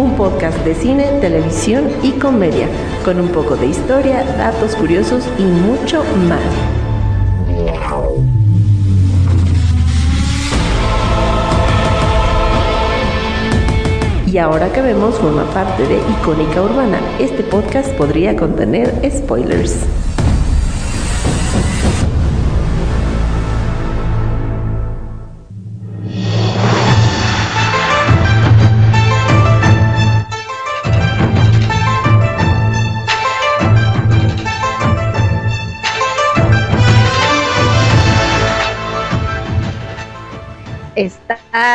Un 0.00 0.16
podcast 0.16 0.56
de 0.64 0.74
cine, 0.74 1.04
televisión 1.20 1.86
y 2.02 2.12
comedia, 2.12 2.68
con 3.04 3.20
un 3.20 3.28
poco 3.28 3.54
de 3.54 3.66
historia, 3.66 4.24
datos 4.38 4.74
curiosos 4.74 5.28
y 5.38 5.42
mucho 5.42 6.02
más. 6.26 6.40
Y 14.26 14.38
ahora 14.38 14.72
que 14.72 14.80
vemos 14.80 15.16
forma 15.16 15.44
parte 15.52 15.86
de 15.86 15.98
Icónica 16.18 16.62
Urbana, 16.62 16.98
este 17.18 17.42
podcast 17.42 17.92
podría 17.98 18.34
contener 18.36 19.02
spoilers. 19.14 19.84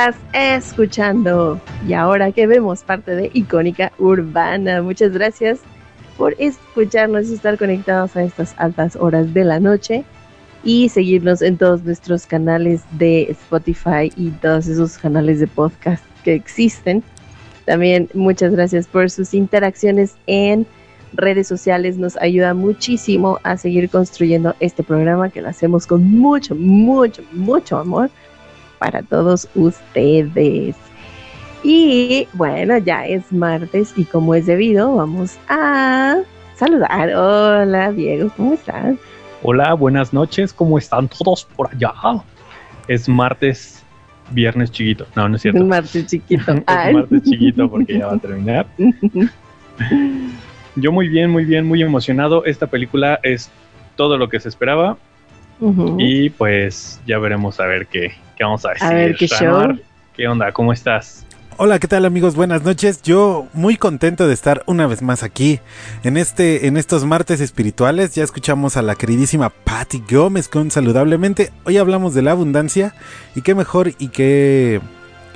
Estás 0.05 0.67
escuchando 0.67 1.59
y 1.87 1.93
ahora 1.93 2.31
que 2.31 2.45
vemos 2.45 2.83
parte 2.83 3.15
de 3.15 3.31
Icónica 3.33 3.91
Urbana. 3.97 4.83
Muchas 4.83 5.13
gracias 5.13 5.61
por 6.15 6.35
escucharnos 6.37 7.27
y 7.27 7.33
estar 7.33 7.57
conectados 7.57 8.15
a 8.15 8.21
estas 8.21 8.53
altas 8.59 8.95
horas 8.97 9.33
de 9.33 9.43
la 9.43 9.59
noche 9.59 10.05
y 10.63 10.89
seguirnos 10.89 11.41
en 11.41 11.57
todos 11.57 11.83
nuestros 11.83 12.27
canales 12.27 12.83
de 12.91 13.23
Spotify 13.31 14.11
y 14.15 14.29
todos 14.29 14.67
esos 14.67 14.99
canales 14.99 15.39
de 15.39 15.47
podcast 15.47 16.03
que 16.23 16.35
existen. 16.35 17.01
También 17.65 18.07
muchas 18.13 18.51
gracias 18.51 18.85
por 18.85 19.09
sus 19.09 19.33
interacciones 19.33 20.17
en 20.27 20.67
redes 21.13 21.47
sociales. 21.47 21.97
Nos 21.97 22.15
ayuda 22.17 22.53
muchísimo 22.53 23.39
a 23.41 23.57
seguir 23.57 23.89
construyendo 23.89 24.55
este 24.59 24.83
programa 24.83 25.31
que 25.31 25.41
lo 25.41 25.49
hacemos 25.49 25.87
con 25.87 26.03
mucho, 26.03 26.53
mucho, 26.53 27.23
mucho 27.31 27.79
amor 27.79 28.11
para 28.77 29.01
todos 29.03 29.47
ustedes. 29.55 30.75
Y 31.63 32.27
bueno, 32.33 32.77
ya 32.77 33.05
es 33.07 33.31
martes 33.31 33.93
y 33.95 34.05
como 34.05 34.35
es 34.35 34.45
debido, 34.45 34.95
vamos 34.95 35.37
a 35.49 36.17
saludar. 36.55 37.13
Hola 37.15 37.91
Diego, 37.91 38.29
¿cómo 38.37 38.53
estás? 38.53 38.95
Hola, 39.41 39.73
buenas 39.73 40.13
noches, 40.13 40.53
¿cómo 40.53 40.77
están 40.77 41.07
todos 41.07 41.45
por 41.55 41.69
allá? 41.73 41.93
Es 42.87 43.09
martes, 43.09 43.83
viernes 44.31 44.71
chiquito. 44.71 45.07
No, 45.15 45.27
no 45.27 45.35
es 45.35 45.41
cierto. 45.41 45.63
Martes 45.65 46.05
chiquito. 46.05 46.51
es 46.53 46.93
martes 46.93 47.23
chiquito 47.23 47.69
porque 47.69 47.97
ya 47.97 48.07
va 48.07 48.13
a 48.13 48.17
terminar. 48.19 48.67
Yo 50.75 50.91
muy 50.91 51.07
bien, 51.07 51.29
muy 51.29 51.45
bien, 51.45 51.65
muy 51.65 51.81
emocionado. 51.81 52.45
Esta 52.45 52.67
película 52.67 53.19
es 53.23 53.49
todo 53.95 54.17
lo 54.17 54.29
que 54.29 54.39
se 54.39 54.49
esperaba. 54.49 54.97
Y 55.97 56.29
pues 56.31 56.99
ya 57.07 57.17
veremos 57.17 57.59
a 57.59 57.65
ver 57.65 57.87
qué, 57.87 58.11
qué 58.35 58.43
vamos 58.43 58.65
a 58.65 58.69
decir. 58.69 58.87
A 58.87 58.93
ver 58.93 59.15
qué 59.15 59.27
show. 59.27 59.79
¿Qué 60.15 60.27
onda? 60.27 60.51
¿Cómo 60.51 60.73
estás? 60.73 61.25
Hola, 61.57 61.79
¿qué 61.79 61.87
tal 61.87 62.03
amigos? 62.03 62.35
Buenas 62.35 62.63
noches. 62.63 63.01
Yo 63.01 63.47
muy 63.53 63.77
contento 63.77 64.27
de 64.27 64.33
estar 64.33 64.63
una 64.65 64.87
vez 64.87 65.01
más 65.01 65.23
aquí 65.23 65.61
en 66.03 66.17
este 66.17 66.67
en 66.67 66.75
estos 66.75 67.05
martes 67.05 67.39
espirituales. 67.39 68.13
Ya 68.13 68.25
escuchamos 68.25 68.75
a 68.75 68.81
la 68.81 68.95
queridísima 68.95 69.49
Patty 69.49 70.03
Gómez 70.09 70.49
con 70.49 70.69
saludablemente. 70.69 71.53
Hoy 71.63 71.77
hablamos 71.77 72.13
de 72.13 72.23
la 72.23 72.31
abundancia 72.31 72.93
y 73.35 73.41
qué 73.41 73.55
mejor 73.55 73.93
y 73.99 74.09
qué 74.09 74.81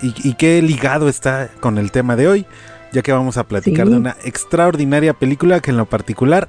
y, 0.01 0.33
qué 0.33 0.61
ligado 0.61 1.07
está 1.07 1.49
con 1.59 1.77
el 1.77 1.91
tema 1.91 2.15
de 2.15 2.27
hoy, 2.27 2.45
ya 2.91 3.01
que 3.01 3.11
vamos 3.11 3.37
a 3.37 3.45
platicar 3.45 3.87
de 3.89 3.97
una 3.97 4.15
extraordinaria 4.23 5.13
película 5.13 5.61
que 5.61 5.71
en 5.71 5.77
lo 5.77 5.85
particular 5.85 6.47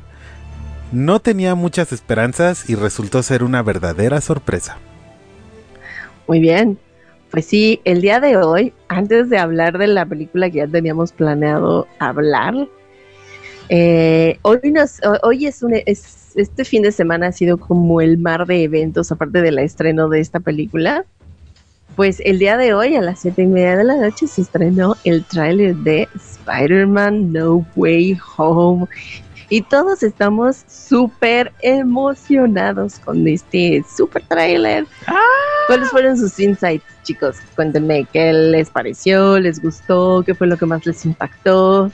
no 0.93 1.21
tenía 1.21 1.55
muchas 1.55 1.93
esperanzas 1.93 2.69
y 2.69 2.75
resultó 2.75 3.23
ser 3.23 3.43
una 3.43 3.63
verdadera 3.63 4.21
sorpresa. 4.21 4.79
Muy 6.27 6.41
bien, 6.41 6.79
pues 7.31 7.47
sí, 7.47 7.81
el 7.85 8.01
día 8.01 8.21
de 8.21 8.37
hoy, 8.37 8.73
antes 8.89 9.31
de 9.31 9.39
hablar 9.39 9.79
de 9.79 9.87
la 9.87 10.07
película 10.07 10.51
que 10.51 10.59
ya 10.59 10.67
teníamos 10.67 11.13
planeado 11.13 11.87
hablar, 11.99 12.55
eh, 13.69 14.39
hoy, 14.43 14.59
hoy 15.23 15.47
es, 15.47 15.63
un, 15.63 15.75
este 15.75 16.65
fin 16.65 16.83
de 16.83 16.91
semana 16.91 17.29
ha 17.29 17.33
sido 17.33 17.57
como 17.57 18.01
el 18.01 18.19
mar 18.19 18.47
de 18.47 18.65
eventos, 18.65 19.13
aparte 19.13 19.43
del 19.43 19.61
estreno 19.61 20.09
de 20.09 20.21
esta 20.21 20.41
película. 20.41 21.05
Pues 21.95 22.21
el 22.25 22.39
día 22.39 22.57
de 22.57 22.75
hoy, 22.75 22.97
a 22.97 23.01
las 23.01 23.21
siete 23.21 23.43
y 23.43 23.47
media 23.47 23.77
de 23.77 23.85
la 23.85 23.97
noche, 23.97 24.27
se 24.27 24.43
estrenó 24.43 24.97
el 25.05 25.25
tráiler 25.25 25.77
de 25.77 26.09
Spider-Man 26.15 27.33
No 27.33 27.65
Way 27.77 28.19
Home 28.37 28.87
y 29.51 29.63
todos 29.63 30.03
estamos 30.05 30.65
súper 30.69 31.53
emocionados 31.61 33.01
con 33.01 33.27
este 33.27 33.85
super 33.95 34.23
trailer. 34.23 34.87
¡Ah! 35.09 35.19
¿Cuáles 35.67 35.91
fueron 35.91 36.17
sus 36.17 36.39
insights, 36.39 36.85
chicos? 37.03 37.37
Cuéntenme, 37.57 38.07
¿qué 38.13 38.33
les 38.33 38.71
pareció? 38.71 39.39
¿Les 39.39 39.61
gustó? 39.61 40.23
¿Qué 40.25 40.35
fue 40.35 40.47
lo 40.47 40.57
que 40.57 40.67
más 40.67 40.87
les 40.87 41.05
impactó? 41.05 41.91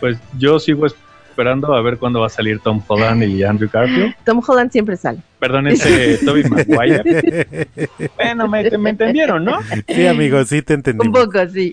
Pues 0.00 0.18
yo 0.38 0.58
sigo 0.58 0.86
esperando 0.86 1.74
a 1.74 1.82
ver 1.82 1.98
cuándo 1.98 2.20
va 2.20 2.26
a 2.26 2.30
salir 2.30 2.58
Tom 2.60 2.82
Holland 2.86 3.22
y 3.24 3.44
Andrew 3.44 3.68
Garfield. 3.70 4.14
Tom 4.24 4.40
Holland 4.46 4.72
siempre 4.72 4.96
sale. 4.96 5.18
Perdón, 5.46 5.68
ese 5.68 6.18
Toby 6.24 6.42
Maguire. 6.44 7.68
bueno, 8.16 8.48
me, 8.48 8.62
entendieron, 8.90 9.44
¿no? 9.44 9.60
Sí, 9.86 10.04
amigos, 10.04 10.48
sí 10.48 10.60
te 10.60 10.74
entendí. 10.74 11.06
Un 11.06 11.12
poco, 11.12 11.46
sí. 11.46 11.72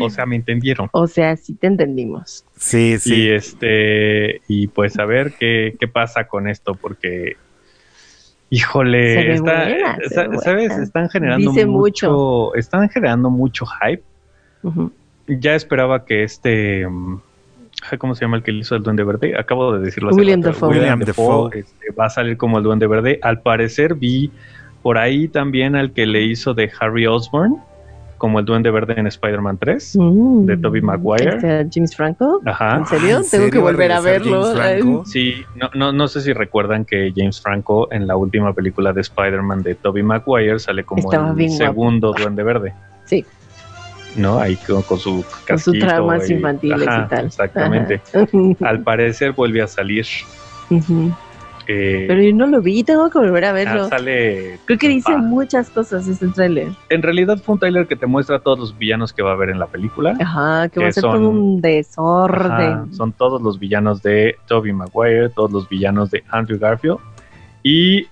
o 0.00 0.08
sea, 0.08 0.24
me 0.24 0.36
entendieron. 0.36 0.88
O 0.92 1.06
sea, 1.06 1.36
sí 1.36 1.52
te 1.52 1.66
entendimos. 1.66 2.46
Sí, 2.56 2.98
sí. 2.98 3.14
Y 3.14 3.30
este, 3.30 4.40
y 4.48 4.68
pues 4.68 4.98
a 4.98 5.04
ver 5.04 5.34
qué, 5.38 5.76
qué 5.78 5.86
pasa 5.86 6.28
con 6.28 6.48
esto, 6.48 6.74
porque 6.74 7.36
híjole, 8.48 9.36
¿sabes? 9.36 10.78
Están 10.78 11.10
generando 11.10 11.52
mucho, 11.66 12.54
están 12.54 12.88
generando 12.88 13.28
mucho 13.28 13.66
hype. 13.66 14.02
Ya 15.26 15.54
esperaba 15.54 16.06
que 16.06 16.22
este 16.22 16.86
¿Cómo 17.98 18.14
se 18.14 18.24
llama 18.24 18.36
el 18.36 18.42
que 18.42 18.52
hizo 18.52 18.74
el 18.76 18.82
Duende 18.82 19.04
Verde? 19.04 19.36
Acabo 19.38 19.72
de 19.72 19.84
decirlo. 19.84 20.10
Hace 20.10 20.18
William 20.18 20.40
Dafoe. 20.40 20.70
William 20.70 21.00
Dafoe 21.00 21.58
este, 21.58 21.92
va 21.98 22.06
a 22.06 22.10
salir 22.10 22.36
como 22.36 22.58
el 22.58 22.64
Duende 22.64 22.86
Verde. 22.86 23.18
Al 23.22 23.40
parecer 23.40 23.94
vi 23.94 24.30
por 24.82 24.98
ahí 24.98 25.28
también 25.28 25.76
al 25.76 25.92
que 25.92 26.06
le 26.06 26.22
hizo 26.22 26.54
de 26.54 26.70
Harry 26.80 27.06
Osborn 27.06 27.58
como 28.22 28.38
el 28.38 28.44
Duende 28.44 28.70
Verde 28.70 28.94
en 28.96 29.08
Spider-Man 29.08 29.58
3 29.58 29.96
mm. 29.96 30.46
de 30.46 30.56
Tobey 30.56 30.80
Maguire. 30.80 31.34
¿Este 31.34 31.66
James 31.74 31.96
Franco? 31.96 32.40
Ajá. 32.46 32.76
¿En 32.76 32.86
serio? 32.86 33.18
Ah, 33.18 33.26
Tengo 33.28 33.50
que 33.50 33.58
volver 33.58 33.90
a 33.90 34.00
verlo. 34.00 35.04
Sí, 35.04 35.44
no, 35.56 35.70
no, 35.74 35.90
no 35.90 36.06
sé 36.06 36.20
si 36.20 36.32
recuerdan 36.32 36.84
que 36.84 37.12
James 37.16 37.40
Franco 37.40 37.88
en 37.90 38.06
la 38.06 38.14
última 38.14 38.52
película 38.52 38.92
de 38.92 39.00
Spider-Man 39.00 39.64
de 39.64 39.74
Tobey 39.74 40.04
Maguire 40.04 40.60
sale 40.60 40.84
como 40.84 41.10
el 41.12 41.50
segundo 41.50 42.14
Duende 42.16 42.44
Verde. 42.44 42.72
Sí. 43.06 43.26
¿No? 44.16 44.38
Ahí 44.38 44.56
con, 44.56 44.98
su 44.98 45.24
Con 45.46 45.58
sus 45.58 45.78
traumas 45.78 46.28
infantiles 46.30 46.82
y 46.82 47.08
tal. 47.08 47.26
Exactamente. 47.26 48.00
Al 48.60 48.82
parecer 48.82 49.32
vuelve 49.32 49.62
a 49.62 49.66
salir. 49.66 50.06
Eh, 51.68 52.06
Pero 52.08 52.20
yo 52.20 52.34
no 52.34 52.46
lo 52.46 52.60
vi, 52.60 52.82
tengo 52.82 53.08
que 53.08 53.18
volver 53.18 53.44
a 53.44 53.52
verlo. 53.52 53.84
Ah, 53.84 53.88
sale. 53.88 54.58
Creo 54.64 54.78
que 54.78 54.88
dice 54.88 55.16
muchas 55.16 55.70
cosas 55.70 56.08
este 56.08 56.28
trailer. 56.28 56.68
En 56.88 57.02
realidad 57.02 57.38
fue 57.38 57.54
un 57.54 57.60
trailer 57.60 57.86
que 57.86 57.96
te 57.96 58.06
muestra 58.06 58.40
todos 58.40 58.58
los 58.58 58.78
villanos 58.78 59.12
que 59.12 59.22
va 59.22 59.30
a 59.30 59.34
haber 59.34 59.50
en 59.50 59.58
la 59.58 59.66
película. 59.66 60.16
Ajá, 60.20 60.68
que, 60.68 60.80
va 60.80 60.88
a 60.88 60.92
ser 60.92 61.02
todo 61.02 61.28
un 61.28 61.60
desorden. 61.60 62.92
son 62.92 63.12
todos 63.12 63.40
los 63.40 63.58
villanos 63.58 64.02
de 64.02 64.36
Tobey 64.46 64.72
Maguire, 64.72 65.28
todos 65.28 65.52
los 65.52 65.68
villanos 65.68 66.10
de 66.10 66.24
Andrew 66.30 66.58
Garfield. 66.58 66.98
Y 67.62 68.06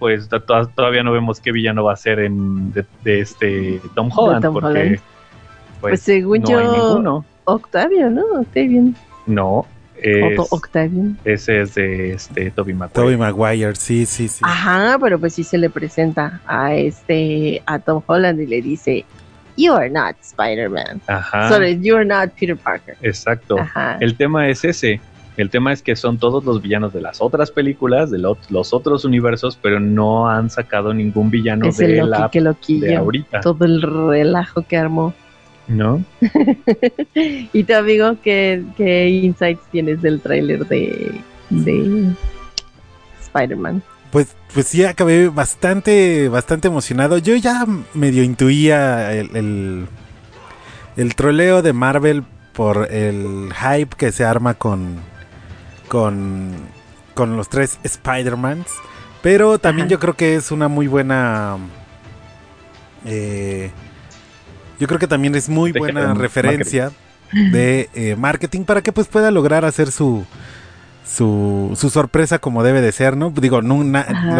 pues 0.00 0.28
todavía 0.74 1.02
no 1.02 1.12
vemos 1.12 1.40
qué 1.40 1.52
villano 1.52 1.84
va 1.84 1.92
a 1.92 1.96
ser 1.96 2.20
en, 2.20 2.72
de, 2.72 3.20
este 3.20 3.80
Tom 3.94 4.10
Holland, 4.12 4.52
porque 4.52 4.98
pues, 5.80 5.92
pues, 5.92 6.00
según 6.02 6.44
yo, 6.44 7.24
Octavio, 7.44 8.10
¿no? 8.10 8.24
Octavian. 8.40 8.94
No. 9.26 9.66
Es, 10.02 10.38
Octavian. 10.50 11.18
Ese 11.24 11.60
es 11.60 11.74
de 11.74 12.12
este 12.12 12.50
Toby 12.50 12.72
Maguire. 12.72 12.94
Toby 12.94 13.16
Maguire, 13.16 13.74
sí, 13.74 14.06
sí, 14.06 14.28
sí. 14.28 14.40
Ajá, 14.42 14.96
pero 15.00 15.18
pues 15.18 15.34
sí 15.34 15.44
se 15.44 15.58
le 15.58 15.68
presenta 15.68 16.40
a 16.46 16.74
este 16.74 17.62
a 17.66 17.78
Tom 17.78 18.02
Holland 18.06 18.40
y 18.40 18.46
le 18.46 18.62
dice 18.62 19.04
you 19.56 19.72
are 19.74 19.90
not 19.90 20.16
Spider-Man. 20.22 21.02
Ajá. 21.06 21.58
you 21.80 21.96
are 21.96 22.04
not 22.04 22.30
Peter 22.38 22.56
Parker. 22.56 22.96
Exacto. 23.02 23.56
El 24.00 24.16
tema 24.16 24.48
es 24.48 24.64
ese. 24.64 25.00
El 25.36 25.48
tema 25.48 25.72
es 25.72 25.82
que 25.82 25.96
son 25.96 26.18
todos 26.18 26.44
los 26.44 26.60
villanos 26.60 26.92
de 26.92 27.00
las 27.00 27.20
otras 27.20 27.50
películas, 27.50 28.10
de 28.10 28.18
los 28.18 28.72
otros 28.72 29.04
universos, 29.04 29.58
pero 29.60 29.80
no 29.80 30.28
han 30.28 30.50
sacado 30.50 30.92
ningún 30.92 31.30
villano 31.30 31.70
de 31.70 32.02
la 32.04 32.30
que 32.30 32.40
de 32.80 32.96
ahorita. 32.96 33.40
Todo 33.40 33.64
el 33.64 33.80
relajo 33.80 34.62
que 34.62 34.76
armó. 34.76 35.14
¿No? 35.70 36.04
y 37.14 37.62
tu 37.64 37.74
amigo, 37.74 38.16
¿qué, 38.22 38.62
¿qué, 38.76 39.08
insights 39.08 39.62
tienes 39.70 40.02
del 40.02 40.20
tráiler 40.20 40.66
de, 40.66 41.12
de 41.48 42.12
Spider-Man? 43.22 43.80
Pues, 44.10 44.34
pues 44.52 44.66
sí, 44.66 44.84
acabé 44.84 45.28
bastante, 45.28 46.28
bastante 46.28 46.66
emocionado. 46.66 47.18
Yo 47.18 47.36
ya 47.36 47.64
medio 47.94 48.24
intuía 48.24 49.12
el, 49.12 49.36
el, 49.36 49.86
el 50.96 51.14
troleo 51.14 51.62
de 51.62 51.72
Marvel 51.72 52.24
por 52.52 52.92
el 52.92 53.52
hype 53.54 53.96
que 53.96 54.10
se 54.10 54.24
arma 54.24 54.54
con, 54.54 54.96
con, 55.86 56.50
con 57.14 57.36
los 57.36 57.48
tres 57.48 57.78
Spider-Mans. 57.84 58.66
Pero 59.22 59.58
también 59.58 59.88
yo 59.88 60.00
creo 60.00 60.16
que 60.16 60.34
es 60.34 60.50
una 60.50 60.68
muy 60.68 60.88
buena... 60.88 61.58
Eh, 63.04 63.70
yo 64.80 64.86
creo 64.86 64.98
que 64.98 65.06
también 65.06 65.34
es 65.34 65.50
muy 65.50 65.72
buena 65.72 66.14
referencia 66.14 66.90
de 67.32 67.90
eh, 67.94 68.16
marketing 68.16 68.64
para 68.64 68.82
que 68.82 68.92
pues 68.92 69.06
pueda 69.06 69.30
lograr 69.30 69.66
hacer 69.66 69.92
su, 69.92 70.24
su, 71.06 71.76
su 71.76 71.90
sorpresa 71.90 72.38
como 72.38 72.62
debe 72.62 72.80
de 72.80 72.90
ser, 72.90 73.14
¿no? 73.14 73.30
Digo, 73.30 73.60
no, 73.60 73.84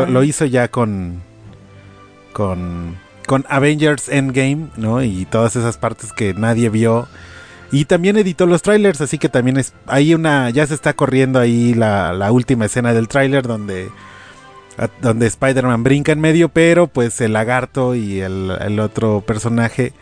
lo, 0.07 0.25
hizo 0.25 0.47
ya 0.47 0.69
con, 0.69 1.23
con, 2.33 2.97
con 3.27 3.45
Avengers 3.51 4.09
Endgame, 4.09 4.69
¿no? 4.77 5.03
Y 5.03 5.27
todas 5.27 5.57
esas 5.57 5.77
partes 5.77 6.13
que 6.15 6.33
nadie 6.33 6.71
vio. 6.71 7.07
Y 7.71 7.85
también 7.85 8.17
editó 8.17 8.47
los 8.47 8.63
trailers, 8.63 9.03
así 9.03 9.19
que 9.19 9.29
también 9.29 9.59
es 9.59 9.75
hay 9.87 10.15
una 10.15 10.51
ya 10.51 10.67
se 10.67 10.75
está 10.75 10.95
corriendo 10.95 11.39
ahí 11.39 11.75
la, 11.75 12.13
la 12.15 12.33
última 12.33 12.65
escena 12.65 12.93
del 12.95 13.07
trailer 13.07 13.47
donde 13.47 13.91
donde 15.03 15.27
Spider-Man 15.27 15.85
brinca 15.85 16.11
en 16.11 16.21
medio, 16.21 16.49
pero 16.49 16.87
pues 16.87 17.21
el 17.21 17.35
lagarto 17.35 17.95
y 17.95 18.21
el, 18.21 18.51
el 18.61 18.81
otro 18.81 19.21
personaje 19.21 19.93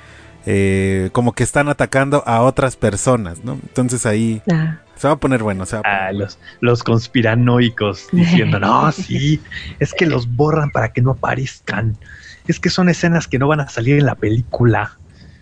eh, 0.51 1.11
como 1.13 1.35
que 1.35 1.43
están 1.43 1.69
atacando 1.69 2.23
a 2.27 2.41
otras 2.41 2.75
personas, 2.75 3.45
¿no? 3.45 3.53
Entonces 3.53 4.07
ahí 4.07 4.41
ah. 4.51 4.79
se 4.97 5.07
va 5.07 5.13
a 5.13 5.17
poner 5.19 5.43
bueno. 5.43 5.67
Se 5.67 5.77
ah, 5.85 6.11
los, 6.11 6.39
los 6.61 6.83
conspiranoicos 6.83 8.07
diciendo, 8.13 8.59
no, 8.59 8.91
sí, 8.91 9.43
es 9.79 9.93
que 9.93 10.07
los 10.07 10.27
borran 10.27 10.71
para 10.71 10.91
que 10.91 11.03
no 11.03 11.11
aparezcan. 11.11 11.99
Es 12.47 12.59
que 12.59 12.71
son 12.71 12.89
escenas 12.89 13.29
que 13.29 13.39
no 13.39 13.47
van 13.47 13.61
a 13.61 13.69
salir 13.69 13.99
en 13.99 14.07
la 14.07 14.15
película. 14.15 14.97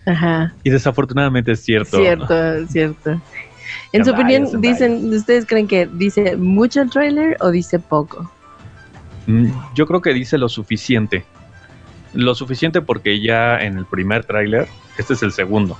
Ajá. 0.05 0.53
Y 0.65 0.71
desafortunadamente 0.71 1.53
es 1.53 1.61
cierto. 1.61 1.99
Cierto, 1.99 2.67
cierto. 2.67 3.21
En 3.93 4.03
su 4.03 4.11
opinión, 4.11 4.59
dicen, 4.59 5.13
¿ustedes 5.13 5.45
creen 5.45 5.69
que 5.69 5.85
dice 5.85 6.35
mucho 6.35 6.81
el 6.81 6.89
trailer 6.89 7.37
o 7.39 7.49
dice 7.49 7.79
poco? 7.79 8.29
Mm, 9.27 9.51
yo 9.73 9.87
creo 9.87 10.01
que 10.01 10.13
dice 10.13 10.37
lo 10.37 10.49
suficiente. 10.49 11.23
Lo 12.13 12.35
suficiente 12.35 12.81
porque 12.81 13.21
ya 13.21 13.57
en 13.61 13.77
el 13.77 13.85
primer 13.85 14.25
tráiler, 14.25 14.67
este 14.97 15.13
es 15.13 15.23
el 15.23 15.31
segundo, 15.31 15.77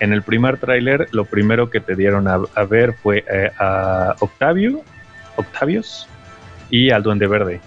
en 0.00 0.12
el 0.12 0.22
primer 0.22 0.58
tráiler 0.58 1.08
lo 1.12 1.24
primero 1.24 1.70
que 1.70 1.80
te 1.80 1.94
dieron 1.94 2.26
a, 2.28 2.64
ver 2.64 2.94
fue 2.94 3.24
eh, 3.30 3.50
a 3.58 4.16
Octavio, 4.20 4.82
Octavius 5.36 6.08
y 6.70 6.90
al 6.90 7.02
Duende 7.02 7.26
Verde, 7.26 7.60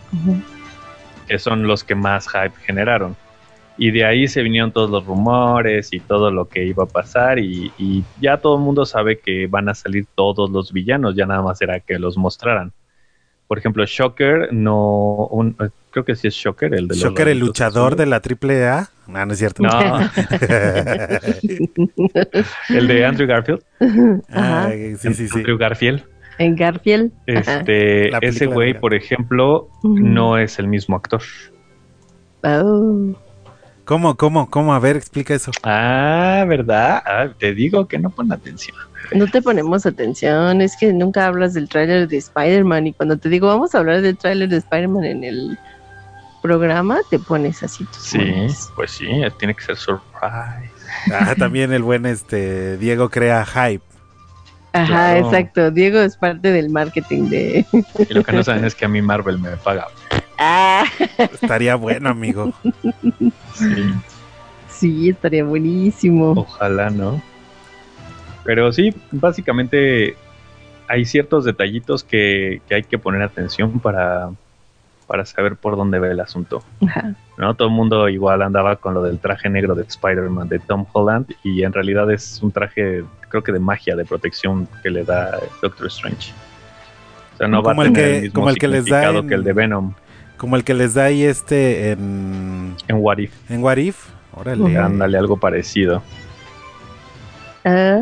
que 1.27 1.39
son 1.39 1.67
los 1.67 1.83
que 1.83 1.95
más 1.95 2.27
hype 2.27 2.55
generaron. 2.65 3.15
Y 3.77 3.91
de 3.91 4.03
ahí 4.03 4.27
se 4.27 4.41
vinieron 4.41 4.73
todos 4.73 4.89
los 4.89 5.05
rumores 5.05 5.93
y 5.93 6.01
todo 6.01 6.31
lo 6.31 6.49
que 6.49 6.65
iba 6.65 6.83
a 6.83 6.87
pasar 6.87 7.39
y, 7.39 7.71
y 7.77 8.03
ya 8.19 8.35
todo 8.37 8.57
el 8.57 8.61
mundo 8.61 8.85
sabe 8.85 9.19
que 9.19 9.47
van 9.47 9.69
a 9.69 9.73
salir 9.73 10.05
todos 10.15 10.49
los 10.49 10.73
villanos, 10.73 11.15
ya 11.15 11.25
nada 11.25 11.41
más 11.41 11.61
era 11.61 11.79
que 11.79 11.97
los 11.97 12.17
mostraran. 12.17 12.73
Por 13.47 13.57
ejemplo, 13.57 13.83
Shocker, 13.85 14.53
no, 14.53 15.29
creo 15.91 16.05
que 16.05 16.15
sí 16.15 16.27
es 16.27 16.33
Shocker, 16.33 16.73
el 16.73 16.87
de 16.87 16.95
Shocker, 16.95 17.27
el 17.27 17.39
luchador 17.39 17.95
de 17.95 18.05
la 18.05 18.19
triple 18.21 18.67
A. 18.67 18.89
No, 19.07 19.25
no 19.25 19.33
es 19.33 19.39
cierto. 19.39 19.63
No. 19.63 19.69
el 22.69 22.87
de 22.87 23.05
Andrew 23.05 23.27
Garfield. 23.27 23.63
Ah, 24.29 24.69
sí, 24.71 25.13
sí, 25.13 25.27
sí. 25.27 25.37
Andrew 25.39 25.57
Garfield. 25.57 26.03
En 26.37 26.55
Garfield. 26.55 27.11
Este, 27.25 28.09
ese 28.25 28.45
güey, 28.45 28.79
por 28.79 28.93
ejemplo, 28.93 29.69
no 29.83 30.37
es 30.37 30.59
el 30.59 30.67
mismo 30.67 30.95
actor. 30.95 31.21
Oh. 32.43 33.13
¿Cómo, 33.89 34.15
cómo, 34.15 34.49
cómo? 34.49 34.73
A 34.73 34.79
ver, 34.79 34.95
explica 34.95 35.33
eso. 35.33 35.51
Ah, 35.63 36.45
¿verdad? 36.47 37.01
Ah, 37.05 37.29
te 37.37 37.55
digo 37.55 37.87
que 37.87 37.97
no 37.97 38.11
pon 38.11 38.31
atención. 38.31 38.77
No 39.13 39.25
te 39.25 39.41
ponemos 39.41 39.87
atención, 39.87 40.61
es 40.61 40.77
que 40.77 40.93
nunca 40.93 41.25
hablas 41.25 41.55
del 41.55 41.67
tráiler 41.67 42.07
de 42.07 42.17
Spider-Man 42.17 42.85
y 42.85 42.93
cuando 42.93 43.17
te 43.17 43.29
digo 43.29 43.47
vamos 43.47 43.73
a 43.73 43.79
hablar 43.79 44.01
del 44.01 44.15
tráiler 44.15 44.47
de 44.49 44.57
Spider-Man 44.57 45.05
en 45.05 45.23
el 45.23 45.59
programa, 46.41 46.99
te 47.09 47.19
pones 47.19 47.63
así. 47.63 47.85
sí, 47.91 48.47
pues 48.75 48.91
sí, 48.91 49.07
tiene 49.37 49.55
que 49.55 49.63
ser 49.63 49.77
surprise. 49.77 50.71
Ah, 51.13 51.35
también 51.37 51.71
el 51.71 51.83
buen 51.83 52.05
este 52.05 52.77
Diego 52.77 53.09
crea 53.09 53.45
hype. 53.45 53.83
Ajá, 54.73 55.17
exacto. 55.17 55.71
Diego 55.71 55.99
es 55.99 56.15
parte 56.15 56.51
del 56.51 56.69
marketing 56.69 57.29
de. 57.29 57.65
Y 58.07 58.13
lo 58.13 58.23
que 58.23 58.31
no 58.31 58.43
saben 58.43 58.65
es 58.65 58.75
que 58.75 58.85
a 58.85 58.87
mí 58.87 59.01
Marvel 59.01 59.39
me 59.39 59.57
paga. 59.57 59.87
Ah. 60.37 60.85
Estaría 61.17 61.75
bueno, 61.75 62.09
amigo. 62.09 62.53
Sí. 63.53 63.93
Sí, 64.69 65.09
estaría 65.09 65.43
buenísimo. 65.43 66.31
Ojalá, 66.31 66.89
¿no? 66.89 67.21
Pero 68.45 68.71
sí, 68.71 68.95
básicamente 69.11 70.15
hay 70.87 71.05
ciertos 71.05 71.43
detallitos 71.43 72.03
que, 72.03 72.61
hay 72.71 72.83
que 72.83 72.97
poner 72.97 73.21
atención 73.21 73.79
para, 73.79 74.31
para 75.09 75.25
saber 75.25 75.55
por 75.55 75.75
dónde 75.75 75.97
ve 75.97 76.11
el 76.11 76.19
asunto. 76.19 76.63
¿no? 77.37 77.55
Todo 77.55 77.67
el 77.67 77.73
mundo 77.73 78.07
igual 78.09 78.43
andaba 78.43 78.75
con 78.75 78.93
lo 78.93 79.01
del 79.01 79.17
traje 79.17 79.49
negro 79.49 79.73
de 79.73 79.81
Spider-Man 79.81 80.49
de 80.49 80.59
Tom 80.59 80.85
Holland 80.93 81.25
y 81.43 81.63
en 81.63 81.73
realidad 81.73 82.11
es 82.11 82.39
un 82.43 82.51
traje, 82.51 83.03
creo 83.27 83.43
que 83.43 83.51
de 83.51 83.57
magia, 83.57 83.95
de 83.95 84.05
protección 84.05 84.67
que 84.83 84.91
le 84.91 85.03
da 85.03 85.39
Doctor 85.63 85.87
Strange. 85.87 86.31
O 87.33 87.37
sea, 87.37 87.47
no 87.47 87.63
va 87.63 87.71
a 87.71 87.75
tener 87.75 87.87
el, 87.87 87.93
que, 87.93 88.15
el 88.17 88.21
mismo 88.21 88.33
como 88.35 88.49
el 88.51 88.57
que 88.59 88.67
les 88.67 88.85
da 88.85 89.27
que 89.27 89.33
el 89.33 89.43
de 89.43 89.53
Venom. 89.53 89.93
Como 90.37 90.55
el 90.55 90.63
que 90.63 90.75
les 90.75 90.93
da 90.93 91.05
ahí 91.05 91.23
este 91.23 91.89
en... 91.89 92.75
En 92.87 92.97
What 92.97 93.17
If. 93.17 93.33
En 93.49 93.63
What 93.63 93.77
If. 93.77 94.09
Órale. 94.35 94.77
Ándale, 94.77 95.17
algo 95.17 95.37
parecido. 95.37 96.03
Ah. 97.65 97.99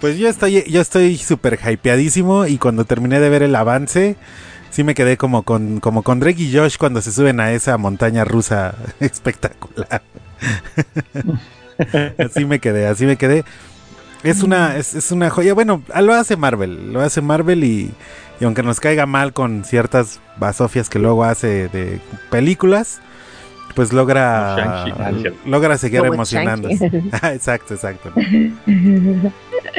Pues 0.00 0.18
yo 0.18 0.28
estoy, 0.28 0.64
yo 0.64 0.80
estoy 0.80 1.16
súper 1.18 1.56
hypeadísimo 1.64 2.46
y 2.46 2.58
cuando 2.58 2.84
terminé 2.84 3.20
de 3.20 3.28
ver 3.28 3.44
el 3.44 3.54
avance, 3.54 4.16
sí 4.70 4.84
me 4.84 4.94
quedé 4.94 5.16
como 5.16 5.42
con, 5.42 5.80
como 5.80 6.02
con 6.02 6.20
Drake 6.20 6.42
y 6.42 6.56
Josh 6.56 6.76
cuando 6.76 7.00
se 7.00 7.12
suben 7.12 7.40
a 7.40 7.52
esa 7.52 7.76
montaña 7.78 8.24
rusa 8.24 8.74
espectacular. 9.00 10.02
así 12.18 12.44
me 12.44 12.58
quedé, 12.58 12.86
así 12.86 13.06
me 13.06 13.16
quedé. 13.16 13.44
Es 14.22 14.42
una, 14.42 14.76
es, 14.76 15.12
una 15.12 15.30
joya. 15.30 15.54
Bueno, 15.54 15.82
lo 16.00 16.14
hace 16.14 16.36
Marvel, 16.36 16.92
lo 16.92 17.00
hace 17.00 17.20
Marvel 17.20 17.62
y, 17.62 17.90
y 18.40 18.44
aunque 18.44 18.64
nos 18.64 18.80
caiga 18.80 19.06
mal 19.06 19.32
con 19.32 19.64
ciertas 19.64 20.20
basofias 20.38 20.88
que 20.88 20.98
luego 20.98 21.24
hace 21.24 21.68
de 21.68 22.00
películas, 22.30 23.00
pues 23.74 23.92
logra 23.92 24.84
logra 25.46 25.78
seguir 25.78 26.04
emocionándose. 26.04 26.90
Ah, 27.22 27.34
exacto, 27.34 27.74
exacto. 27.74 28.12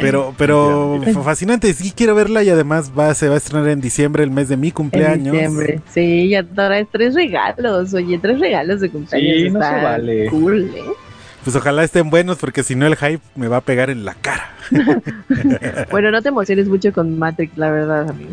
Pero, 0.01 0.33
pero 0.37 1.01
fascinante, 1.23 1.73
sí 1.73 1.91
quiero 1.95 2.13
verla 2.13 2.43
y 2.43 2.49
además 2.49 2.91
va, 2.97 3.13
se 3.13 3.27
va 3.27 3.35
a 3.35 3.37
estrenar 3.37 3.69
en 3.69 3.81
diciembre, 3.81 4.23
el 4.23 4.31
mes 4.31 4.47
de 4.47 4.55
mi 4.55 4.71
cumpleaños. 4.71 5.27
En 5.27 5.31
diciembre, 5.31 5.81
sí, 5.89 6.29
ya 6.29 6.43
trae 6.43 6.85
tres 6.85 7.15
regalos, 7.15 7.93
oye, 7.93 8.17
tres 8.19 8.39
regalos 8.39 8.81
de 8.81 8.89
cumpleaños. 8.89 9.37
Sí, 9.37 9.49
no 9.49 9.59
se 9.59 9.83
vale. 9.83 10.25
Cool, 10.27 10.71
¿eh? 10.75 10.83
Pues 11.43 11.55
ojalá 11.55 11.83
estén 11.83 12.09
buenos 12.09 12.37
porque 12.37 12.63
si 12.63 12.75
no 12.75 12.85
el 12.85 12.95
hype 12.95 13.21
me 13.35 13.47
va 13.47 13.57
a 13.57 13.61
pegar 13.61 13.89
en 13.89 14.05
la 14.05 14.13
cara. 14.13 14.51
bueno, 15.91 16.11
no 16.11 16.21
te 16.21 16.29
emociones 16.29 16.67
mucho 16.67 16.91
con 16.93 17.17
Matrix, 17.17 17.57
la 17.57 17.71
verdad, 17.71 18.09
amigo. 18.09 18.31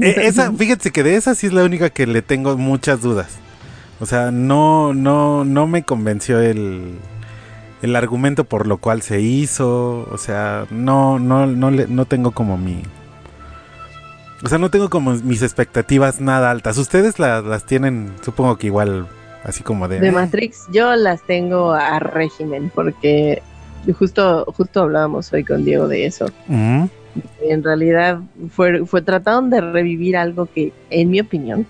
Eh, 0.00 0.14
esa, 0.24 0.52
fíjense 0.52 0.90
que 0.90 1.02
de 1.02 1.16
esa 1.16 1.34
sí 1.34 1.46
es 1.46 1.52
la 1.52 1.64
única 1.64 1.90
que 1.90 2.06
le 2.06 2.22
tengo 2.22 2.56
muchas 2.56 3.00
dudas. 3.00 3.38
O 4.00 4.06
sea, 4.06 4.30
no, 4.30 4.94
no, 4.94 5.44
no 5.44 5.66
me 5.66 5.82
convenció 5.82 6.40
el, 6.40 6.98
el 7.82 7.96
argumento 7.96 8.44
por 8.44 8.66
lo 8.66 8.78
cual 8.78 9.02
se 9.02 9.20
hizo. 9.20 10.08
O 10.10 10.18
sea, 10.18 10.66
no, 10.70 11.18
no, 11.18 11.46
no, 11.46 11.70
le, 11.70 11.86
no 11.88 12.04
tengo 12.04 12.30
como 12.30 12.56
mi. 12.56 12.82
O 14.44 14.48
sea, 14.48 14.58
no 14.58 14.70
tengo 14.70 14.88
como 14.88 15.14
mis 15.14 15.42
expectativas 15.42 16.20
nada 16.20 16.50
altas. 16.50 16.78
Ustedes 16.78 17.18
las 17.18 17.64
tienen, 17.64 18.12
supongo 18.22 18.56
que 18.56 18.68
igual, 18.68 19.06
así 19.42 19.64
como 19.64 19.88
de. 19.88 19.98
De 19.98 20.12
Matrix, 20.12 20.66
yo 20.72 20.94
las 20.94 21.22
tengo 21.22 21.72
a 21.72 21.98
régimen, 21.98 22.70
porque 22.72 23.42
justo, 23.98 24.44
justo 24.56 24.82
hablábamos 24.82 25.32
hoy 25.32 25.44
con 25.44 25.64
Diego 25.64 25.88
de 25.88 26.06
eso. 26.06 26.26
En 26.48 27.64
realidad 27.64 28.20
fue, 28.50 28.86
fue 28.86 29.02
trataron 29.02 29.50
de 29.50 29.60
revivir 29.60 30.16
algo 30.16 30.46
que, 30.46 30.72
en 30.90 31.10
mi 31.10 31.18
opinión, 31.18 31.66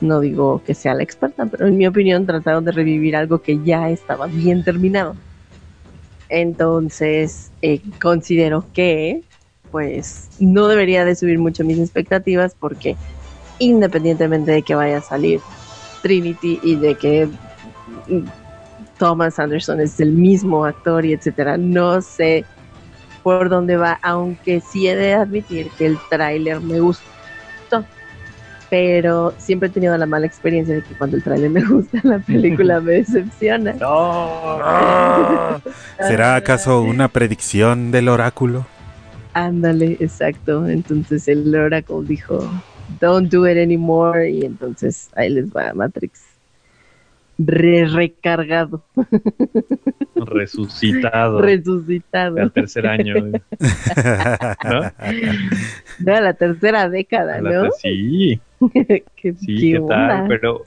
No 0.00 0.20
digo 0.20 0.62
que 0.64 0.74
sea 0.74 0.94
la 0.94 1.02
experta, 1.02 1.46
pero 1.46 1.66
en 1.66 1.76
mi 1.76 1.86
opinión 1.86 2.26
trataron 2.26 2.64
de 2.64 2.72
revivir 2.72 3.16
algo 3.16 3.40
que 3.40 3.62
ya 3.64 3.90
estaba 3.90 4.26
bien 4.26 4.64
terminado. 4.64 5.16
Entonces, 6.28 7.50
eh, 7.62 7.80
considero 8.00 8.64
que 8.72 9.22
pues 9.70 10.28
no 10.38 10.68
debería 10.68 11.04
de 11.04 11.16
subir 11.16 11.38
mucho 11.38 11.64
mis 11.64 11.78
expectativas 11.78 12.54
porque 12.58 12.96
independientemente 13.58 14.52
de 14.52 14.62
que 14.62 14.74
vaya 14.74 14.98
a 14.98 15.02
salir 15.02 15.40
Trinity 16.02 16.60
y 16.62 16.76
de 16.76 16.94
que 16.94 17.28
Thomas 18.98 19.38
Anderson 19.38 19.80
es 19.80 19.98
el 19.98 20.12
mismo 20.12 20.64
actor 20.64 21.04
y 21.04 21.12
etcétera, 21.12 21.56
no 21.56 22.00
sé 22.02 22.44
por 23.22 23.48
dónde 23.48 23.76
va, 23.76 23.98
aunque 24.02 24.60
sí 24.60 24.86
he 24.86 24.94
de 24.94 25.14
admitir 25.14 25.70
que 25.78 25.86
el 25.86 25.98
tráiler 26.10 26.60
me 26.60 26.78
gustó 26.78 27.13
pero 28.74 29.32
siempre 29.38 29.68
he 29.68 29.70
tenido 29.70 29.96
la 29.96 30.04
mala 30.04 30.26
experiencia 30.26 30.74
de 30.74 30.82
que 30.82 30.96
cuando 30.96 31.16
el 31.16 31.22
tráiler 31.22 31.48
me 31.48 31.62
gusta, 31.64 32.00
la 32.02 32.18
película 32.18 32.80
me 32.80 32.94
decepciona. 32.94 33.74
¿Será 36.00 36.34
acaso 36.34 36.82
una 36.82 37.06
predicción 37.06 37.92
del 37.92 38.08
oráculo? 38.08 38.66
Ándale, 39.32 39.96
exacto. 40.00 40.66
Entonces 40.66 41.28
el 41.28 41.54
oráculo 41.54 42.02
dijo, 42.02 42.50
don't 43.00 43.30
do 43.30 43.48
it 43.48 43.58
anymore, 43.58 44.28
y 44.28 44.44
entonces 44.44 45.08
ahí 45.14 45.30
les 45.30 45.46
va 45.50 45.72
Matrix 45.72 46.34
re 47.38 47.86
recargado. 47.86 48.84
Resucitado. 50.14 51.40
Resucitado. 51.40 52.38
El 52.38 52.52
tercer 52.52 52.86
año. 52.86 53.14
¿No? 56.00 56.20
la 56.20 56.34
tercera 56.34 56.88
década, 56.88 57.40
¿no? 57.40 57.70
Sí. 57.82 58.40
¿Qué, 59.16 59.34
sí, 59.34 59.72
qué, 59.72 59.82
tal, 59.88 60.26
pero 60.28 60.64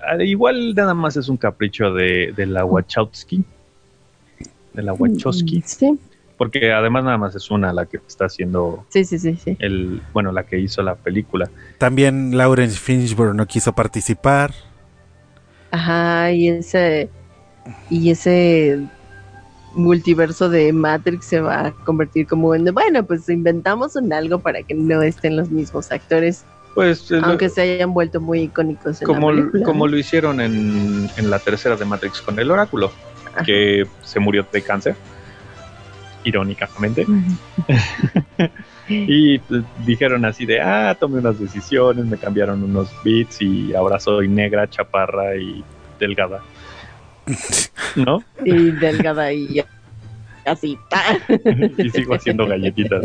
ah, 0.00 0.22
igual 0.22 0.74
nada 0.74 0.94
más 0.94 1.16
es 1.16 1.28
un 1.28 1.36
capricho 1.36 1.92
de, 1.92 2.32
de 2.36 2.46
la 2.46 2.64
Wachowski. 2.64 3.44
De 4.72 4.82
la 4.82 4.92
Wachowski. 4.92 5.58
Mm, 5.58 5.62
sí. 5.64 5.98
Porque 6.36 6.72
además 6.72 7.02
nada 7.02 7.18
más 7.18 7.34
es 7.34 7.50
una 7.50 7.72
la 7.72 7.86
que 7.86 7.98
está 8.06 8.26
haciendo. 8.26 8.86
Sí, 8.90 9.04
sí, 9.04 9.18
sí, 9.18 9.36
sí. 9.36 9.56
El, 9.58 10.00
bueno, 10.12 10.30
la 10.30 10.44
que 10.44 10.58
hizo 10.58 10.82
la 10.82 10.94
película. 10.94 11.50
También 11.78 12.36
Lawrence 12.36 12.78
Finchburn 12.78 13.36
no 13.36 13.46
quiso 13.46 13.72
participar. 13.72 14.54
Ajá, 15.72 16.30
y 16.32 16.48
ese 16.48 17.10
y 17.90 18.10
ese 18.10 18.80
multiverso 19.74 20.48
de 20.48 20.72
Matrix 20.72 21.26
se 21.26 21.40
va 21.40 21.66
a 21.66 21.72
convertir 21.72 22.26
como 22.26 22.54
en 22.54 22.64
bueno, 22.72 23.04
pues 23.04 23.28
inventamos 23.28 23.96
un 23.96 24.12
algo 24.12 24.38
para 24.38 24.62
que 24.62 24.74
no 24.74 25.02
estén 25.02 25.36
los 25.36 25.50
mismos 25.50 25.90
actores. 25.92 26.44
Pues 26.78 27.10
aunque 27.10 27.48
se 27.48 27.62
hayan 27.62 27.92
vuelto 27.92 28.20
muy 28.20 28.42
icónicos 28.42 29.02
en 29.02 29.06
como, 29.06 29.32
como 29.64 29.88
lo 29.88 29.98
hicieron 29.98 30.40
en, 30.40 31.10
en, 31.16 31.28
la 31.28 31.40
tercera 31.40 31.74
de 31.74 31.84
Matrix 31.84 32.20
con 32.20 32.38
el 32.38 32.48
oráculo, 32.52 32.92
que 33.44 33.84
se 34.04 34.20
murió 34.20 34.46
de 34.52 34.62
cáncer, 34.62 34.94
irónicamente. 36.22 37.04
y 38.88 39.40
pues, 39.40 39.64
dijeron 39.84 40.24
así 40.24 40.46
de, 40.46 40.60
ah, 40.60 40.96
tomé 41.00 41.18
unas 41.18 41.40
decisiones, 41.40 42.04
me 42.04 42.16
cambiaron 42.16 42.62
unos 42.62 42.90
bits 43.02 43.42
y 43.42 43.74
ahora 43.74 43.98
soy 43.98 44.28
negra, 44.28 44.70
chaparra 44.70 45.34
y 45.34 45.64
delgada. 45.98 46.44
¿No? 47.96 48.22
Y 48.44 48.70
delgada 48.70 49.32
y 49.32 49.64
así. 50.44 50.78
y 51.76 51.90
sigo 51.90 52.14
haciendo 52.14 52.46
galletitas. 52.46 53.04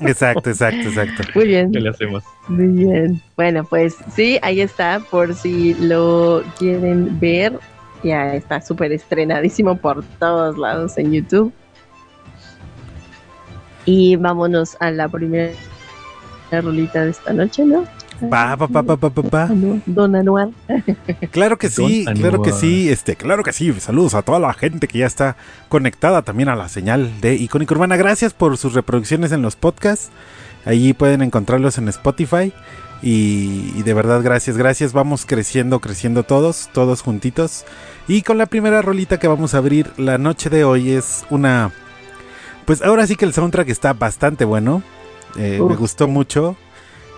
Exacto, 0.00 0.50
exacto, 0.50 0.88
exacto. 0.88 1.22
Muy 1.34 1.46
bien. 1.48 1.72
¿Qué 1.72 1.80
le 1.80 1.90
hacemos? 1.90 2.24
Muy 2.48 2.66
bien. 2.68 3.22
Bueno, 3.36 3.64
pues 3.64 3.96
sí, 4.14 4.38
ahí 4.42 4.60
está, 4.60 5.00
por 5.10 5.34
si 5.34 5.74
lo 5.74 6.42
quieren 6.58 7.18
ver. 7.20 7.58
Ya 8.02 8.34
está 8.34 8.62
súper 8.62 8.92
estrenadísimo 8.92 9.76
por 9.76 10.02
todos 10.18 10.56
lados 10.56 10.96
en 10.96 11.12
YouTube. 11.12 11.52
Y 13.84 14.16
vámonos 14.16 14.76
a 14.80 14.90
la 14.90 15.08
primera 15.08 15.52
rolita 16.50 17.04
de 17.04 17.10
esta 17.10 17.32
noche, 17.32 17.64
¿no? 17.64 17.84
Pa, 18.28 18.56
pa, 18.56 18.68
pa, 18.68 18.82
pa, 18.82 18.96
pa, 18.96 19.22
pa, 19.22 19.48
Don 19.86 20.14
Anual. 20.14 20.52
Claro 21.30 21.58
que 21.58 21.68
sí, 21.68 22.04
claro 22.14 22.42
que 22.42 22.52
sí, 22.52 22.90
este, 22.90 23.16
claro 23.16 23.42
que 23.42 23.52
sí. 23.52 23.72
Saludos 23.80 24.14
a 24.14 24.22
toda 24.22 24.38
la 24.38 24.52
gente 24.52 24.88
que 24.88 24.98
ya 24.98 25.06
está 25.06 25.36
conectada 25.68 26.22
también 26.22 26.48
a 26.48 26.56
la 26.56 26.68
señal 26.68 27.20
de 27.20 27.34
Icónica 27.34 27.74
Urbana. 27.74 27.96
Gracias 27.96 28.34
por 28.34 28.56
sus 28.56 28.74
reproducciones 28.74 29.32
en 29.32 29.42
los 29.42 29.56
podcasts. 29.56 30.10
Allí 30.64 30.92
pueden 30.92 31.22
encontrarlos 31.22 31.78
en 31.78 31.88
Spotify. 31.88 32.52
Y, 33.02 33.72
y, 33.76 33.82
de 33.82 33.94
verdad, 33.94 34.22
gracias, 34.22 34.58
gracias. 34.58 34.92
Vamos 34.92 35.24
creciendo, 35.24 35.80
creciendo 35.80 36.22
todos, 36.22 36.68
todos 36.74 37.00
juntitos. 37.00 37.64
Y 38.08 38.22
con 38.22 38.36
la 38.36 38.46
primera 38.46 38.82
rolita 38.82 39.18
que 39.18 39.28
vamos 39.28 39.54
a 39.54 39.58
abrir 39.58 39.90
la 39.96 40.18
noche 40.18 40.50
de 40.50 40.64
hoy 40.64 40.90
es 40.90 41.24
una 41.30 41.72
pues 42.70 42.82
ahora 42.82 43.04
sí 43.04 43.16
que 43.16 43.24
el 43.24 43.32
soundtrack 43.32 43.68
está 43.68 43.94
bastante 43.94 44.44
bueno. 44.44 44.84
Eh, 45.36 45.60
me 45.60 45.74
gustó 45.74 46.06
mucho. 46.06 46.56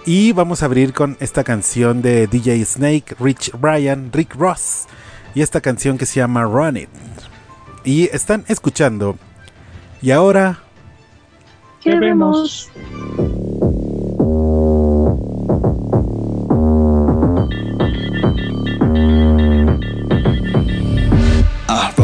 Y 0.04 0.32
vamos 0.32 0.62
a 0.62 0.66
abrir 0.66 0.92
con 0.92 1.16
esta 1.20 1.44
canción 1.44 2.02
de 2.02 2.26
DJ 2.26 2.64
Snake, 2.64 3.14
Rich 3.20 3.52
Bryan, 3.58 4.10
Rick 4.12 4.34
Ross. 4.34 4.86
Y 5.32 5.42
esta 5.42 5.60
canción 5.60 5.96
que 5.96 6.06
se 6.06 6.18
llama 6.18 6.42
Run 6.42 6.76
It. 6.76 6.88
Y 7.84 8.04
están 8.06 8.44
escuchando. 8.48 9.16
Y 10.00 10.10
ahora... 10.10 10.58
¿Qué 11.80 11.96
vemos? 11.96 12.68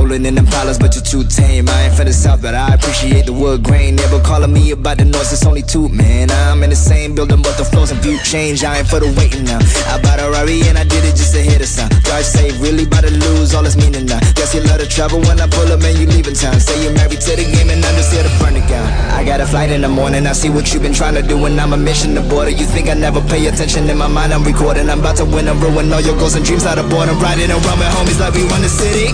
Rolling 0.08 0.24
in 0.24 0.34
them 0.34 0.46
pilots, 0.46 0.78
but 0.78 0.94
you're 0.94 1.04
too 1.04 1.24
tame. 1.24 1.68
I 1.68 1.84
ain't 1.84 1.94
from 1.94 2.06
the 2.06 2.12
south, 2.12 2.40
but 2.40 2.54
I 2.54 2.74
appreciate 2.74 3.26
the 3.26 3.32
wood 3.32 3.62
grain. 3.62 3.96
Never 3.96 4.20
calling 4.20 4.52
me 4.52 4.70
about 4.70 4.98
the 4.98 5.04
noise, 5.04 5.32
it's 5.32 5.44
only 5.44 5.62
two, 5.62 5.88
man. 5.88 6.30
I'm 6.30 6.62
in 6.62 6.70
the 6.70 6.76
same 6.76 7.14
building, 7.14 7.42
but 7.42 7.56
the 7.56 7.64
flows 7.64 7.90
and 7.90 8.00
view 8.00 8.18
change. 8.24 8.64
I 8.64 8.78
ain't 8.78 8.88
for 8.88 9.00
the 9.00 9.12
waiting 9.18 9.44
now. 9.44 9.60
I 9.92 10.00
bought 10.00 10.20
a 10.20 10.30
Rari 10.30 10.62
and 10.68 10.78
I 10.78 10.84
did 10.84 11.04
it 11.04 11.16
just 11.16 11.34
to 11.34 11.40
hit 11.40 11.60
a 11.60 11.66
sound. 11.66 11.92
Drive 12.04 12.24
safe, 12.24 12.56
really 12.60 12.84
about 12.84 13.04
to 13.04 13.12
lose 13.12 13.54
all 13.54 13.64
its 13.66 13.76
meaning 13.76 14.06
now. 14.06 14.20
Guess 14.32 14.54
you 14.54 14.62
love 14.62 14.80
to 14.80 14.88
travel 14.88 15.20
when 15.20 15.40
I 15.40 15.46
pull 15.46 15.68
up, 15.68 15.80
man, 15.80 15.96
you 16.00 16.06
leaving 16.06 16.34
town. 16.34 16.58
Say 16.60 16.76
you're 16.82 16.94
married 16.94 17.20
to 17.20 17.32
the 17.36 17.44
game 17.44 17.68
and 17.68 17.84
I'm 17.84 17.94
just 17.96 18.12
here 18.12 18.24
to 18.24 18.32
burn 18.40 18.56
it 18.56 18.66
down. 18.68 18.86
I 19.12 19.24
got 19.24 19.40
a 19.40 19.46
flight 19.46 19.70
in 19.70 19.82
the 19.82 19.92
morning, 19.92 20.26
I 20.26 20.32
see 20.32 20.48
what 20.48 20.72
you've 20.72 20.82
been 20.82 20.94
trying 20.96 21.14
to 21.20 21.22
do, 21.22 21.36
and 21.44 21.60
I'm 21.60 21.72
a 21.72 21.76
mission 21.76 22.14
to 22.14 22.22
border. 22.22 22.50
You 22.50 22.64
think 22.64 22.88
I 22.88 22.94
never 22.94 23.20
pay 23.20 23.44
attention 23.46 23.90
in 23.90 23.98
my 23.98 24.08
mind, 24.08 24.32
I'm 24.32 24.44
recording. 24.44 24.88
I'm 24.88 25.00
about 25.00 25.16
to 25.20 25.26
win 25.26 25.48
and 25.48 25.60
ruin 25.60 25.92
all 25.92 26.00
your 26.00 26.16
goals 26.16 26.34
and 26.34 26.44
dreams 26.44 26.64
out 26.64 26.78
of 26.78 26.88
boredom. 26.88 27.20
Riding 27.20 27.50
around 27.50 27.78
with 27.78 27.92
homies 27.92 28.20
like 28.20 28.32
we 28.32 28.48
run 28.48 28.62
the 28.62 28.72
city. 28.72 29.12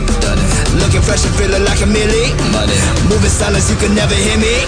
Looking 0.81 1.03
fresh 1.03 1.25
and 1.25 1.35
feeling 1.37 1.65
like 1.65 1.81
a 1.83 1.87
millie. 1.87 2.31
Money. 2.51 2.79
Moving 3.09 3.31
silence, 3.31 3.71
you 3.71 3.77
can 3.77 3.95
never 3.95 4.15
hear 4.15 4.39
me. 4.39 4.67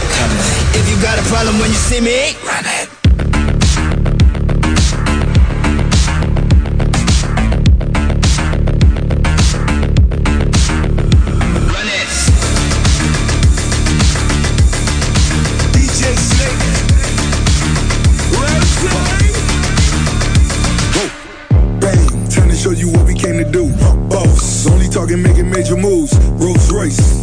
If 0.78 0.88
you 0.88 0.96
got 1.02 1.18
a 1.18 1.24
problem 1.28 1.58
when 1.58 1.70
you 1.70 1.80
see 1.88 2.00
me, 2.00 2.36
run 2.46 2.64
it. 2.64 2.96
show 22.66 22.72
you 22.72 22.96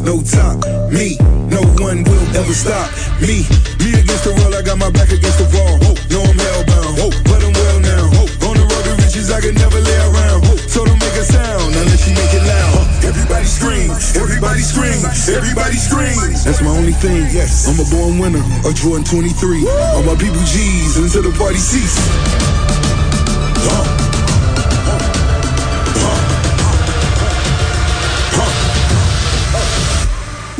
no 0.03 0.19
top. 0.21 0.59
Me, 0.91 1.15
no 1.47 1.63
one 1.79 2.03
will 2.03 2.27
ever 2.35 2.53
stop. 2.53 2.91
Me, 3.23 3.47
me 3.79 3.95
against 3.95 4.27
the 4.27 4.35
wall, 4.35 4.53
I 4.53 4.61
got 4.61 4.77
my 4.77 4.91
back 4.91 5.09
against 5.09 5.39
the 5.39 5.47
wall. 5.55 5.79
No, 6.11 6.19
I'm 6.21 6.37
hellbound, 6.37 7.23
but 7.23 7.39
I'm 7.39 7.53
well 7.55 7.79
now. 7.79 8.05
On 8.47 8.53
the 8.59 8.65
road 8.67 8.83
to 8.83 8.93
riches, 8.99 9.31
I 9.31 9.39
can 9.39 9.55
never 9.55 9.79
lay 9.79 9.99
around. 10.11 10.43
So 10.67 10.85
don't 10.85 10.99
make 10.99 11.15
a 11.15 11.25
sound 11.25 11.71
unless 11.73 12.03
you 12.07 12.13
make 12.15 12.33
it 12.35 12.43
loud. 12.43 12.83
Everybody 13.07 13.47
scream, 13.47 13.89
everybody 14.19 14.61
scream, 14.61 14.99
everybody 15.31 15.77
scream. 15.79 16.19
That's 16.43 16.61
my 16.61 16.75
only 16.75 16.93
thing. 16.93 17.31
Yes, 17.31 17.67
I'm 17.71 17.79
a 17.79 17.87
born 17.87 18.19
winner, 18.19 18.43
a 18.67 18.71
Jordan 18.75 19.07
23. 19.07 19.67
All 19.95 20.03
my 20.03 20.15
people 20.19 20.43
G's 20.43 20.99
until 20.99 21.23
the 21.23 21.33
party 21.39 21.57
cease. 21.57 21.95
Uh. 23.71 24.12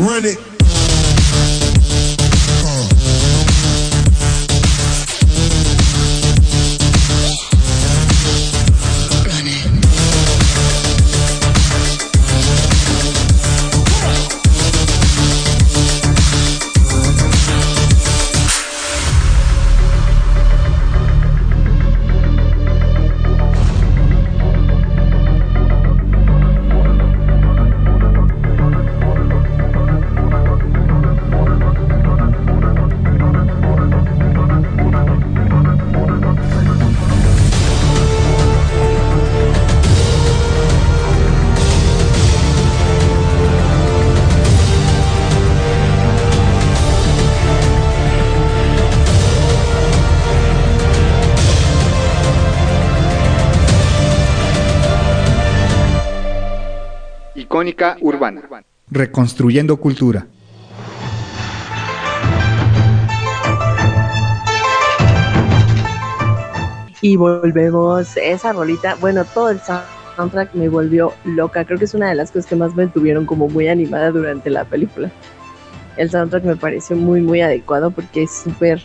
Run 0.04 0.26
it. 0.26 0.53
Urbana. 58.02 58.42
Reconstruyendo 58.90 59.78
cultura. 59.78 60.28
Y 67.02 67.18
volvemos, 67.18 68.16
esa 68.16 68.54
rolita, 68.54 68.96
bueno, 68.96 69.26
todo 69.26 69.50
el 69.50 69.60
soundtrack 70.16 70.54
me 70.54 70.70
volvió 70.70 71.14
loca. 71.26 71.66
Creo 71.66 71.78
que 71.78 71.86
es 71.86 71.94
una 71.94 72.10
de 72.10 72.16
las 72.16 72.32
cosas 72.32 72.46
que 72.46 72.56
más 72.56 72.76
me 72.76 72.88
tuvieron 72.88 73.26
como 73.26 73.50
muy 73.50 73.68
animada 73.68 74.12
durante 74.12 74.50
la 74.50 74.64
película. 74.64 75.12
El 75.98 76.10
soundtrack 76.10 76.44
me 76.46 76.56
pareció 76.56 76.96
muy, 76.96 77.22
muy 77.22 77.42
adecuado 77.42 77.92
porque 77.92 78.24
es 78.24 78.32
súper, 78.32 78.82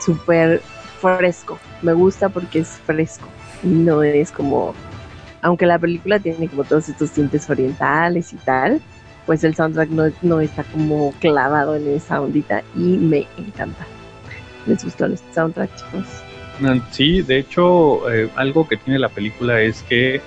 súper 0.00 0.60
fresco. 1.00 1.58
Me 1.82 1.92
gusta 1.92 2.28
porque 2.28 2.60
es 2.60 2.68
fresco 2.68 3.26
y 3.62 3.68
no 3.68 4.02
es 4.02 4.30
como, 4.30 4.72
aunque 5.42 5.66
la 5.66 5.78
película 5.78 6.18
tiene 6.18 6.48
como 6.48 6.64
todos 6.64 6.88
estos 6.88 7.10
tintes 7.10 7.50
orientales 7.50 8.32
y 8.32 8.36
tal, 8.36 8.80
pues 9.26 9.44
el 9.44 9.54
soundtrack 9.54 9.90
no, 9.90 10.04
no 10.22 10.40
está 10.40 10.64
como 10.64 11.12
clavado 11.20 11.76
en 11.76 11.88
esa 11.88 12.20
ondita 12.20 12.62
y 12.74 12.96
me 12.96 13.26
encanta. 13.36 13.86
¿Les 14.66 14.82
gustó 14.84 15.06
el 15.06 15.18
soundtrack, 15.34 15.70
chicos? 15.76 16.06
Sí, 16.90 17.22
de 17.22 17.38
hecho, 17.38 18.10
eh, 18.10 18.30
algo 18.36 18.68
que 18.68 18.76
tiene 18.76 18.98
la 18.98 19.08
película 19.08 19.60
es 19.60 19.82
que 19.82 20.20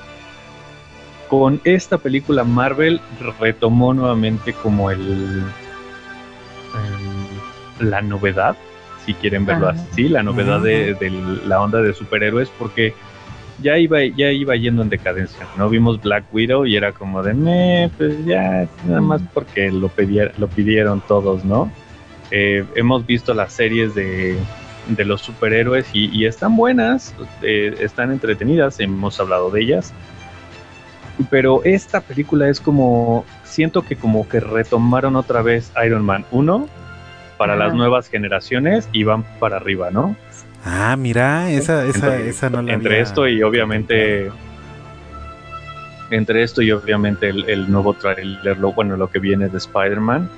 con 1.30 1.62
esta 1.64 1.98
película 1.98 2.44
Marvel 2.44 3.00
retomó 3.40 3.94
nuevamente 3.94 4.54
como 4.54 4.92
el 4.92 5.44
em, 7.80 7.88
la 7.90 8.02
novedad, 8.02 8.58
si 9.06 9.14
quieren 9.14 9.46
verlo 9.46 9.70
así, 9.70 10.10
la 10.10 10.24
novedad 10.24 10.62
de, 10.62 10.96
la 11.46 11.62
onda 11.62 11.82
de 11.82 11.94
superhéroes, 11.94 12.50
porque 12.58 12.94
ya 13.62 13.78
iba, 13.78 14.04
ya 14.04 14.32
iba 14.32 14.56
yendo 14.56 14.82
en 14.82 14.90
decadencia. 14.90 15.48
No 15.58 15.70
vimos 15.70 16.02
Black 16.02 16.26
Widow 16.34 16.66
y 16.66 16.76
era 16.76 16.92
como 16.92 17.24
de 17.24 17.34
me, 17.34 17.90
pues 17.98 18.26
ya, 18.26 18.68
nada 18.86 19.02
más 19.02 19.22
porque 19.34 19.72
lo, 19.72 19.92
lo 20.38 20.48
pidieron 20.48 21.02
todos, 21.08 21.46
¿no? 21.46 21.72
Eh, 22.32 22.66
hemos 22.76 23.06
visto 23.06 23.34
las 23.34 23.54
series 23.54 23.94
de 23.96 24.38
de 24.88 25.06
los 25.06 25.22
superhéroes 25.22 25.88
y, 25.94 26.26
están 26.26 26.56
buenas, 26.56 27.14
eh, 27.42 27.76
están 27.80 28.12
entretenidas, 28.12 28.80
hemos 28.80 29.20
hablado 29.20 29.50
de 29.50 29.62
ellas. 29.62 29.94
Pero 31.30 31.64
esta 31.64 32.02
película 32.02 32.50
es 32.50 32.60
como, 32.60 33.26
siento 33.44 33.84
que 33.84 33.96
como 33.96 34.28
que 34.28 34.40
retomaron 34.40 35.16
otra 35.16 35.42
vez 35.42 35.72
Iron 35.86 36.04
Man 36.04 36.26
1 36.32 36.68
para 37.38 37.56
las 37.56 37.74
nuevas 37.74 38.10
generaciones 38.10 38.90
y 38.92 39.04
van 39.04 39.24
para 39.40 39.58
arriba, 39.58 39.92
¿no? 39.92 40.16
Ah, 40.66 40.96
mira, 40.98 41.52
esa, 41.52 41.86
esa, 41.86 42.20
esa 42.20 42.50
no 42.50 42.64
la 42.64 42.74
Entre 42.74 43.00
esto 43.00 43.28
y 43.28 43.44
obviamente 43.44 44.32
entre 46.12 46.44
esto 46.44 46.62
y 46.62 46.72
obviamente 46.72 47.30
el, 47.30 47.70
nuevo 47.72 47.94
trailer, 47.94 48.58
lo, 48.58 48.74
bueno, 48.74 48.96
lo 48.98 49.10
que 49.10 49.20
viene 49.20 49.50
de 49.50 49.58
Spider-Man, 49.58 50.30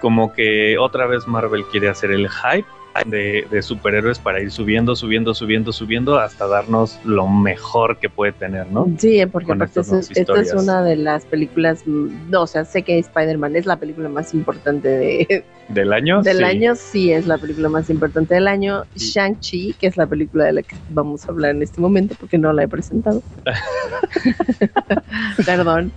como 0.00 0.32
que 0.32 0.78
otra 0.78 1.06
vez 1.06 1.26
Marvel 1.26 1.64
quiere 1.70 1.88
hacer 1.88 2.10
el 2.10 2.28
hype 2.28 2.68
de, 3.06 3.62
superhéroes 3.62 4.18
para 4.18 4.40
ir 4.40 4.50
subiendo, 4.50 4.96
subiendo, 4.96 5.34
subiendo, 5.34 5.72
subiendo 5.72 6.18
hasta 6.18 6.46
darnos 6.46 6.98
lo 7.04 7.28
mejor 7.28 7.98
que 7.98 8.08
puede 8.08 8.32
tener, 8.32 8.70
¿no? 8.72 8.88
Sí, 8.98 9.24
porque 9.26 9.52
esta 9.52 10.40
es 10.40 10.54
una 10.54 10.82
de 10.82 10.96
las 10.96 11.24
películas, 11.24 11.86
no, 11.86 12.42
o 12.42 12.46
sea, 12.46 12.64
sé 12.64 12.82
que 12.82 12.98
Spider-Man 12.98 13.56
es 13.56 13.66
la 13.66 13.76
película 13.76 14.08
más 14.08 14.34
importante 14.34 14.88
de, 14.88 15.44
del 15.68 15.92
año. 15.92 16.22
Del 16.22 16.44
año 16.44 16.74
sí 16.74 17.12
es 17.12 17.26
la 17.26 17.38
película 17.38 17.68
más 17.68 17.90
importante 17.90 18.34
del 18.34 18.48
año. 18.48 18.84
Shang-Chi, 18.96 19.74
que 19.78 19.86
es 19.86 19.96
la 19.96 20.06
película 20.06 20.44
de 20.44 20.52
la 20.52 20.62
que 20.62 20.76
vamos 20.90 21.26
a 21.26 21.32
hablar 21.32 21.52
en 21.52 21.62
este 21.62 21.80
momento 21.80 22.14
porque 22.18 22.38
no 22.38 22.52
la 22.52 22.64
he 22.64 22.68
presentado. 22.68 23.22
Perdón, 25.46 25.92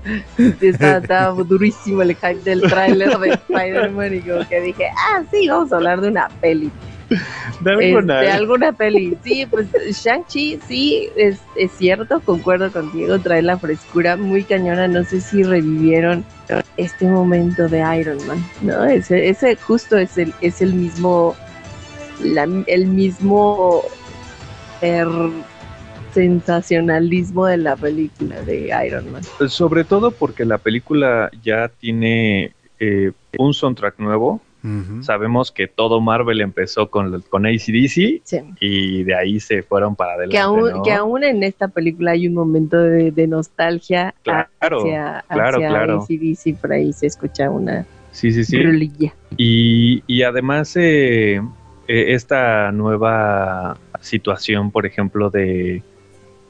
estaba, 0.60 1.32
durísimo 1.44 2.02
el 2.02 2.16
hype 2.16 2.42
del 2.44 2.62
tráiler 2.62 3.18
de 3.18 3.30
Spider-Man 3.30 4.16
y 4.16 4.20
como 4.22 4.48
que 4.48 4.62
dije, 4.62 4.86
ah, 4.98 5.24
sí, 5.32 5.48
vamos 5.48 5.72
a 5.72 5.78
hablar 5.78 6.02
de 6.02 6.10
una 6.10 6.28
peli. 6.42 6.72
De 7.60 7.72
alguna, 7.72 8.22
este, 8.22 8.32
alguna 8.32 8.72
peli. 8.72 9.18
Sí, 9.24 9.46
pues 9.46 9.68
Shang-Chi, 9.72 10.60
sí, 10.68 11.10
es, 11.16 11.40
es 11.56 11.72
cierto, 11.72 12.22
concuerdo 12.22 12.72
contigo, 12.72 13.20
trae 13.20 13.42
la 13.42 13.58
frescura 13.58 14.16
muy 14.18 14.44
cañona. 14.44 14.88
No 14.88 15.04
sé 15.04 15.22
si 15.22 15.44
revivieron 15.44 16.26
este 16.78 17.06
momento 17.06 17.68
de 17.68 17.80
Iron 18.00 18.26
Man, 18.28 18.44
¿no? 18.62 18.86
Ese, 18.86 19.30
ese 19.30 19.56
justo 19.56 19.98
es 19.98 20.18
el, 20.18 20.34
es 20.42 20.62
el 20.62 20.74
mismo, 20.74 21.36
el 22.68 22.88
mismo 22.88 23.84
sensacionalismo 26.14 27.46
de 27.46 27.58
la 27.58 27.76
película 27.76 28.42
de 28.42 28.72
Iron 28.86 29.12
Man. 29.12 29.24
Sobre 29.48 29.84
todo 29.84 30.12
porque 30.12 30.46
la 30.46 30.58
película 30.58 31.30
ya 31.44 31.70
tiene 31.70 32.54
eh, 32.80 33.12
un 33.38 33.54
soundtrack 33.54 34.00
nuevo, 34.00 34.42
Sabemos 35.02 35.52
que 35.52 35.68
todo 35.68 36.02
Marvel 36.02 36.42
empezó 36.42 36.90
con, 36.90 37.22
con 37.30 37.46
ACDC 37.46 38.22
y 38.60 39.04
de 39.04 39.16
ahí 39.16 39.40
se 39.40 39.64
fueron 39.64 39.96
para 39.96 40.14
adelante. 40.14 40.36
Que 40.36 40.40
aún, 40.40 40.84
que 40.84 40.92
aún 40.92 41.24
en 41.24 41.44
esta 41.44 41.68
película 41.68 42.12
hay 42.12 42.28
un 42.28 42.36
momento 42.36 42.78
de, 42.78 43.28
nostalgia 43.28 44.14
claro, 44.24 44.50
hacia, 44.60 45.24
claro, 45.28 45.58
claro. 45.58 46.02
ACDC, 46.04 46.60
por 46.60 46.74
ahí 46.74 46.94
se 46.94 47.08
escucha 47.08 47.50
una 47.50 47.86
sí, 48.12 48.32
sí, 48.32 48.44
sí. 48.44 49.12
Y, 49.38 50.04
y 50.06 50.24
además 50.24 50.76
eh, 50.76 51.42
eh, 51.88 52.14
esta 52.14 52.72
nueva 52.72 53.78
situación, 54.02 54.72
por 54.72 54.86
ejemplo, 54.86 55.30
de 55.30 55.84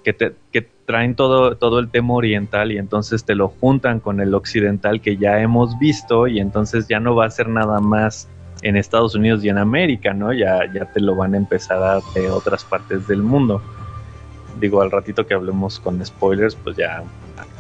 que, 0.04 0.14
te, 0.14 0.34
que 0.52 0.68
traen 0.92 1.16
todo, 1.16 1.56
todo 1.56 1.80
el 1.80 1.90
tema 1.90 2.16
oriental 2.16 2.70
y 2.70 2.78
entonces 2.78 3.24
te 3.24 3.34
lo 3.34 3.48
juntan 3.48 4.02
con 4.02 4.20
el 4.20 4.34
occidental 4.34 5.00
que 5.00 5.16
ya 5.16 5.40
hemos 5.40 5.80
visto 5.80 6.28
y 6.28 6.42
entonces 6.42 6.90
ya 6.90 7.00
no 7.00 7.16
va 7.16 7.28
a 7.28 7.30
ser 7.30 7.48
nada 7.48 7.80
más 7.80 8.28
en 8.62 8.76
Estados 8.76 9.16
Unidos 9.16 9.42
y 9.46 9.48
en 9.48 9.58
América, 9.58 10.14
¿no? 10.14 10.34
Ya, 10.34 10.70
ya 10.74 10.92
te 10.92 11.00
lo 11.00 11.16
van 11.16 11.34
a 11.34 11.38
empezar 11.38 11.82
a 11.82 12.02
de 12.14 12.30
otras 12.30 12.66
partes 12.66 13.08
del 13.08 13.24
mundo. 13.24 13.62
Digo, 14.60 14.82
al 14.82 14.92
ratito 14.92 15.26
que 15.26 15.34
hablemos 15.34 15.80
con 15.80 16.06
spoilers, 16.06 16.56
pues 16.56 16.76
ya 16.76 17.04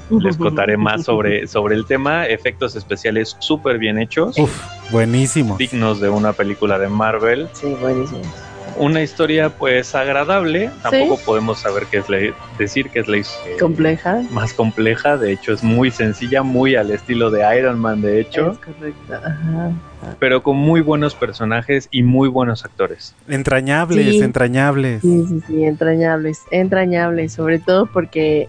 les 0.09 0.35
contaré 0.35 0.75
más 0.75 1.05
sobre, 1.05 1.47
sobre 1.47 1.75
el 1.75 1.85
tema. 1.85 2.25
Efectos 2.25 2.75
especiales 2.75 3.37
súper 3.39 3.77
bien 3.77 3.97
hechos. 3.97 4.37
Uf, 4.37 4.61
buenísimos. 4.91 5.57
Dignos 5.57 6.01
de 6.01 6.09
una 6.09 6.33
película 6.33 6.77
de 6.77 6.89
Marvel. 6.89 7.47
Sí, 7.53 7.73
buenísimos 7.79 8.50
una 8.81 9.01
historia 9.01 9.49
pues 9.49 9.93
agradable. 9.93 10.71
Tampoco 10.81 11.19
podemos 11.23 11.59
saber 11.59 11.85
qué 11.91 11.97
es 11.97 12.09
la, 12.09 12.17
decir 12.57 12.89
que 12.89 12.99
es 12.99 13.07
la 13.07 13.17
historia 13.17 13.57
compleja. 13.59 14.23
Más 14.31 14.53
compleja, 14.53 15.17
de 15.17 15.31
hecho 15.31 15.53
es 15.53 15.63
muy 15.63 15.91
sencilla, 15.91 16.41
muy 16.41 16.75
al 16.75 16.89
estilo 16.89 17.29
de 17.29 17.57
Iron 17.57 17.79
Man, 17.79 18.01
de 18.01 18.19
hecho. 18.19 18.51
Es 18.51 18.57
correcto. 18.57 19.13
Ajá 19.13 19.71
pero 20.19 20.43
con 20.43 20.57
muy 20.57 20.81
buenos 20.81 21.15
personajes 21.15 21.87
y 21.91 22.03
muy 22.03 22.29
buenos 22.29 22.65
actores. 22.65 23.15
Entrañables, 23.27 24.21
entrañables. 24.21 25.01
Sí, 25.01 25.25
sí, 25.27 25.41
sí, 25.47 25.63
entrañables, 25.63 26.41
entrañables, 26.51 27.33
sobre 27.33 27.59
todo 27.59 27.85
porque, 27.85 28.47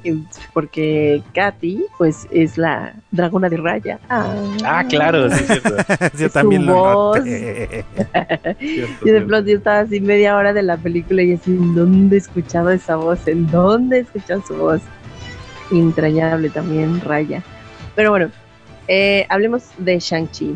porque 0.53 1.23
Katy, 1.35 1.85
pues 1.99 2.27
es 2.31 2.59
la 2.59 2.95
dragona 3.11 3.49
de 3.49 3.57
raya. 3.57 3.99
Ah, 4.09 4.85
claro, 4.89 5.31
sí, 5.31 5.45
cierto. 5.45 5.77
yo 6.19 6.31
también 6.31 6.67
lo 6.67 6.75
voz. 6.75 7.27
y 7.27 9.11
de 9.11 9.21
pronto 9.27 9.51
yo 9.51 9.59
estaba 9.59 9.81
así 9.81 10.01
media 10.01 10.37
hora 10.37 10.53
de 10.53 10.63
la 10.63 10.77
película 10.77 11.23
y 11.23 11.35
así, 11.35 11.51
¿en 11.51 11.75
dónde 11.75 12.17
he 12.17 12.19
escuchado 12.19 12.71
esa 12.71 12.97
voz? 12.97 13.27
¿En 13.27 13.47
dónde 13.49 13.99
he 13.99 14.01
escuchado 14.01 14.43
su 14.47 14.55
voz? 14.57 14.83
Entrañable 15.71 16.51
también, 16.51 17.01
raya. 17.01 17.43
Pero 17.95 18.11
bueno, 18.11 18.31
eh, 18.89 19.27
hablemos 19.29 19.65
de 19.79 19.99
Shang-Chi. 19.99 20.55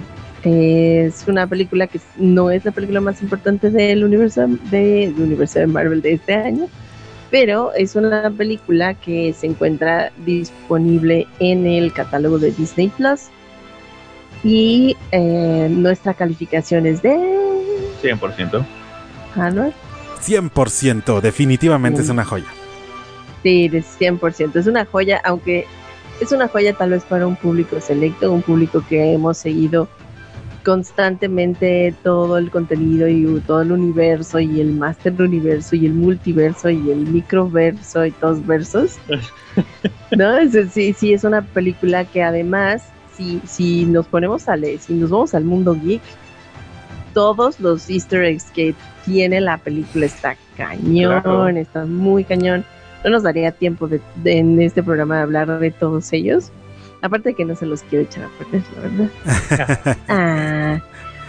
Es 0.48 1.26
una 1.26 1.48
película 1.48 1.88
que 1.88 1.98
no 2.18 2.52
es 2.52 2.64
la 2.64 2.70
película 2.70 3.00
más 3.00 3.20
importante 3.20 3.68
del 3.68 4.04
universo 4.04 4.46
de, 4.70 5.12
universo 5.18 5.58
de 5.58 5.66
Marvel 5.66 6.00
de 6.02 6.12
este 6.12 6.34
año, 6.34 6.68
pero 7.32 7.72
es 7.74 7.96
una 7.96 8.30
película 8.30 8.94
que 8.94 9.32
se 9.32 9.48
encuentra 9.48 10.12
disponible 10.24 11.26
en 11.40 11.66
el 11.66 11.92
catálogo 11.92 12.38
de 12.38 12.52
Disney 12.52 12.92
Plus 12.96 13.22
y 14.44 14.96
eh, 15.10 15.66
nuestra 15.68 16.14
calificación 16.14 16.86
es 16.86 17.02
de 17.02 17.16
100%. 18.04 18.64
¿Anual? 19.34 19.74
100%, 20.22 21.20
definitivamente 21.22 22.02
es 22.02 22.08
una 22.08 22.24
joya. 22.24 22.46
Sí, 23.42 23.68
de 23.68 23.82
100%, 23.82 24.54
es 24.54 24.68
una 24.68 24.84
joya, 24.84 25.20
aunque 25.24 25.66
es 26.20 26.30
una 26.30 26.46
joya 26.46 26.72
tal 26.72 26.90
vez 26.90 27.02
para 27.02 27.26
un 27.26 27.34
público 27.34 27.80
selecto, 27.80 28.30
un 28.30 28.42
público 28.42 28.84
que 28.88 29.12
hemos 29.12 29.38
seguido 29.38 29.88
constantemente 30.66 31.94
todo 32.02 32.38
el 32.38 32.50
contenido 32.50 33.06
y 33.06 33.40
todo 33.46 33.62
el 33.62 33.70
universo 33.70 34.40
y 34.40 34.60
el 34.60 34.72
Master 34.72 35.14
Universo 35.22 35.76
y 35.76 35.86
el 35.86 35.94
multiverso 35.94 36.68
y 36.70 36.90
el 36.90 37.06
microverso 37.06 38.04
y 38.04 38.10
todos 38.10 38.44
versos. 38.44 38.98
¿No? 40.10 40.34
sí, 40.72 40.92
sí, 40.92 41.12
es 41.12 41.22
una 41.22 41.42
película 41.42 42.04
que 42.04 42.20
además, 42.20 42.82
si, 43.16 43.40
si 43.46 43.86
nos 43.86 44.08
ponemos 44.08 44.48
a 44.48 44.56
leer, 44.56 44.80
si 44.80 44.94
nos 44.94 45.10
vamos 45.10 45.34
al 45.34 45.44
mundo 45.44 45.78
geek, 45.80 46.02
todos 47.14 47.60
los 47.60 47.88
easter 47.88 48.24
eggs 48.24 48.50
que 48.50 48.74
tiene 49.04 49.40
la 49.40 49.58
película 49.58 50.06
está 50.06 50.36
cañón, 50.56 51.56
está 51.58 51.86
muy 51.86 52.24
cañón. 52.24 52.64
No 53.04 53.10
nos 53.10 53.22
daría 53.22 53.52
tiempo 53.52 53.86
de, 53.86 54.00
en 54.24 54.60
este 54.60 54.82
programa 54.82 55.18
de 55.18 55.22
hablar 55.22 55.60
de 55.60 55.70
todos 55.70 56.12
ellos 56.12 56.50
Aparte 57.02 57.34
que 57.34 57.44
no 57.44 57.54
se 57.54 57.66
los 57.66 57.82
quiero 57.82 58.04
echar 58.04 58.24
a 58.24 58.30
perder, 58.38 58.62
la 58.74 58.80
verdad. 58.82 59.98
ah, 60.08 60.80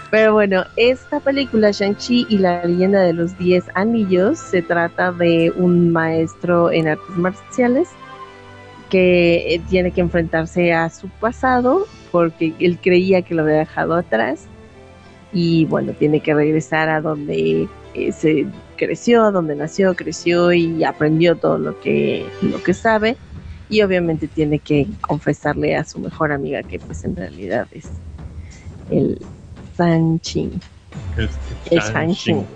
pero 0.10 0.34
bueno, 0.34 0.64
esta 0.78 1.20
película, 1.20 1.72
Shang-Chi 1.72 2.28
y 2.30 2.38
la 2.38 2.64
leyenda 2.64 3.02
de 3.02 3.14
los 3.14 3.38
10 3.38 3.66
anillos, 3.76 4.40
se 4.40 4.62
trata 4.62 5.12
de 5.12 5.52
un 5.56 5.92
maestro 5.92 6.72
en 6.72 6.88
artes 6.88 7.18
marciales 7.18 7.90
que 8.90 9.56
eh, 9.56 9.62
tiene 9.70 9.92
que 9.92 10.00
enfrentarse 10.02 10.74
a 10.74 10.90
su 10.90 11.10
pasado 11.10 11.86
porque 12.12 12.54
él 12.60 12.80
creía 12.82 13.22
que 13.22 13.36
lo 13.36 13.44
había 13.44 13.58
dejado 13.58 13.96
atrás 13.96 14.48
y 15.34 15.66
bueno, 15.66 15.92
tiene 15.92 16.22
que 16.22 16.34
regresar 16.34 16.88
a 16.88 17.02
donde 17.02 17.68
eh, 17.94 18.12
se 18.14 18.48
creció, 18.78 19.32
donde 19.32 19.56
nació, 19.56 19.94
creció 19.94 20.54
y 20.54 20.86
aprendió 20.86 21.36
todo 21.36 21.58
lo 21.58 21.80
que, 21.82 22.26
lo 22.42 22.64
que 22.64 22.74
sabe 22.74 23.18
y 23.70 23.82
obviamente 23.82 24.28
tiene 24.28 24.60
que 24.60 24.88
confesarle 25.02 25.76
a 25.76 25.84
su 25.84 26.00
mejor 26.00 26.32
amiga 26.32 26.64
que 26.64 26.80
pues 26.80 27.04
en 27.04 27.16
realidad 27.16 27.68
es 27.72 27.88
el 28.90 29.20
Sanchin. 29.76 30.60
El, 31.16 31.30
el 31.72 31.80
Shang-Chi. 31.80 32.36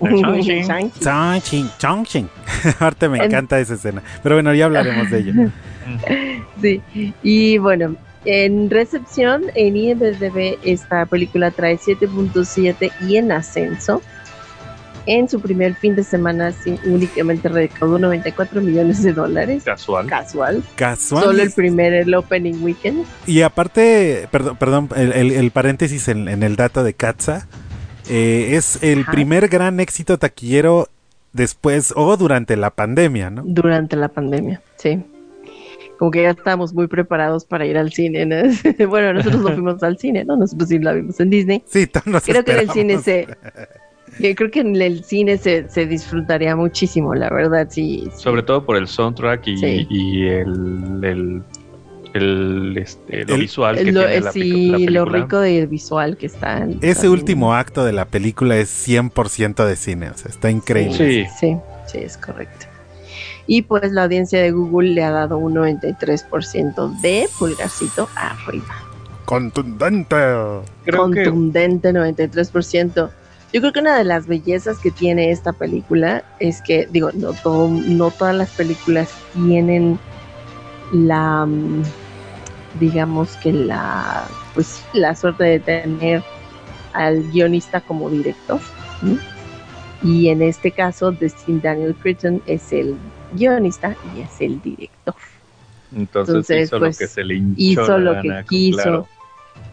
Ahorita 2.80 3.08
me 3.08 3.24
encanta 3.24 3.58
esa 3.60 3.74
escena. 3.74 4.02
Pero 4.22 4.36
bueno, 4.36 4.54
ya 4.54 4.64
hablaremos 4.66 5.10
de 5.10 5.18
ello. 5.18 5.32
sí, 6.60 6.80
y 7.22 7.58
bueno, 7.58 7.96
en 8.24 8.70
recepción, 8.70 9.44
en 9.54 9.76
IMDb, 9.76 10.58
esta 10.64 11.06
película 11.06 11.50
trae 11.50 11.78
7.7 11.78 12.92
y 13.06 13.16
en 13.16 13.32
ascenso. 13.32 14.00
En 15.06 15.28
su 15.28 15.40
primer 15.40 15.74
fin 15.74 15.96
de 15.96 16.04
semana, 16.04 16.52
sí, 16.52 16.78
únicamente 16.84 17.48
recaudó 17.48 17.98
94 17.98 18.60
millones 18.60 19.02
de 19.02 19.12
dólares. 19.12 19.64
Casual. 19.64 20.06
Casual. 20.06 20.62
Casual. 20.76 21.24
Solo 21.24 21.42
el 21.42 21.50
primer, 21.50 21.92
el 21.92 22.14
opening 22.14 22.62
weekend. 22.62 23.04
Y 23.26 23.42
aparte, 23.42 24.28
perdón, 24.30 24.56
perdón 24.56 24.88
el, 24.94 25.50
paréntesis 25.50 26.08
en, 26.08 26.28
el 26.28 26.56
dato 26.56 26.84
de 26.84 26.94
Katza. 26.94 27.46
Eh, 28.08 28.56
es 28.56 28.82
el 28.82 29.04
primer 29.04 29.48
gran 29.48 29.80
éxito 29.80 30.18
taquillero 30.18 30.88
después 31.32 31.92
o 31.96 32.16
durante 32.16 32.56
la 32.56 32.70
pandemia, 32.70 33.30
¿no? 33.30 33.42
Durante 33.44 33.96
la 33.96 34.08
pandemia, 34.08 34.60
sí 34.76 35.02
como 36.02 36.10
que 36.10 36.22
ya 36.22 36.30
estábamos 36.30 36.74
muy 36.74 36.88
preparados 36.88 37.44
para 37.44 37.64
ir 37.64 37.78
al 37.78 37.92
cine. 37.92 38.26
bueno, 38.88 39.12
nosotros 39.12 39.40
no 39.40 39.48
fuimos 39.54 39.80
al 39.84 39.98
cine, 39.98 40.24
¿no? 40.24 40.36
Nosotros 40.36 40.68
sí 40.68 40.80
la 40.80 40.94
vimos 40.94 41.20
en 41.20 41.30
Disney. 41.30 41.62
Sí, 41.64 41.88
nos 42.06 42.24
Creo 42.24 42.44
que 42.44 42.50
en 42.50 42.58
el 42.58 42.70
cine 42.70 42.98
se... 42.98 43.28
Creo 44.18 44.50
que 44.50 44.60
en 44.60 44.80
el 44.80 45.04
cine 45.04 45.38
se, 45.38 45.68
se 45.68 45.86
disfrutaría 45.86 46.54
muchísimo, 46.54 47.14
la 47.14 47.30
verdad, 47.30 47.68
sí, 47.70 48.08
Sobre 48.16 48.42
todo 48.42 48.64
por 48.64 48.76
el 48.76 48.86
soundtrack 48.86 49.46
y, 49.46 49.86
y 49.88 50.26
el, 50.28 51.42
el 52.14 52.76
este, 52.76 53.24
lo 53.24 53.38
visual 53.38 53.76
que 53.76 53.84
tiene 53.84 54.20
la, 54.20 54.32
sí, 54.32 54.86
lo 54.86 55.04
rico 55.06 55.40
de 55.40 55.66
visual 55.66 56.16
que 56.16 56.26
está. 56.26 56.66
Ese 56.82 57.08
último 57.08 57.54
acto 57.54 57.84
de 57.84 57.92
la 57.92 58.04
película 58.04 58.56
es 58.56 58.88
100% 58.88 59.64
de 59.66 59.76
cine, 59.76 60.10
o 60.10 60.14
sea, 60.14 60.30
está 60.30 60.50
increíble. 60.50 60.96
Sí, 60.96 61.26
sí, 61.38 61.56
sí, 61.86 61.98
es 61.98 62.16
correcto 62.18 62.66
y 63.46 63.62
pues 63.62 63.92
la 63.92 64.04
audiencia 64.04 64.40
de 64.40 64.50
Google 64.50 64.90
le 64.90 65.02
ha 65.02 65.10
dado 65.10 65.38
un 65.38 65.54
93% 65.54 67.00
de 67.00 67.28
pulgarcito 67.38 68.08
arriba. 68.14 68.74
Contundente. 69.24 70.16
Contundente 70.94 71.92
93%. 71.92 73.10
Yo 73.52 73.60
creo 73.60 73.72
que 73.72 73.80
una 73.80 73.98
de 73.98 74.04
las 74.04 74.26
bellezas 74.26 74.78
que 74.78 74.90
tiene 74.90 75.30
esta 75.30 75.52
película 75.52 76.24
es 76.40 76.62
que, 76.62 76.88
digo, 76.90 77.10
no, 77.12 77.34
no 77.68 78.10
todas 78.10 78.34
las 78.34 78.50
películas 78.50 79.12
tienen 79.34 79.98
la, 80.92 81.44
mm, 81.44 81.82
digamos 82.80 83.36
que 83.36 83.52
la, 83.52 84.26
pues 84.54 84.82
la 84.94 85.14
suerte 85.14 85.44
de 85.44 85.60
tener 85.60 86.22
al 86.94 87.22
guionista 87.30 87.80
como 87.80 88.08
director. 88.08 88.60
Y 90.02 90.28
en 90.28 90.42
este 90.42 90.70
caso, 90.70 91.12
Destin 91.12 91.60
Daniel 91.60 91.94
Critton 91.94 92.42
es 92.46 92.72
el 92.72 92.96
guionista 93.34 93.96
y 94.16 94.20
es 94.22 94.40
el 94.40 94.60
director. 94.62 95.14
Entonces, 95.94 96.68
hizo 96.68 96.78
lo 96.78 96.86
pues, 96.86 96.98
que 96.98 97.06
se 97.06 97.22
le 97.22 97.42
hizo 97.56 97.98
lo 97.98 98.20
que 98.22 98.44
quiso. 98.48 99.06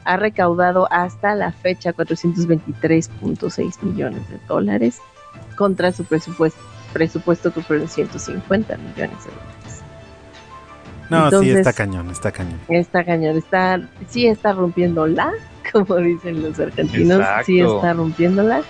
Ha 0.05 0.17
recaudado 0.17 0.87
hasta 0.91 1.35
la 1.35 1.51
fecha 1.51 1.93
423.6 1.93 3.83
millones 3.83 4.27
de 4.29 4.39
dólares 4.47 4.99
contra 5.55 5.91
su 5.91 6.05
presupuesto, 6.05 6.59
presupuesto 6.93 7.53
que 7.53 7.61
fueron 7.61 7.87
150 7.87 8.77
millones 8.77 9.25
de 9.25 9.31
dólares. 9.31 9.83
No, 11.09 11.41
sí, 11.41 11.49
está 11.49 11.73
cañón, 11.73 12.09
está 12.11 12.31
cañón. 12.31 12.59
Está 12.67 13.03
cañón, 13.03 13.37
está, 13.37 13.81
sí 14.09 14.27
está 14.27 14.53
rompiéndola, 14.53 15.31
como 15.71 15.97
dicen 15.97 16.41
los 16.43 16.59
argentinos, 16.59 17.25
sí 17.45 17.59
está 17.59 17.93
rompiéndola, 17.93 18.61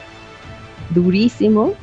durísimo. 0.91 1.73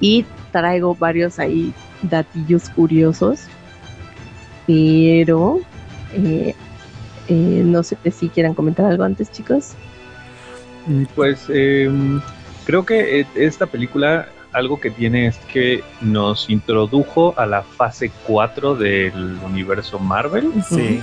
Y 0.00 0.26
traigo 0.52 0.94
varios 0.94 1.38
ahí 1.38 1.72
datillos 2.02 2.68
curiosos, 2.70 3.46
pero 4.66 5.60
eh, 6.12 6.54
eh, 7.28 7.62
no 7.64 7.82
sé 7.82 7.96
si 8.10 8.28
quieran 8.28 8.54
comentar 8.54 8.86
algo 8.86 9.04
antes, 9.04 9.30
chicos. 9.30 9.74
Mm, 10.86 11.04
pues 11.14 11.46
em, 11.48 12.20
creo 12.64 12.84
que 12.84 13.20
eh, 13.20 13.26
esta 13.34 13.66
película 13.66 14.28
algo 14.52 14.80
que 14.80 14.90
tiene 14.90 15.26
es 15.26 15.36
que 15.52 15.84
nos 16.00 16.48
introdujo 16.48 17.34
a 17.36 17.44
la 17.44 17.62
fase 17.62 18.10
4 18.26 18.74
del 18.74 19.38
universo 19.44 19.98
Marvel. 19.98 20.50
Sí. 20.68 21.02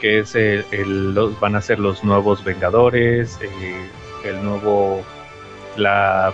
Que 0.00 0.20
es 0.20 0.34
el, 0.34 1.14
los, 1.14 1.38
van 1.40 1.56
a 1.56 1.60
ser 1.60 1.78
los 1.78 2.02
nuevos 2.02 2.42
Vengadores, 2.44 3.38
el 4.24 4.42
nuevo 4.42 5.02
la 5.76 6.32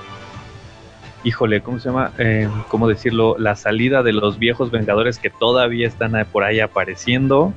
híjole, 1.24 1.60
¿cómo 1.60 1.78
se 1.78 1.88
llama? 1.88 2.12
Eh, 2.18 2.48
¿Cómo 2.68 2.88
decirlo? 2.88 3.36
La 3.38 3.56
salida 3.56 4.02
de 4.02 4.12
los 4.12 4.38
viejos 4.38 4.70
Vengadores 4.70 5.18
que 5.18 5.30
todavía 5.30 5.86
están 5.86 6.12
por 6.32 6.44
ahí 6.44 6.60
apareciendo. 6.60 7.52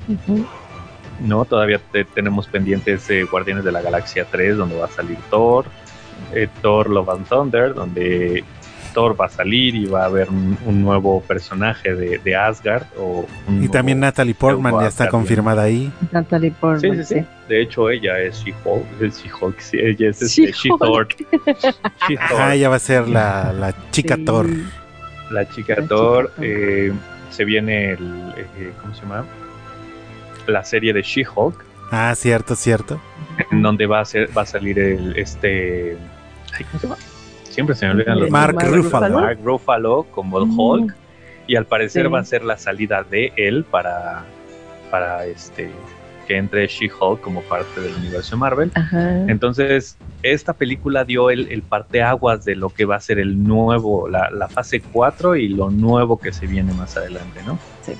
¿No? 1.21 1.45
Todavía 1.45 1.79
tenemos 2.13 2.47
pendientes 2.47 3.09
eh, 3.09 3.23
Guardianes 3.23 3.63
de 3.63 3.71
la 3.71 3.81
Galaxia 3.81 4.25
3, 4.29 4.57
donde 4.57 4.77
va 4.77 4.85
a 4.85 4.89
salir 4.89 5.17
Thor. 5.29 5.65
Eh, 6.33 6.47
Thor 6.61 6.89
Love 6.89 7.09
and 7.09 7.27
Thunder, 7.27 7.73
donde 7.73 8.43
Thor 8.93 9.19
va 9.19 9.25
a 9.25 9.29
salir 9.29 9.75
y 9.75 9.85
va 9.85 10.03
a 10.03 10.05
haber 10.05 10.29
un, 10.29 10.81
nuevo 10.81 11.21
personaje 11.21 11.93
de, 11.93 12.35
Asgard. 12.35 12.85
O 12.97 13.25
y 13.61 13.67
también 13.67 13.99
Natalie 13.99 14.35
Portman 14.35 14.79
ya 14.79 14.87
está 14.87 15.09
confirmada 15.09 15.63
ahí. 15.63 15.91
Natalie 16.11 16.51
Portman. 16.51 16.97
Sí, 16.97 17.03
sí, 17.03 17.19
sí. 17.19 17.25
De 17.47 17.61
hecho, 17.61 17.89
ella 17.89 18.19
es 18.19 18.43
She-Hulk. 18.43 19.01
Es 19.01 19.23
She-Hulk, 19.23 19.59
sí, 19.59 19.77
ella 19.79 20.09
es 20.09 20.21
este, 20.21 20.51
She-Thor. 20.51 21.07
Ah, 22.37 22.55
ella 22.55 22.69
va 22.69 22.75
a 22.75 22.79
ser 22.79 23.07
la, 23.07 23.53
la 23.53 23.73
chica 23.91 24.17
Thor. 24.23 24.47
La 25.31 25.47
chica 25.49 25.75
Thor. 25.87 26.31
Eh, 26.39 26.91
se 27.29 27.45
viene 27.45 27.91
el. 27.91 28.33
Eh, 28.37 28.71
¿Cómo 28.81 28.93
se 28.93 29.01
llama? 29.01 29.25
La 30.47 30.63
serie 30.63 30.93
de 30.93 31.01
She-Hulk. 31.01 31.63
Ah, 31.91 32.13
cierto, 32.15 32.55
cierto. 32.55 32.99
En 33.51 33.61
donde 33.61 33.85
va 33.85 34.01
a, 34.01 34.05
ser, 34.05 34.35
va 34.35 34.43
a 34.43 34.45
salir 34.45 34.79
el. 34.79 35.15
Este. 35.17 35.97
¿Cómo 36.57 36.79
se 36.79 36.87
llama? 36.87 36.97
Siempre 37.43 37.75
se 37.75 37.85
me 37.85 37.91
olvidan 37.91 38.19
los 38.19 38.29
Mark 38.29 38.57
Ruffalo. 38.61 39.19
Mark 39.19 39.39
Ruffalo 39.43 40.03
como 40.11 40.39
el 40.39 40.49
Hulk. 40.49 40.95
Y 41.45 41.55
al 41.55 41.65
parecer 41.65 42.11
va 42.11 42.19
a 42.19 42.23
ser 42.23 42.43
la 42.43 42.57
salida 42.57 43.03
de 43.03 43.33
él 43.35 43.65
para, 43.69 44.23
para 44.89 45.25
este 45.25 45.69
que 46.25 46.37
entre 46.37 46.67
She-Hulk 46.67 47.21
como 47.21 47.41
parte 47.41 47.81
del 47.81 47.93
universo 47.95 48.37
Marvel. 48.37 48.71
Entonces, 49.27 49.97
esta 50.23 50.53
película 50.53 51.03
dio 51.03 51.29
el, 51.29 51.51
el 51.51 51.61
parteaguas 51.61 52.45
de 52.45 52.55
lo 52.55 52.69
que 52.69 52.85
va 52.85 52.95
a 52.95 52.99
ser 52.99 53.19
el 53.19 53.43
nuevo, 53.43 54.07
la, 54.07 54.29
la, 54.31 54.47
fase 54.47 54.81
4 54.81 55.35
y 55.35 55.49
lo 55.49 55.69
nuevo 55.69 56.17
que 56.17 56.31
se 56.31 56.47
viene 56.47 56.73
más 56.73 56.95
adelante, 56.97 57.41
¿no? 57.45 57.59
Sí. 57.81 57.93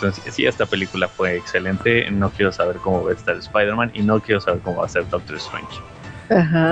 Entonces, 0.00 0.32
sí, 0.32 0.46
esta 0.46 0.64
película 0.66 1.08
fue 1.08 1.36
excelente. 1.36 2.08
No 2.10 2.30
quiero 2.30 2.52
saber 2.52 2.76
cómo 2.76 3.04
va 3.04 3.10
a 3.10 3.14
estar 3.14 3.36
Spider-Man 3.36 3.90
y 3.94 4.02
no 4.02 4.20
quiero 4.20 4.40
saber 4.40 4.60
cómo 4.60 4.78
va 4.78 4.86
a 4.86 4.88
ser 4.88 5.08
Doctor 5.08 5.36
Strange. 5.36 5.80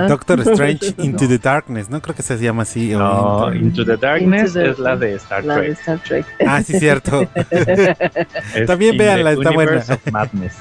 Doctor 0.07 0.39
Strange 0.51 0.93
Into 0.97 1.27
the 1.27 1.37
Darkness, 1.37 1.89
¿no? 1.89 2.01
Creo 2.01 2.15
que 2.15 2.21
se 2.21 2.37
llama 2.37 2.63
así. 2.63 2.91
No, 2.91 3.53
Into, 3.53 3.83
the 3.83 3.97
Darkness 3.97 4.55
es 4.55 4.79
la 4.79 4.95
de 4.95 5.15
Star 5.15 5.43
Trek. 5.43 6.25
Ah, 6.45 6.61
sí, 6.63 6.79
cierto. 6.79 7.27
También 8.67 8.97
véanla, 8.97 9.33
está 9.33 9.51
buena. 9.51 9.77
Of 9.77 10.11
Madness. 10.11 10.53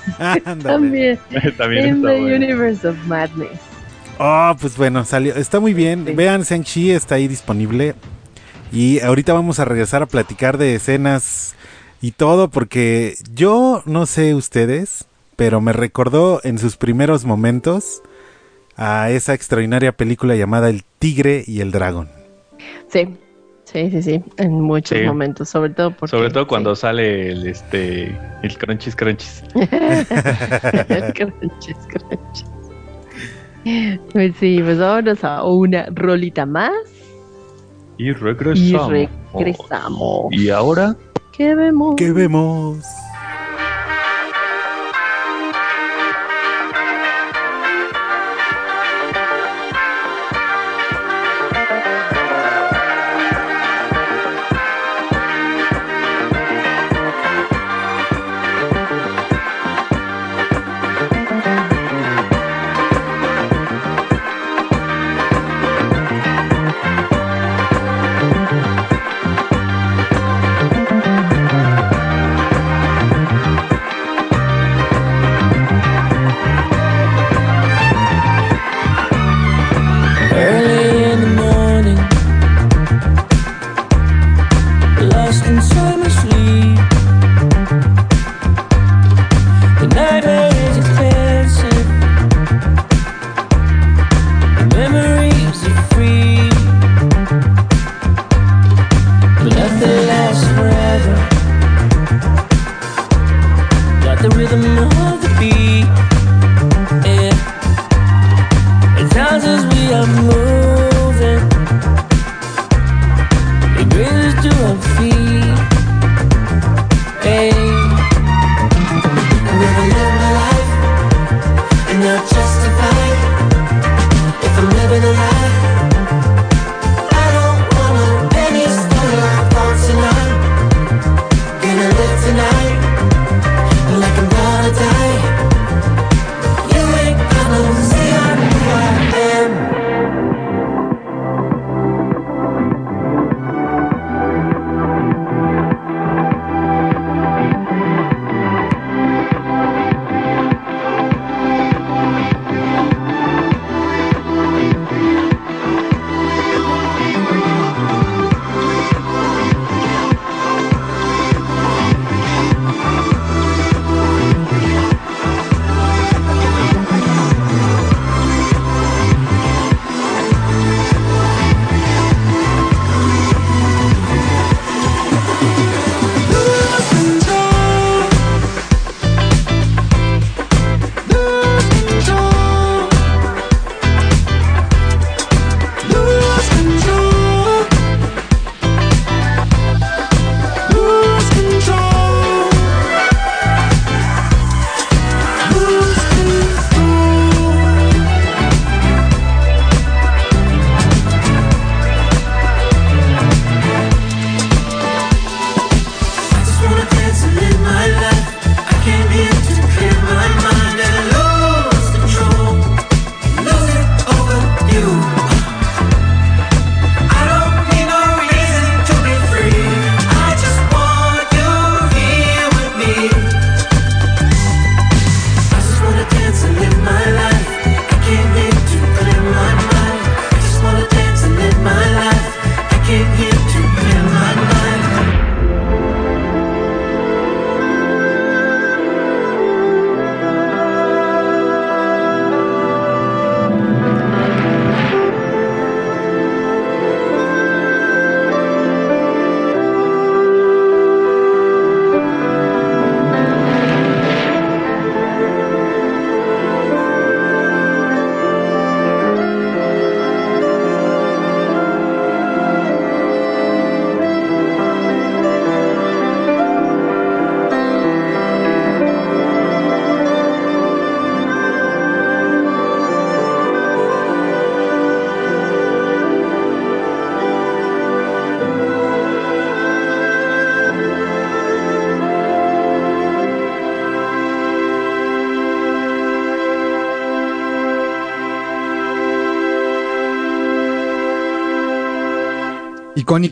También. 0.62 1.18
También 1.56 1.88
In 1.88 2.02
the 2.02 2.16
Universe 2.16 2.86
of 2.88 2.96
Madness. 3.06 3.50
Oh, 4.18 4.56
pues 4.58 4.78
bueno, 4.78 5.04
salió, 5.04 5.34
está 5.34 5.60
muy 5.60 5.74
bien. 5.74 6.16
Vean, 6.16 6.40
Shang-Chi 6.40 6.90
está 6.90 7.16
ahí 7.16 7.28
disponible. 7.28 7.94
Y 8.72 9.00
ahorita 9.00 9.34
vamos 9.34 9.60
a 9.60 9.66
regresar 9.66 10.02
a 10.02 10.06
platicar 10.06 10.56
de 10.56 10.74
escenas 10.74 11.55
y 12.00 12.12
todo, 12.12 12.48
porque 12.48 13.14
yo 13.32 13.82
no 13.86 14.06
sé 14.06 14.34
ustedes, 14.34 15.06
pero 15.36 15.60
me 15.60 15.72
recordó 15.72 16.40
en 16.44 16.58
sus 16.58 16.76
primeros 16.76 17.24
momentos 17.24 18.02
a 18.76 19.10
esa 19.10 19.34
extraordinaria 19.34 19.92
película 19.92 20.34
llamada 20.36 20.68
El 20.68 20.84
Tigre 20.98 21.44
y 21.46 21.60
el 21.60 21.72
Dragón. 21.72 22.08
Sí, 22.88 23.16
Sí, 23.64 23.90
sí, 23.90 24.00
sí, 24.00 24.22
en 24.36 24.60
muchos 24.60 25.02
momentos, 25.02 25.48
sobre 25.48 25.70
todo 25.70 25.90
porque, 25.90 26.16
Sobre 26.16 26.30
todo 26.30 26.46
cuando 26.46 26.76
sale 26.76 27.32
el 27.32 27.48
este 27.48 28.16
el 28.44 28.56
crunchies 28.56 28.94
crunchies. 28.94 29.42
crunchies 31.14 31.76
crunchies. 31.88 32.46
Pues 34.12 34.36
sí, 34.38 34.60
pues 34.62 34.78
vámonos 34.78 35.24
a 35.24 35.42
una 35.42 35.86
rolita 35.92 36.46
más. 36.46 36.72
Y 37.98 38.12
regresamos. 38.12 38.92
Y 38.92 39.08
regresamos. 39.34 40.26
¿Y 40.30 40.50
ahora? 40.50 40.96
¿Qué 41.36 41.54
vemos? 41.54 41.96
¿Qué 41.96 42.12
vemos? 42.12 42.78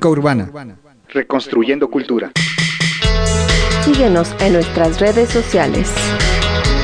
Urbana. 0.09 0.51
Reconstruyendo 1.09 1.90
cultura. 1.90 2.33
Síguenos 3.85 4.35
en 4.40 4.55
nuestras 4.55 5.01
redes 5.01 5.29
sociales. 5.29 5.93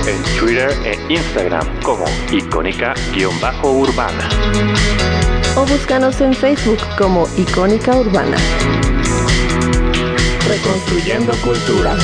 En 0.06 0.22
Twitter 0.38 0.70
e 0.84 1.12
Instagram 1.12 1.66
como 1.82 2.04
icónica-urbana. 2.30 4.28
O 5.56 5.66
búscanos 5.66 6.20
en 6.20 6.34
Facebook 6.34 6.78
como 6.98 7.26
Icónica 7.36 7.96
Urbana. 7.96 8.36
Reconstruyendo 10.48 11.32
cultura. 11.42 11.96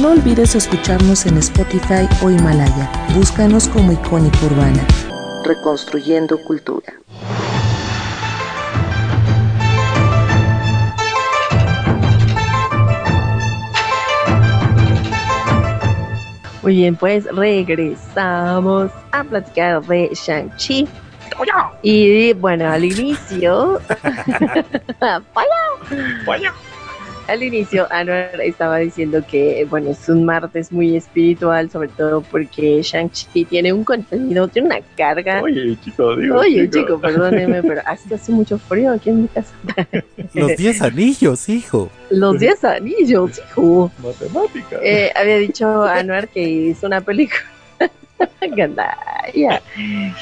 No 0.00 0.10
olvides 0.10 0.54
escucharnos 0.54 1.24
en 1.26 1.38
Spotify 1.38 2.08
o 2.22 2.30
Himalaya. 2.30 2.90
Búscanos 3.14 3.68
como 3.68 3.92
Icónica 3.92 4.38
Urbana. 4.44 4.86
Reconstruyendo 5.46 6.42
Cultura. 6.42 6.92
Muy 16.62 16.74
bien, 16.74 16.96
pues 16.96 17.26
regresamos 17.26 18.90
a 19.12 19.22
platicar 19.22 19.82
de 19.82 20.10
Shang-Chi. 20.12 20.88
Y 21.82 22.32
bueno, 22.32 22.68
al 22.68 22.84
inicio. 22.84 23.80
Al 27.28 27.42
inicio, 27.42 27.88
Anwar 27.90 28.40
estaba 28.40 28.78
diciendo 28.78 29.24
que, 29.28 29.66
bueno, 29.68 29.90
es 29.90 30.08
un 30.08 30.24
martes 30.24 30.70
muy 30.70 30.96
espiritual, 30.96 31.68
sobre 31.70 31.88
todo 31.88 32.20
porque 32.20 32.80
Shang-Chi 32.82 33.44
tiene 33.46 33.72
un 33.72 33.82
contenido, 33.82 34.46
tiene 34.46 34.68
una 34.68 34.80
carga. 34.96 35.42
Oye, 35.42 35.76
chico, 35.84 36.14
digo. 36.14 36.38
Oye, 36.38 36.70
chico, 36.70 37.00
perdóneme, 37.00 37.62
pero 37.62 37.80
hace, 37.86 38.14
hace 38.14 38.30
mucho 38.30 38.58
frío 38.58 38.92
aquí 38.92 39.10
en 39.10 39.22
mi 39.22 39.28
casa. 39.28 39.52
Los 40.34 40.56
10 40.56 40.82
anillos, 40.82 41.48
hijo. 41.48 41.90
Los 42.10 42.38
10 42.38 42.64
anillos, 42.64 43.40
hijo. 43.50 43.90
Matemática. 44.02 44.78
Eh, 44.82 45.10
había 45.16 45.38
dicho 45.38 45.82
Anuar 45.82 46.28
que 46.28 46.70
es 46.70 46.82
una 46.84 47.00
película 47.00 47.42
Gandaya. 48.56 49.62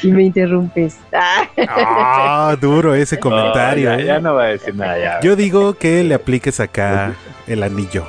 Y 0.03 0.09
me 0.09 0.25
interrumpes. 0.25 0.99
Ah, 1.57 2.57
duro 2.61 2.95
ese 2.95 3.19
comentario. 3.19 3.91
ya, 3.91 4.05
ya, 4.05 4.17
¿eh? 4.17 4.21
no 4.21 4.35
va 4.35 4.45
a 4.45 4.49
decir 4.49 4.75
nada. 4.75 4.99
Ya. 4.99 5.21
Yo 5.21 5.37
digo 5.37 5.75
que 5.75 6.05
le 6.05 6.15
apliques 6.15 6.61
acá 6.61 7.15
el 7.47 7.63
anillo. 7.63 8.05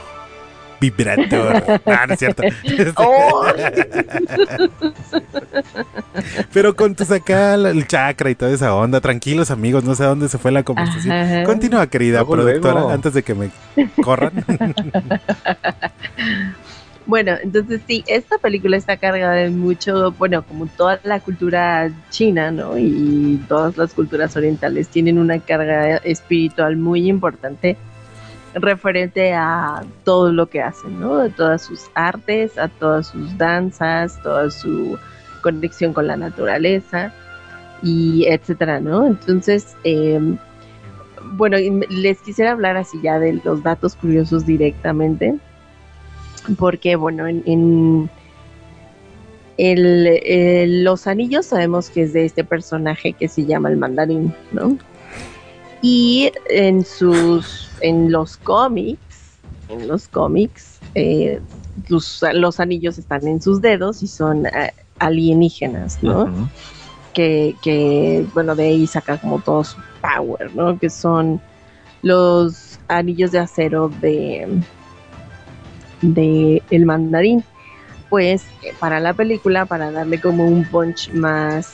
Vibrator. 0.80 1.64
Ah, 1.86 2.06
no 2.08 2.14
es 2.14 2.20
cierto. 2.20 2.44
Oh. 2.96 3.46
Pero 6.52 6.76
con 6.76 6.96
tus 6.96 7.12
acá 7.12 7.56
el 7.56 7.88
chakra 7.88 8.30
y 8.30 8.36
toda 8.36 8.52
esa 8.52 8.74
onda. 8.74 9.00
Tranquilos, 9.02 9.52
amigos. 9.52 9.84
No 9.84 9.96
sé 9.96 10.04
a 10.04 10.08
dónde 10.08 10.28
se 10.30 10.38
fue 10.38 10.52
la 10.52 10.64
conversación. 10.64 11.44
Continúa, 11.46 11.88
querida 11.88 12.26
productora, 12.26 12.94
antes 12.94 13.14
de 13.14 13.24
que 13.24 13.36
me 13.36 13.50
corran. 14.02 14.34
Bueno, 17.08 17.34
entonces 17.42 17.82
sí, 17.86 18.04
esta 18.08 18.40
película 18.40 18.78
está 18.78 18.98
cargada 18.98 19.34
de 19.34 19.52
mucho, 19.52 20.12
bueno, 20.14 20.44
como 20.44 20.66
toda 20.66 21.00
la 21.04 21.20
cultura 21.20 21.92
china, 22.10 22.50
¿no? 22.50 22.78
Y 22.80 23.40
todas 23.48 23.78
las 23.78 23.94
culturas 23.94 24.36
orientales 24.36 24.88
tienen 24.88 25.20
una 25.20 25.40
carga 25.40 25.98
espiritual 25.98 26.78
muy 26.78 27.08
importante 27.08 27.78
referente 28.56 29.34
a 29.34 29.84
todo 30.04 30.32
lo 30.32 30.48
que 30.50 30.62
hacen, 30.62 31.00
¿no? 31.00 31.20
De 31.20 31.30
todas 31.30 31.62
sus 31.62 31.82
artes, 31.94 32.58
a 32.58 32.70
todas 32.70 33.08
sus 33.08 33.38
danzas, 33.38 34.20
toda 34.24 34.50
su 34.50 34.98
conexión 35.42 35.94
con 35.94 36.08
la 36.08 36.18
naturaleza 36.18 37.14
y 37.84 38.26
etcétera, 38.28 38.80
¿no? 38.80 39.06
Entonces, 39.06 39.76
eh, 39.84 40.20
bueno, 41.34 41.58
les 41.90 42.20
quisiera 42.22 42.52
hablar 42.52 42.78
así 42.78 43.00
ya 43.04 43.20
de 43.20 43.34
los 43.44 43.62
datos 43.62 43.96
curiosos 43.96 44.46
directamente 44.48 45.38
porque 46.58 46.96
bueno, 46.96 47.28
en, 47.28 48.10
los 50.84 51.08
anillos 51.08 51.46
sabemos 51.46 51.90
que 51.90 52.04
es 52.04 52.14
de 52.14 52.26
este 52.26 52.44
personaje 52.44 53.14
que 53.14 53.28
se 53.28 53.46
llama 53.46 53.70
el 53.70 53.78
mandarín, 53.78 54.34
¿no? 54.52 54.78
Y 55.82 56.32
en 56.50 56.84
sus, 56.84 57.70
en 57.82 58.12
los 58.12 58.38
cómics, 58.38 59.38
en 59.70 59.88
los 59.88 60.08
cómics, 60.08 60.80
eh, 60.96 61.40
los, 61.90 62.60
anillos 62.60 62.98
están 62.98 63.28
en 63.28 63.42
sus 63.42 63.62
dedos 63.62 64.02
y 64.02 64.08
son 64.08 64.46
eh, 64.48 64.74
alienígenas, 65.00 66.02
¿no? 66.02 66.50
que, 67.16 67.56
que, 67.64 68.28
bueno, 68.34 68.56
de 68.56 68.66
ahí 68.66 68.86
saca 68.86 69.18
como 69.18 69.40
todo 69.40 69.64
su 69.64 69.78
power, 70.02 70.54
¿no? 70.54 70.78
Que 70.78 70.90
son 70.90 71.42
los 72.04 72.78
anillos 72.90 73.32
de 73.32 73.40
acero 73.40 73.90
de, 74.02 74.62
de 76.14 76.62
El 76.70 76.86
Mandarín. 76.86 77.44
Pues 78.10 78.44
eh, 78.64 78.74
para 78.80 79.00
la 79.00 79.14
película, 79.14 79.66
para 79.66 79.92
darle 79.92 80.22
como 80.22 80.48
un 80.48 80.64
punch 80.66 81.12
más, 81.14 81.74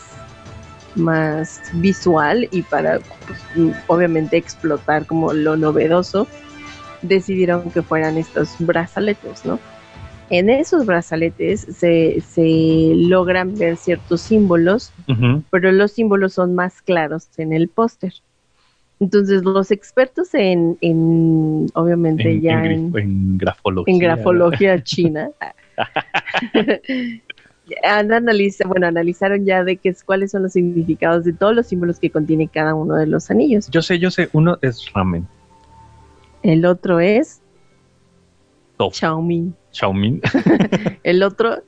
más 0.96 1.62
visual 1.74 2.48
y 2.52 2.62
para 2.62 3.00
pues, 3.28 3.40
obviamente 3.88 4.38
explotar 4.38 5.06
como 5.06 5.34
lo 5.34 5.58
novedoso, 5.58 6.28
decidieron 7.02 7.70
que 7.72 7.82
fueran 7.82 8.18
estos 8.18 8.56
brazaletes, 8.60 9.46
¿no? 9.46 9.60
En 10.30 10.50
esos 10.50 10.86
brazaletes 10.86 11.68
se, 11.78 12.22
se 12.22 12.94
logran 12.96 13.54
ver 13.58 13.76
ciertos 13.76 14.22
símbolos, 14.22 14.94
pero 15.50 15.74
los 15.74 15.92
símbolos 15.92 16.34
son 16.34 16.56
más 16.56 16.82
claros 16.82 17.28
en 17.38 17.52
el 17.52 17.68
póster. 17.68 18.14
Entonces, 19.02 19.44
los 19.44 19.72
expertos 19.72 20.30
en, 20.36 20.78
obviamente 21.74 22.40
ya 22.40 22.64
en, 22.64 23.40
grafología. 23.40 23.92
En 23.92 24.00
grafología 24.00 24.84
china. 24.84 25.32
bueno, 28.68 28.86
analizaron 28.86 29.44
ya 29.44 29.64
de 29.64 29.78
qué 29.78 29.96
cuáles 30.06 30.30
son 30.30 30.44
los 30.44 30.54
significados 30.54 31.26
de 31.26 31.34
todos 31.34 31.56
los 31.56 31.66
símbolos 31.66 32.00
que 32.00 32.12
contiene 32.12 32.48
cada 32.48 32.76
uno 32.76 32.94
de 32.94 33.08
los 33.08 33.32
anillos. 33.32 33.72
Yo 33.72 33.82
sé, 33.82 33.98
yo 33.98 34.12
sé, 34.12 34.30
uno 34.34 34.60
es 34.62 34.94
ramen. 34.94 35.28
El 36.44 36.64
otro 36.66 37.00
es 37.00 37.42
Top. 38.78 38.94
Xiaomin. 38.94 39.56
Xiaomin. 39.72 40.22
El 41.04 41.24
otro 41.24 41.64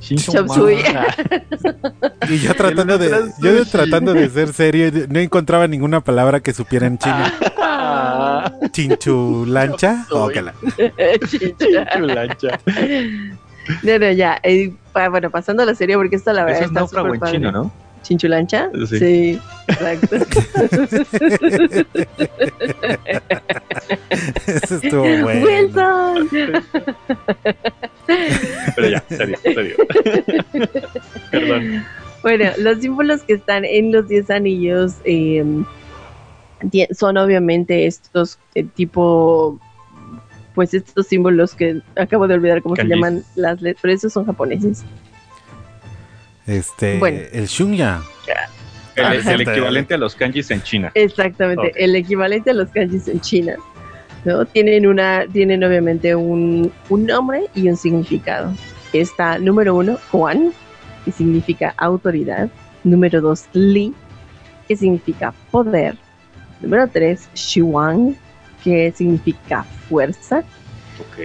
y 0.00 0.16
yo 0.16 0.44
tratando 2.56 2.98
de, 2.98 3.32
yo 3.40 3.66
tratando 3.66 4.14
de 4.14 4.30
ser 4.30 4.52
serio, 4.52 4.90
no 5.08 5.18
encontraba 5.18 5.66
ninguna 5.66 6.00
palabra 6.00 6.40
que 6.40 6.52
supiera 6.52 6.86
en 6.86 6.98
chino. 6.98 7.24
¿Chinchulancha? 8.70 10.06
Chinchulancha. 11.28 12.60
No, 13.82 13.98
no, 13.98 14.12
ya. 14.12 14.38
Eh, 14.42 14.72
bueno, 15.10 15.30
pasando 15.30 15.62
a 15.62 15.66
la 15.66 15.74
serie, 15.74 15.96
porque 15.96 16.16
esto 16.16 16.32
la 16.32 16.44
verdad 16.44 16.62
Eso 16.62 16.72
es 16.72 16.76
está 16.76 16.86
súper 16.86 17.14
en 17.14 17.32
chino, 17.32 17.52
¿no? 17.52 17.72
¿Chinchulancha? 18.06 18.70
Sí. 18.88 18.98
sí 18.98 19.40
exacto. 19.66 20.16
Eso 24.46 24.74
estuvo 24.76 25.02
bueno. 25.22 25.44
Wilson. 25.44 26.28
Pero 28.76 28.88
ya, 28.88 29.02
serio, 29.08 29.36
serio. 29.42 29.76
Perdón. 31.32 31.84
Bueno, 32.22 32.50
los 32.58 32.78
símbolos 32.78 33.22
que 33.22 33.32
están 33.34 33.64
en 33.64 33.90
los 33.90 34.06
10 34.08 34.30
anillos 34.30 34.94
eh, 35.04 35.44
son 36.92 37.16
obviamente 37.16 37.86
estos 37.86 38.38
eh, 38.54 38.64
tipo 38.74 39.58
pues 40.54 40.72
estos 40.74 41.08
símbolos 41.08 41.54
que 41.54 41.82
acabo 41.96 42.28
de 42.28 42.34
olvidar 42.34 42.62
cómo 42.62 42.76
se 42.76 42.84
llaman 42.84 43.24
las 43.34 43.60
letras, 43.60 43.82
pero 43.82 43.94
esos 43.94 44.12
son 44.12 44.24
japoneses. 44.24 44.84
Este, 46.46 46.98
bueno. 46.98 47.20
el 47.32 47.46
Shunya. 47.46 48.02
El, 48.94 49.28
el, 49.28 49.40
equivalente 49.42 49.94
a 49.94 49.98
los 49.98 50.14
kanjis 50.14 50.50
en 50.50 50.62
China. 50.62 50.90
Exactamente, 50.94 51.72
el 51.76 51.94
equivalente 51.96 52.50
a 52.50 52.54
los 52.54 52.70
kanjis 52.70 53.08
en 53.08 53.20
China. 53.20 53.56
¿no? 54.24 54.44
Tienen 54.46 54.86
una, 54.86 55.26
tienen 55.32 55.62
obviamente 55.62 56.14
un, 56.14 56.72
un 56.88 57.06
nombre 57.06 57.44
y 57.54 57.68
un 57.68 57.76
significado. 57.76 58.54
Está 58.92 59.38
número 59.38 59.74
uno, 59.74 59.98
Juan, 60.10 60.52
que 61.04 61.12
significa 61.12 61.74
autoridad. 61.76 62.48
Número 62.84 63.20
dos, 63.20 63.44
Li, 63.52 63.92
que 64.66 64.76
significa 64.76 65.34
poder. 65.50 65.96
Número 66.60 66.88
tres, 66.88 67.28
Shuang, 67.34 68.16
que 68.64 68.92
significa 68.96 69.64
fuerza. 69.88 70.42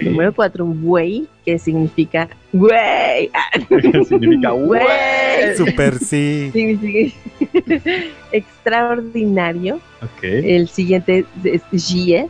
Número 0.02 0.32
cuatro, 0.34 0.64
Wei, 0.64 1.28
que 1.44 1.58
significa 1.58 2.28
Wei. 2.52 3.30
significa 4.08 4.52
Wei. 4.52 5.56
Super 5.56 5.98
sí. 5.98 6.50
Significa 6.52 7.16
extraordinario. 8.32 9.80
El 10.22 10.68
siguiente 10.68 11.24
es 11.44 11.62
Jie, 11.72 12.28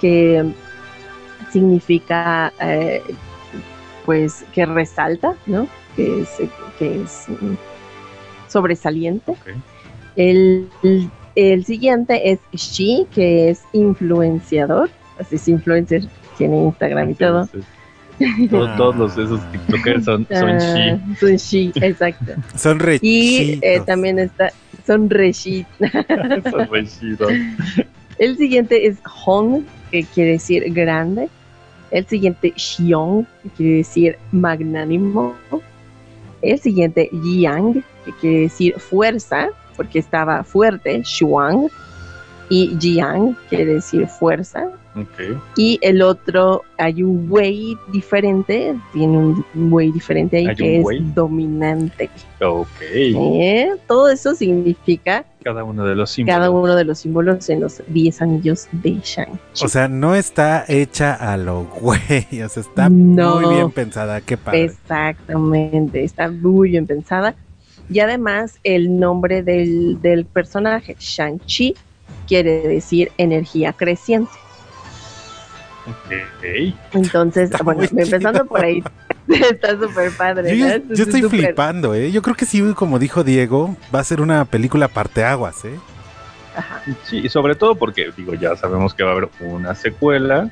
que 0.00 0.44
significa 1.50 2.52
eh, 2.60 3.02
pues 4.04 4.44
que 4.52 4.66
resalta, 4.66 5.34
¿no? 5.46 5.68
Que 5.96 6.22
es, 6.22 6.28
que 6.78 7.02
es 7.02 7.26
sobresaliente. 8.48 9.34
El, 10.16 10.68
el, 11.34 11.64
siguiente 11.64 12.32
es 12.32 12.40
Shi, 12.52 13.06
que 13.14 13.50
es 13.50 13.62
influenciador, 13.72 14.90
así 15.18 15.36
es 15.36 15.48
influencer 15.48 16.08
tiene 16.38 16.64
Instagram 16.64 17.10
y 17.10 17.14
todo. 17.14 17.48
Todos, 18.50 18.96
los 18.96 19.12
esos 19.16 19.40
TikTokers 19.52 20.04
son, 20.04 20.26
son 20.28 20.50
ah. 20.50 20.98
Son 21.20 21.36
she, 21.36 21.70
exacto. 21.76 22.32
son 22.56 22.80
re 22.80 22.98
Y 23.00 23.58
eh, 23.62 23.80
también 23.86 24.18
está, 24.18 24.52
son 24.86 25.08
re 25.08 25.32
she. 25.32 25.66
son 26.50 26.68
re 26.68 26.86
El 28.18 28.36
siguiente 28.36 28.86
es 28.86 28.98
Hong, 29.04 29.62
que 29.92 30.04
quiere 30.04 30.32
decir 30.32 30.72
grande. 30.72 31.28
El 31.90 32.06
siguiente 32.06 32.52
Xiong, 32.56 33.24
que 33.42 33.50
quiere 33.56 33.76
decir 33.78 34.18
magnánimo. 34.32 35.34
El 36.42 36.58
siguiente, 36.58 37.08
Yang, 37.12 37.84
que 38.04 38.12
quiere 38.20 38.40
decir 38.40 38.78
fuerza, 38.78 39.48
porque 39.76 39.98
estaba 39.98 40.44
fuerte, 40.44 41.02
Shuang. 41.04 41.68
Y 42.50 42.76
Jiang 42.80 43.36
quiere 43.48 43.74
decir 43.74 44.06
fuerza. 44.06 44.70
Y 45.56 45.78
el 45.82 46.02
otro, 46.02 46.62
hay 46.76 47.02
un 47.02 47.26
Wei 47.30 47.76
diferente, 47.92 48.74
tiene 48.92 49.18
un 49.18 49.44
Wei 49.72 49.92
diferente 49.92 50.38
ahí 50.38 50.54
que 50.54 50.80
es 50.80 51.14
dominante. 51.14 52.10
Ok. 52.40 52.68
¿Eh? 52.92 53.70
Todo 53.86 54.08
eso 54.08 54.34
significa 54.34 55.24
cada 55.42 55.64
uno 55.64 55.84
de 55.84 55.94
los 55.94 56.10
símbolos. 56.10 56.36
Cada 56.36 56.50
uno 56.50 56.76
de 56.76 56.84
los 56.84 56.98
símbolos 56.98 57.48
en 57.48 57.60
los 57.60 57.82
10 57.88 58.22
anillos 58.22 58.68
de 58.72 59.00
Shang. 59.02 59.38
O 59.62 59.68
sea, 59.68 59.88
no 59.88 60.14
está 60.14 60.64
hecha 60.68 61.14
a 61.14 61.36
lo 61.36 61.64
güey, 61.64 62.26
o 62.44 62.48
sea, 62.48 62.62
está 62.62 62.90
muy 62.90 63.54
bien 63.54 63.70
pensada, 63.70 64.20
qué 64.20 64.36
padre. 64.36 64.64
Exactamente, 64.64 66.04
está 66.04 66.30
muy 66.30 66.70
bien 66.70 66.86
pensada. 66.86 67.34
Y 67.90 68.00
además 68.00 68.58
el 68.64 69.00
nombre 69.00 69.42
del, 69.42 70.02
del 70.02 70.26
personaje, 70.26 70.96
Shang-Chi, 70.98 71.74
quiere 72.26 72.60
decir 72.68 73.10
energía 73.16 73.72
creciente. 73.72 74.30
Entonces, 76.92 77.50
bueno, 77.64 77.82
empezando 77.82 78.44
por 78.46 78.64
ahí, 78.64 78.82
está 79.28 79.78
súper 79.78 80.10
padre. 80.12 80.56
Yo, 80.56 80.66
yo 80.94 81.04
estoy 81.04 81.22
flipando, 81.22 81.94
¿eh? 81.94 82.10
Yo 82.10 82.22
creo 82.22 82.36
que 82.36 82.46
sí, 82.46 82.62
como 82.74 82.98
dijo 82.98 83.24
Diego, 83.24 83.76
va 83.94 84.00
a 84.00 84.04
ser 84.04 84.20
una 84.20 84.44
película 84.44 84.88
parteaguas, 84.88 85.64
¿eh? 85.64 85.78
Ajá. 86.56 86.82
Sí, 87.04 87.18
y 87.24 87.28
sobre 87.28 87.54
todo 87.54 87.76
porque, 87.76 88.10
digo, 88.16 88.34
ya 88.34 88.56
sabemos 88.56 88.94
que 88.94 89.04
va 89.04 89.10
a 89.10 89.12
haber 89.12 89.28
una 89.40 89.74
secuela, 89.74 90.50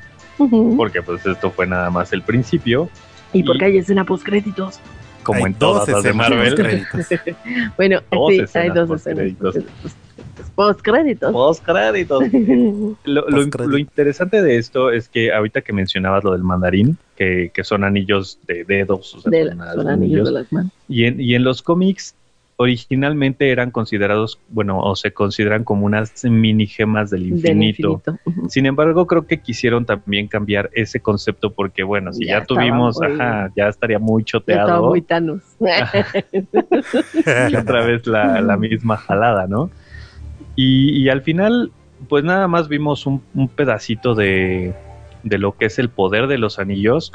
porque 0.77 1.01
pues 1.01 1.25
esto 1.25 1.51
fue 1.51 1.67
nada 1.67 1.89
más 1.89 2.13
el 2.13 2.21
principio. 2.21 2.89
Y 3.33 3.43
porque 3.43 3.65
hay 3.65 3.77
escena 3.77 4.05
postcréditos. 4.05 4.79
Como 5.23 5.45
en 5.45 5.53
todas 5.53 5.89
las 5.89 6.03
de 6.03 6.13
Marvel. 6.13 6.87
bueno, 7.77 7.99
sí, 8.29 8.45
hay 8.53 8.69
dos 8.69 8.89
escenas 8.91 9.33
Postcréditos. 10.57 11.31
Postcréditos. 11.31 12.23
lo, 13.05 13.29
lo, 13.29 13.77
interesante 13.77 14.41
de 14.41 14.57
esto 14.57 14.89
es 14.89 15.07
que 15.07 15.31
ahorita 15.31 15.61
que 15.61 15.71
mencionabas 15.71 16.23
lo 16.23 16.31
del 16.31 16.41
mandarín, 16.41 16.97
que, 17.15 17.51
son 17.61 17.83
anillos 17.83 18.39
de 18.47 18.63
dedos, 18.63 19.13
o 19.13 19.21
sea, 19.21 19.31
son, 19.75 19.87
anillos, 19.87 20.25
de 20.25 20.31
las 20.31 20.51
manos. 20.51 20.71
Y 20.89 21.03
en, 21.03 21.21
y 21.21 21.35
en 21.35 21.43
los 21.43 21.61
cómics 21.61 22.15
originalmente 22.55 23.51
eran 23.51 23.69
considerados, 23.69 24.39
bueno, 24.49 24.79
o 24.79 24.95
se 24.95 25.11
consideran 25.11 25.63
como 25.63 25.85
unas 25.85 26.25
mini 26.25 26.65
gemas 26.65 27.11
del 27.11 27.27
infinito. 27.27 28.01
Sin 28.49 28.65
embargo, 28.65 29.05
creo 29.05 29.27
que 29.27 29.39
quisieron 29.39 29.85
también 29.85 30.27
cambiar 30.27 30.71
ese 30.73 30.99
concepto 30.99 31.53
porque, 31.53 31.83
bueno, 31.83 32.13
si 32.13 32.25
ya, 32.25 32.43
tuvimos, 32.45 32.99
ajá, 32.99 33.51
ya 33.55 33.67
estaría 33.67 33.99
muy 33.99 34.23
choteado. 34.23 34.67
Ya 34.67 34.81
muy 34.81 35.01
y 37.51 37.55
otra 37.55 37.85
vez 37.85 38.07
la, 38.07 38.41
la 38.41 38.57
misma 38.57 38.97
jalada, 38.97 39.45
¿no? 39.45 39.69
Y, 40.59 41.07
al 41.09 41.21
final, 41.21 41.71
pues 42.09 42.23
nada 42.23 42.47
más 42.47 42.67
vimos 42.67 43.05
un, 43.05 43.21
pedacito 43.55 44.15
de, 44.15 44.73
de, 45.21 45.37
lo 45.37 45.55
que 45.55 45.65
es 45.65 45.77
el 45.77 45.89
poder 45.89 46.25
de 46.25 46.39
los 46.39 46.57
anillos. 46.57 47.11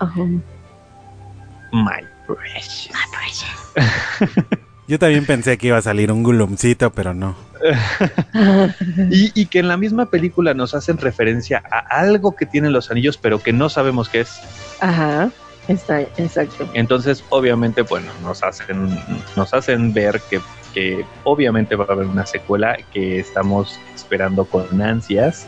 My 1.73 2.07
precious. 2.27 2.89
My 2.93 3.01
precious. 3.19 4.59
Yo 4.89 4.99
también 4.99 5.27
pensé 5.27 5.59
que 5.59 5.69
iba 5.69 5.79
a 5.79 5.83
salir 5.83 6.13
un 6.13 6.23
gulumcito, 6.23 6.93
pero 6.93 7.15
no. 7.15 7.35
y, 9.11 9.41
y, 9.41 9.47
que 9.47 9.59
en 9.59 9.69
la 9.69 9.77
misma 9.77 10.07
película 10.07 10.55
nos 10.55 10.75
hacen 10.75 10.99
referencia 10.99 11.63
a 11.69 11.79
algo 11.79 12.37
que 12.37 12.47
tienen 12.47 12.73
los 12.73 12.91
anillos, 12.91 13.19
pero 13.19 13.41
que 13.41 13.53
no 13.53 13.69
sabemos 13.69 14.09
qué 14.09 14.21
es. 14.21 14.41
Ajá. 14.81 15.31
Está, 15.69 16.01
exacto. 16.01 16.69
Entonces, 16.75 17.25
obviamente, 17.29 17.83
bueno, 17.83 18.09
nos 18.23 18.43
hacen, 18.43 18.99
nos 19.37 19.55
hacen 19.55 19.93
ver 19.93 20.21
que 20.29 20.41
que 20.73 21.05
obviamente 21.25 21.77
va 21.77 21.87
a 21.89 21.93
haber 21.93 22.07
una 22.07 22.27
secuela 22.27 22.79
que 22.93 23.19
estamos 23.19 23.79
esperando 23.95 24.45
con 24.45 24.81
ansias, 24.83 25.47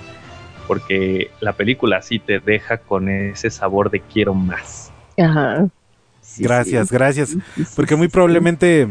porque 0.66 1.30
la 1.40 1.52
película 1.52 2.02
sí 2.02 2.18
te 2.18 2.40
deja 2.40 2.78
con 2.78 3.08
ese 3.08 3.50
sabor 3.50 3.90
de 3.90 4.00
quiero 4.00 4.34
más. 4.34 4.92
Ajá. 5.18 5.66
gracias, 6.38 6.90
gracias. 6.90 7.36
Porque 7.76 7.96
muy 7.96 8.08
probablemente 8.08 8.88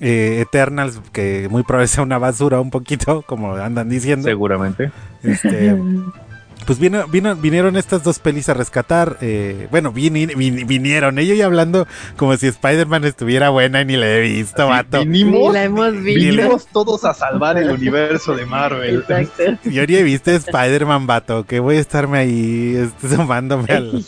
eh, 0.00 0.40
Eternals, 0.40 1.00
que 1.12 1.48
muy 1.50 1.62
probablemente 1.62 1.94
sea 1.94 2.02
una 2.02 2.18
basura 2.18 2.60
un 2.60 2.70
poquito, 2.70 3.22
como 3.22 3.54
andan 3.54 3.88
diciendo. 3.88 4.28
Seguramente. 4.28 4.90
Este, 5.22 5.76
pues 6.64 6.78
vino, 6.78 7.06
vino, 7.06 7.36
vinieron 7.36 7.76
estas 7.76 8.02
dos 8.02 8.18
pelis 8.18 8.48
a 8.48 8.54
rescatar. 8.54 9.18
Eh, 9.20 9.68
bueno, 9.70 9.92
vinieron. 9.92 11.18
Ellos 11.18 11.38
ya 11.38 11.46
hablando 11.46 11.86
como 12.16 12.36
si 12.36 12.46
Spider-Man 12.48 13.04
estuviera 13.04 13.50
buena 13.50 13.82
y 13.82 13.84
ni 13.84 13.96
la 13.96 14.08
he 14.08 14.20
visto, 14.20 14.66
vato. 14.66 15.00
Vinimos, 15.00 15.52
la 15.52 15.64
hemos 15.64 16.02
vinimos 16.02 16.66
todos 16.66 17.04
a 17.04 17.14
salvar 17.14 17.58
el 17.58 17.70
universo 17.70 18.34
de 18.34 18.46
Marvel. 18.46 19.04
Exacto. 19.08 19.70
Yo 19.70 19.86
ni 19.86 19.94
he 19.96 20.02
visto 20.02 20.30
Spider-Man, 20.30 21.06
vato, 21.06 21.44
que 21.44 21.60
voy 21.60 21.76
a 21.76 21.80
estarme 21.80 22.18
ahí 22.18 22.74
este, 22.76 23.14
sumándome 23.14 23.72
al... 23.72 24.04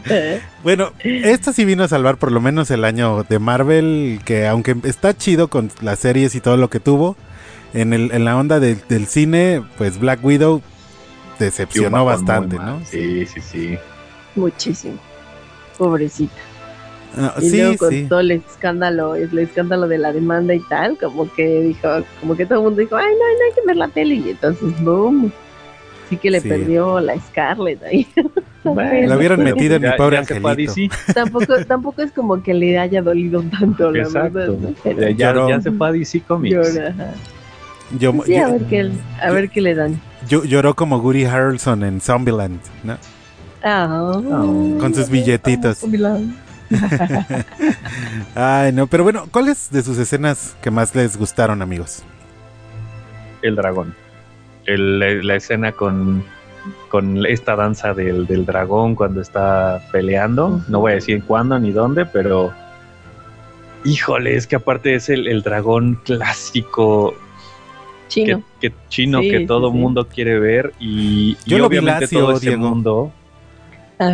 bueno, 0.62 0.92
esta 1.00 1.52
sí 1.52 1.64
vino 1.64 1.84
a 1.84 1.88
salvar 1.88 2.16
por 2.16 2.32
lo 2.32 2.40
menos 2.40 2.70
el 2.70 2.84
año 2.84 3.24
de 3.28 3.38
Marvel, 3.38 4.20
que 4.24 4.46
aunque 4.46 4.76
está 4.84 5.14
chido 5.16 5.48
con 5.48 5.70
las 5.82 5.98
series 5.98 6.34
y 6.34 6.40
todo 6.40 6.56
lo 6.56 6.70
que 6.70 6.80
tuvo, 6.80 7.16
en, 7.74 7.92
el, 7.92 8.10
en 8.12 8.24
la 8.24 8.36
onda 8.36 8.58
del 8.58 9.06
cine, 9.06 9.62
pues 9.76 9.98
Black 9.98 10.24
Widow 10.24 10.62
decepcionó 11.44 12.04
bastante, 12.04 12.56
¿no? 12.56 12.80
Sí, 12.84 13.26
sí, 13.26 13.40
sí. 13.40 13.78
Muchísimo. 14.34 14.98
Pobrecita. 15.78 16.40
Ah, 17.16 17.34
y 17.40 17.50
sí, 17.50 17.56
luego 17.56 17.76
con 17.78 17.90
sí. 17.90 18.06
todo 18.08 18.20
el 18.20 18.30
escándalo, 18.30 19.16
el 19.16 19.36
escándalo 19.38 19.88
de 19.88 19.98
la 19.98 20.12
demanda 20.12 20.54
y 20.54 20.60
tal, 20.60 20.96
como 20.96 21.32
que 21.32 21.60
dijo, 21.60 21.88
como 22.20 22.36
que 22.36 22.46
todo 22.46 22.58
el 22.58 22.64
mundo 22.64 22.80
dijo, 22.80 22.96
ay, 22.96 23.12
no, 23.14 23.18
no 23.18 23.44
hay 23.44 23.52
que 23.54 23.66
ver 23.66 23.76
la 23.76 23.88
tele. 23.88 24.14
Y 24.16 24.30
entonces, 24.30 24.80
boom. 24.82 25.32
Sí 26.08 26.16
que 26.16 26.30
le 26.30 26.40
perdió 26.40 26.98
la 26.98 27.16
Scarlett 27.20 27.82
ahí. 27.84 28.06
la 28.64 29.16
hubieran 29.16 29.42
metido 29.42 29.76
en 29.76 29.82
mi 29.82 29.88
pobre 29.96 30.18
angelito. 30.18 30.72
tampoco, 31.14 31.64
tampoco 31.64 32.02
es 32.02 32.10
como 32.10 32.42
que 32.42 32.52
le 32.52 32.78
haya 32.78 33.00
dolido 33.00 33.42
tanto, 33.42 33.90
la 33.92 34.08
verdad. 34.08 34.50
ya, 35.16 35.60
se 35.60 35.70
fue 35.70 35.88
a 35.88 35.92
DC 35.92 36.20
Comics. 36.22 36.80
Yo, 37.98 38.12
sí, 38.24 38.36
a, 38.36 38.48
ver 38.48 38.62
qué, 38.66 38.90
a 39.20 39.30
ver 39.30 39.50
qué 39.50 39.60
le 39.60 39.74
dan. 39.74 40.00
Yo, 40.28 40.44
lloró 40.44 40.74
como 40.74 40.98
Woody 40.98 41.24
Harrelson 41.24 41.82
en 41.84 42.00
Zombieland, 42.00 42.60
¿no? 42.84 42.98
Ah. 43.62 44.12
Con 44.78 44.94
sus 44.94 45.08
billetitos. 45.08 45.84
Ay, 48.34 48.72
no, 48.72 48.86
pero 48.86 49.02
bueno, 49.02 49.26
¿cuáles 49.30 49.70
de 49.70 49.82
sus 49.82 49.98
escenas 49.98 50.56
que 50.62 50.70
más 50.70 50.94
les 50.94 51.16
gustaron, 51.16 51.62
amigos? 51.62 52.02
El 53.42 53.56
dragón. 53.56 53.94
la, 54.66 55.34
escena 55.34 55.72
con, 55.72 56.24
con 56.88 57.26
esta 57.26 57.56
danza 57.56 57.92
del, 57.92 58.26
del, 58.26 58.46
dragón 58.46 58.94
cuando 58.94 59.20
está 59.20 59.82
peleando. 59.90 60.62
No 60.68 60.80
voy 60.80 60.92
a 60.92 60.94
decir 60.96 61.24
cuándo 61.24 61.58
ni 61.58 61.72
dónde, 61.72 62.06
pero. 62.06 62.52
Híjole, 63.82 64.36
es 64.36 64.46
que 64.46 64.56
aparte 64.56 64.94
es 64.94 65.08
el, 65.08 65.26
el 65.26 65.42
dragón 65.42 65.98
clásico 66.04 67.14
chino 68.10 68.42
que, 68.60 68.72
chino 68.88 69.20
que 69.20 69.46
todo 69.46 69.70
mundo 69.70 70.08
quiere 70.08 70.38
ver 70.38 70.72
y, 70.78 71.36
Yo 71.46 71.56
y 71.56 71.60
lo 71.60 71.66
obviamente 71.66 72.06
vi 72.06 72.16
todo 72.16 72.32
ese 72.32 72.56
mundo 72.56 73.12
ah. 74.00 74.00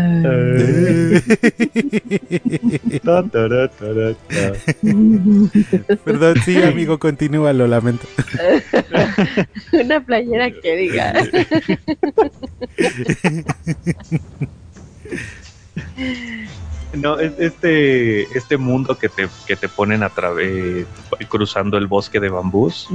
Perdón, 6.05 6.37
sí, 6.45 6.61
amigo, 6.63 6.99
continúa, 6.99 7.53
lo 7.53 7.69
lamento. 7.69 8.07
Una 9.73 10.05
playera 10.05 10.51
que 10.51 10.77
diga. 10.77 11.13
No, 16.95 17.19
este, 17.19 18.23
este 18.37 18.57
mundo 18.57 18.99
que 18.99 19.09
te, 19.09 19.29
que 19.47 19.57
te 19.57 19.69
ponen 19.69 20.03
a 20.03 20.09
través, 20.09 20.87
cruzando 21.29 21.77
el 21.77 21.87
bosque 21.87 22.21
de 22.21 22.29
bambús, 22.29 22.89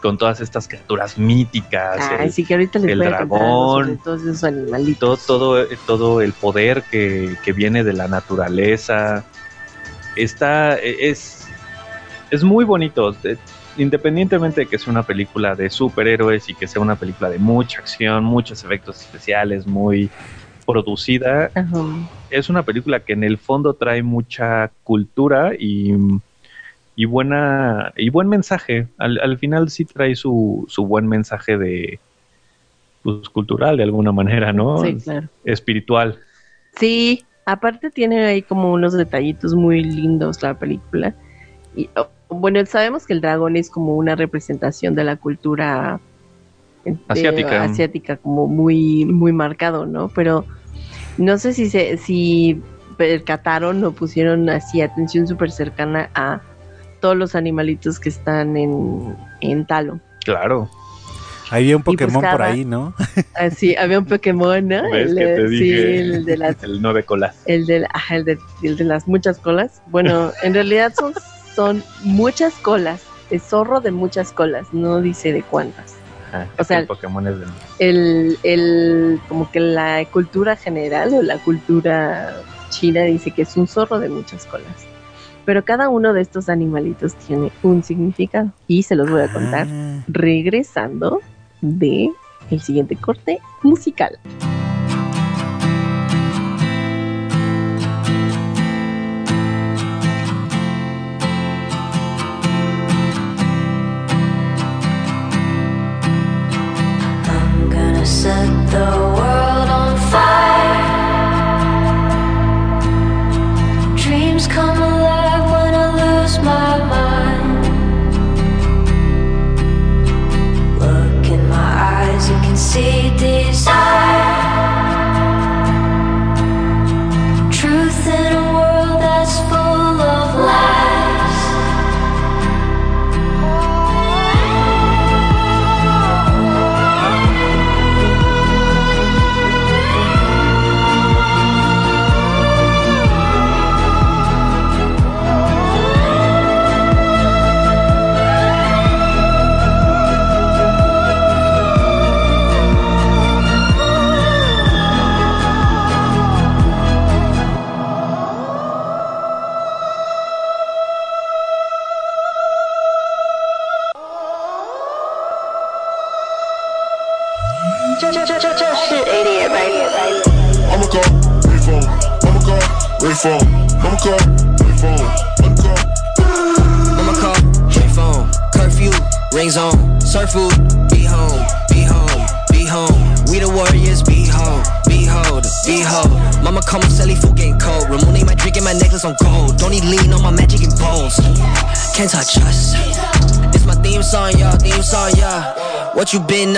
con 0.00 0.18
todas 0.18 0.40
estas 0.40 0.68
criaturas 0.68 1.18
míticas. 1.18 2.10
el, 2.20 2.32
sí 2.32 2.44
que 2.44 2.54
ahorita 2.54 2.78
les 2.78 2.92
el 2.92 2.98
dragón, 3.00 3.98
todos 3.98 4.22
esos 4.22 4.44
animalitos. 4.44 5.26
Todo, 5.26 5.66
todo, 5.86 6.20
el 6.20 6.32
poder 6.32 6.82
que, 6.90 7.36
viene 7.54 7.84
de 7.84 7.92
la 7.92 8.08
naturaleza. 8.08 9.24
Está, 10.16 10.76
es, 10.76 11.46
es 12.30 12.44
muy 12.44 12.64
bonito. 12.64 13.14
Independientemente 13.76 14.62
de 14.62 14.66
que 14.66 14.78
sea 14.78 14.92
una 14.92 15.04
película 15.04 15.54
de 15.54 15.70
superhéroes 15.70 16.48
y 16.48 16.54
que 16.54 16.66
sea 16.66 16.82
una 16.82 16.96
película 16.96 17.30
de 17.30 17.38
mucha 17.38 17.78
acción, 17.78 18.24
muchos 18.24 18.64
efectos 18.64 19.00
especiales, 19.00 19.66
muy 19.66 20.10
producida, 20.68 21.50
es 22.28 22.50
una 22.50 22.62
película 22.62 23.00
que 23.00 23.14
en 23.14 23.24
el 23.24 23.38
fondo 23.38 23.72
trae 23.72 24.02
mucha 24.02 24.70
cultura 24.84 25.52
y 25.58 25.94
y 26.98 27.04
buena 27.04 27.92
y 27.96 28.10
buen 28.10 28.28
mensaje. 28.28 28.88
Al, 28.98 29.20
al 29.20 29.38
final 29.38 29.70
sí 29.70 29.84
trae 29.84 30.16
su, 30.16 30.66
su 30.68 30.84
buen 30.84 31.06
mensaje 31.06 31.56
de 31.56 32.00
pues, 33.04 33.28
cultural 33.28 33.76
de 33.76 33.84
alguna 33.84 34.10
manera, 34.10 34.52
¿no? 34.52 34.78
Sí, 34.78 34.96
claro. 34.96 35.28
Espiritual. 35.44 36.18
Sí, 36.76 37.24
Aparte 37.48 37.90
tiene 37.90 38.26
ahí 38.26 38.42
como 38.42 38.74
unos 38.74 38.92
detallitos 38.92 39.54
muy 39.54 39.82
lindos 39.82 40.42
la 40.42 40.58
película. 40.58 41.14
Y, 41.74 41.88
oh, 41.96 42.08
bueno, 42.28 42.66
sabemos 42.66 43.06
que 43.06 43.14
el 43.14 43.22
dragón 43.22 43.56
es 43.56 43.70
como 43.70 43.96
una 43.96 44.16
representación 44.16 44.94
de 44.94 45.02
la 45.02 45.16
cultura 45.16 45.98
asiática, 47.08 47.64
asiática 47.64 48.18
como 48.18 48.48
muy, 48.48 49.06
muy 49.06 49.32
marcado, 49.32 49.86
¿no? 49.86 50.10
Pero 50.10 50.44
no 51.16 51.38
sé 51.38 51.54
si 51.54 51.70
se, 51.70 51.96
si 51.96 52.60
percataron 52.98 53.82
o 53.82 53.92
pusieron 53.92 54.50
así 54.50 54.82
atención 54.82 55.26
súper 55.26 55.50
cercana 55.50 56.10
a 56.14 56.42
todos 57.00 57.16
los 57.16 57.34
animalitos 57.34 57.98
que 58.00 58.08
están 58.08 58.56
en, 58.56 59.16
en 59.40 59.66
Talo. 59.66 60.00
Claro. 60.24 60.70
Había 61.50 61.76
un 61.76 61.82
pues 61.82 61.96
Pokémon 61.96 62.22
por 62.22 62.42
ahí, 62.42 62.64
¿no? 62.64 62.94
Ah, 63.34 63.50
sí, 63.50 63.74
había 63.76 63.98
un 63.98 64.04
Pokémon, 64.04 64.66
¿no? 64.66 64.94
El, 64.94 65.48
sí, 65.48 65.72
el 65.72 66.24
de 66.24 66.36
las... 66.36 66.62
El 66.62 66.82
nueve 66.82 67.04
colas. 67.04 67.36
El 67.46 67.66
de, 67.66 67.86
el, 68.10 68.24
de, 68.24 68.38
el 68.62 68.76
de 68.76 68.84
las 68.84 69.08
muchas 69.08 69.38
colas. 69.38 69.80
Bueno, 69.86 70.32
en 70.42 70.54
realidad 70.54 70.92
son, 70.94 71.14
son 71.54 71.82
muchas 72.02 72.54
colas. 72.54 73.02
Es 73.30 73.42
zorro 73.42 73.80
de 73.80 73.90
muchas 73.90 74.32
colas, 74.32 74.66
no 74.72 75.00
dice 75.02 75.32
de 75.32 75.42
cuántas. 75.42 75.96
o 76.58 76.64
sea, 76.64 76.80
el 76.80 76.86
Pokémon 76.86 77.26
es 77.26 77.40
de... 77.40 77.46
El, 77.78 78.38
el, 78.42 79.20
como 79.28 79.50
que 79.50 79.60
la 79.60 80.04
cultura 80.10 80.56
general 80.56 81.12
o 81.12 81.22
la 81.22 81.36
cultura 81.38 82.42
china 82.70 83.02
dice 83.02 83.30
que 83.30 83.42
es 83.42 83.56
un 83.56 83.66
zorro 83.66 83.98
de 83.98 84.08
muchas 84.08 84.46
colas. 84.46 84.87
Pero 85.48 85.64
cada 85.64 85.88
uno 85.88 86.12
de 86.12 86.20
estos 86.20 86.50
animalitos 86.50 87.14
tiene 87.14 87.50
un 87.62 87.82
significado 87.82 88.52
y 88.66 88.82
se 88.82 88.94
los 88.94 89.10
voy 89.10 89.22
a 89.22 89.32
contar 89.32 89.66
ah. 89.66 90.04
regresando 90.06 91.22
de 91.62 92.10
el 92.50 92.60
siguiente 92.60 92.96
corte 92.96 93.38
musical. 93.62 94.18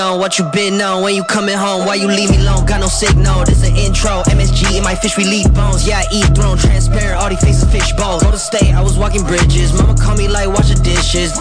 On, 0.00 0.18
what 0.18 0.38
you 0.38 0.44
been 0.50 0.80
on 0.80 1.02
When 1.02 1.14
you 1.14 1.22
coming 1.22 1.56
home, 1.56 1.86
why 1.86 1.94
you 1.94 2.08
leave 2.08 2.30
me 2.30 2.38
alone? 2.38 2.66
Got 2.66 2.80
no 2.80 2.88
signal, 2.88 3.44
this 3.44 3.62
an 3.68 3.76
intro. 3.76 4.22
MSG 4.26 4.76
in 4.76 4.82
my 4.82 4.94
fish 4.94 5.16
relief 5.16 5.52
bones. 5.54 5.86
Yeah, 5.86 5.98
I 5.98 6.06
eat 6.12 6.34
throne, 6.34 6.58
transparent 6.58 7.20
All 7.22 7.28
these 7.28 7.40
faces 7.40 7.70
fish 7.70 7.92
bowls 7.92 8.22
Go 8.22 8.30
to 8.30 8.38
state, 8.38 8.74
I 8.74 8.82
was 8.82 8.98
walking 8.98 9.24
bridges. 9.24 9.72
Mama 9.72 9.94
call 9.94 10.16
me 10.16 10.26
like 10.26 10.48
wash 10.48 10.68
the 10.68 10.80
dishes. 10.82 11.38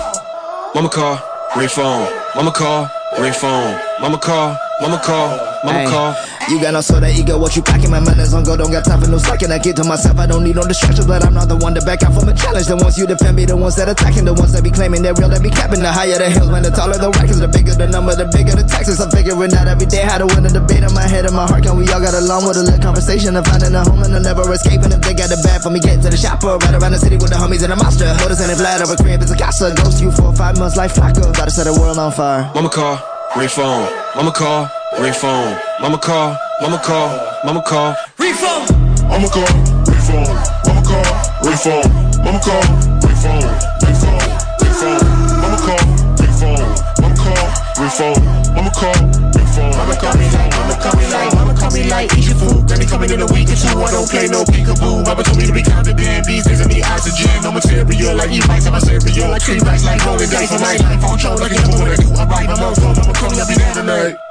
Mama 0.76 0.89
call, 0.89 1.18
ring 1.57 1.70
phone. 1.70 2.07
Mama 2.36 2.51
call, 2.51 2.89
ring 3.20 3.34
phone. 3.34 3.80
Mama 4.01 4.18
call, 4.20 4.57
mama 4.82 4.99
call, 5.03 5.30
mama 5.64 5.89
call 5.89 6.38
you 6.49 6.59
got 6.59 6.73
no 6.73 6.81
sort 6.81 7.03
of 7.03 7.09
ego, 7.09 7.37
what 7.37 7.55
you 7.55 7.61
packing? 7.61 7.91
My 7.91 7.99
manners 7.99 8.33
on 8.33 8.43
go, 8.43 8.57
don't 8.57 8.71
got 8.71 8.85
time 8.85 9.01
for 9.01 9.09
no 9.09 9.17
slacking. 9.17 9.51
I 9.51 9.59
get 9.59 9.75
to 9.77 9.83
myself, 9.83 10.17
I 10.17 10.25
don't 10.25 10.43
need 10.43 10.55
no 10.55 10.65
distractions, 10.65 11.05
but 11.05 11.23
I'm 11.23 11.33
not 11.33 11.47
the 11.47 11.55
one 11.55 11.75
to 11.75 11.81
back 11.81 12.01
out 12.03 12.13
from 12.13 12.27
a 12.27 12.33
challenge. 12.33 12.65
The 12.65 12.75
ones 12.75 12.97
you 12.97 13.05
defend 13.05 13.37
me, 13.37 13.45
the 13.45 13.55
ones 13.55 13.75
that 13.77 13.87
attacking, 13.87 14.25
the 14.25 14.33
ones 14.33 14.51
that 14.53 14.63
be 14.63 14.71
claiming 14.71 15.01
they're 15.01 15.13
real, 15.13 15.29
that 15.29 15.43
be 15.43 15.49
capping. 15.49 15.81
The 15.81 15.91
higher 15.91 16.17
the 16.17 16.29
hills, 16.29 16.49
man, 16.49 16.63
the 16.63 16.71
taller 16.71 16.97
the 16.97 17.09
records, 17.13 17.39
the 17.39 17.47
bigger 17.47 17.73
the 17.77 17.87
number, 17.87 18.15
the 18.15 18.25
bigger 18.33 18.57
the 18.57 18.65
taxes. 18.65 18.99
I'm 18.99 19.11
figuring 19.11 19.53
out 19.53 19.67
every 19.67 19.85
day 19.85 20.01
how 20.01 20.17
to 20.17 20.25
win 20.25 20.45
a 20.45 20.49
debate 20.49 20.81
in 20.81 20.93
my 20.93 21.05
head 21.05 21.25
and 21.25 21.35
my 21.35 21.45
heart. 21.45 21.63
Can 21.63 21.77
we 21.77 21.85
all 21.93 22.01
got 22.01 22.17
along 22.17 22.49
with 22.49 22.57
a 22.57 22.63
little 22.65 22.81
conversation 22.81 23.35
of 23.37 23.45
finding 23.45 23.75
a 23.75 23.85
home 23.85 24.01
and 24.01 24.15
I'm 24.15 24.23
never 24.25 24.41
escaping? 24.49 24.89
If 24.89 25.01
they 25.05 25.13
got 25.13 25.29
it 25.29 25.41
bad 25.45 25.61
for 25.61 25.69
me, 25.69 25.79
getting 25.79 26.01
to 26.01 26.09
the 26.09 26.17
shop 26.17 26.41
or 26.43 26.57
right 26.57 26.73
around 26.73 26.97
the 26.97 27.01
city 27.01 27.21
with 27.21 27.29
the 27.29 27.37
homies 27.37 27.61
and 27.61 27.73
a 27.73 27.77
monster. 27.77 28.09
Notice 28.25 28.41
and 28.41 28.55
flat 28.57 28.81
of 28.81 28.89
a 28.89 28.97
crib 28.97 29.21
is 29.21 29.29
a 29.29 29.37
casa. 29.37 29.69
Ghost 29.75 30.01
you 30.01 30.09
for 30.09 30.33
five 30.33 30.57
months 30.57 30.75
like 30.75 30.89
Flacco. 30.89 31.29
Gotta 31.35 31.51
set 31.51 31.69
the 31.69 31.75
world 31.77 31.99
on 31.99 32.11
fire. 32.11 32.49
Mama 32.55 32.69
call, 32.69 32.97
ring 33.37 33.49
phone. 33.49 33.85
Mama 34.15 34.31
call, 34.31 34.65
ring 34.97 35.13
phone. 35.13 35.57
Mama 35.81 35.97
call. 35.97 36.37
Mama 36.61 36.75
call, 36.83 37.07
mama 37.45 37.63
call, 37.63 37.95
refund. 38.19 38.67
Mama 39.07 39.31
call, 39.31 39.47
refund. 39.87 40.27
Mama 40.67 40.83
call, 40.83 41.07
refund. 41.47 41.87
Mama 42.19 42.39
call, 42.43 42.59
refund. 42.99 43.47
Refund, 43.79 44.27
refund. 44.59 44.99
Mama 45.39 45.55
call, 45.63 45.79
refund. 46.19 46.67
Mama 46.99 47.15
call, 47.15 47.47
refund. 47.79 48.19
Mama 48.59 48.71
call, 48.75 48.91
refund. 49.39 49.71
Mama 49.71 49.95
call 49.95 50.13
me 50.19 50.27
like, 50.35 50.51
mama 50.51 50.75
call 50.83 50.95
me 50.99 51.05
like, 51.07 51.31
mama 51.31 51.53
call 51.55 51.71
me 51.71 51.87
like, 51.87 52.11
eat 52.19 52.27
your 52.27 52.35
food. 52.35 52.67
Granny 52.67 52.85
coming 52.85 53.09
in 53.09 53.21
a 53.23 53.27
week 53.31 53.47
or 53.47 53.55
two. 53.55 53.79
I 53.79 53.91
don't 53.95 54.09
play 54.11 54.27
no 54.27 54.43
peekaboo. 54.43 55.07
Mama 55.07 55.23
told 55.23 55.37
me 55.39 55.47
to 55.47 55.53
be 55.55 55.63
confident. 55.63 56.27
These 56.27 56.43
days 56.43 56.59
I 56.59 56.67
need 56.67 56.83
oxygen. 56.83 57.39
No 57.39 57.55
material 57.55 58.19
like 58.19 58.35
eat 58.35 58.45
bites 58.51 58.67
in 58.67 58.73
my 58.75 58.79
cereal. 58.83 59.31
Like 59.31 59.43
tree 59.47 59.63
rice, 59.63 59.85
like 59.87 60.03
rolling 60.03 60.27
dice 60.27 60.51
for 60.51 60.59
night. 60.59 60.83
Life 60.83 61.07
on 61.07 61.17
show 61.17 61.35
like 61.39 61.55
a 61.55 61.61
what 61.79 61.87
I 61.87 61.95
do. 61.95 62.11
I 62.19 62.27
write 62.27 62.47
my 62.51 62.59
mouth, 62.59 62.83
mama 62.83 63.13
call 63.15 63.31
me, 63.31 63.39
I 63.39 63.47
be 63.47 63.55
there 63.55 63.73
tonight. 63.73 64.28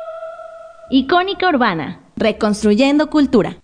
Icónica 0.91 1.47
Urbana 1.51 2.01
Reconstruyendo 2.17 3.11
Cultura. 3.11 3.59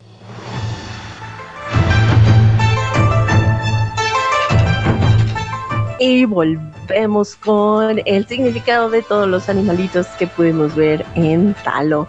Y 5.98 6.26
volvemos 6.26 7.34
con 7.36 8.02
el 8.04 8.26
significado 8.26 8.90
de 8.90 9.00
todos 9.00 9.26
los 9.26 9.48
animalitos 9.48 10.06
que 10.18 10.26
pudimos 10.26 10.76
ver 10.76 11.06
en 11.14 11.54
Talo. 11.64 12.06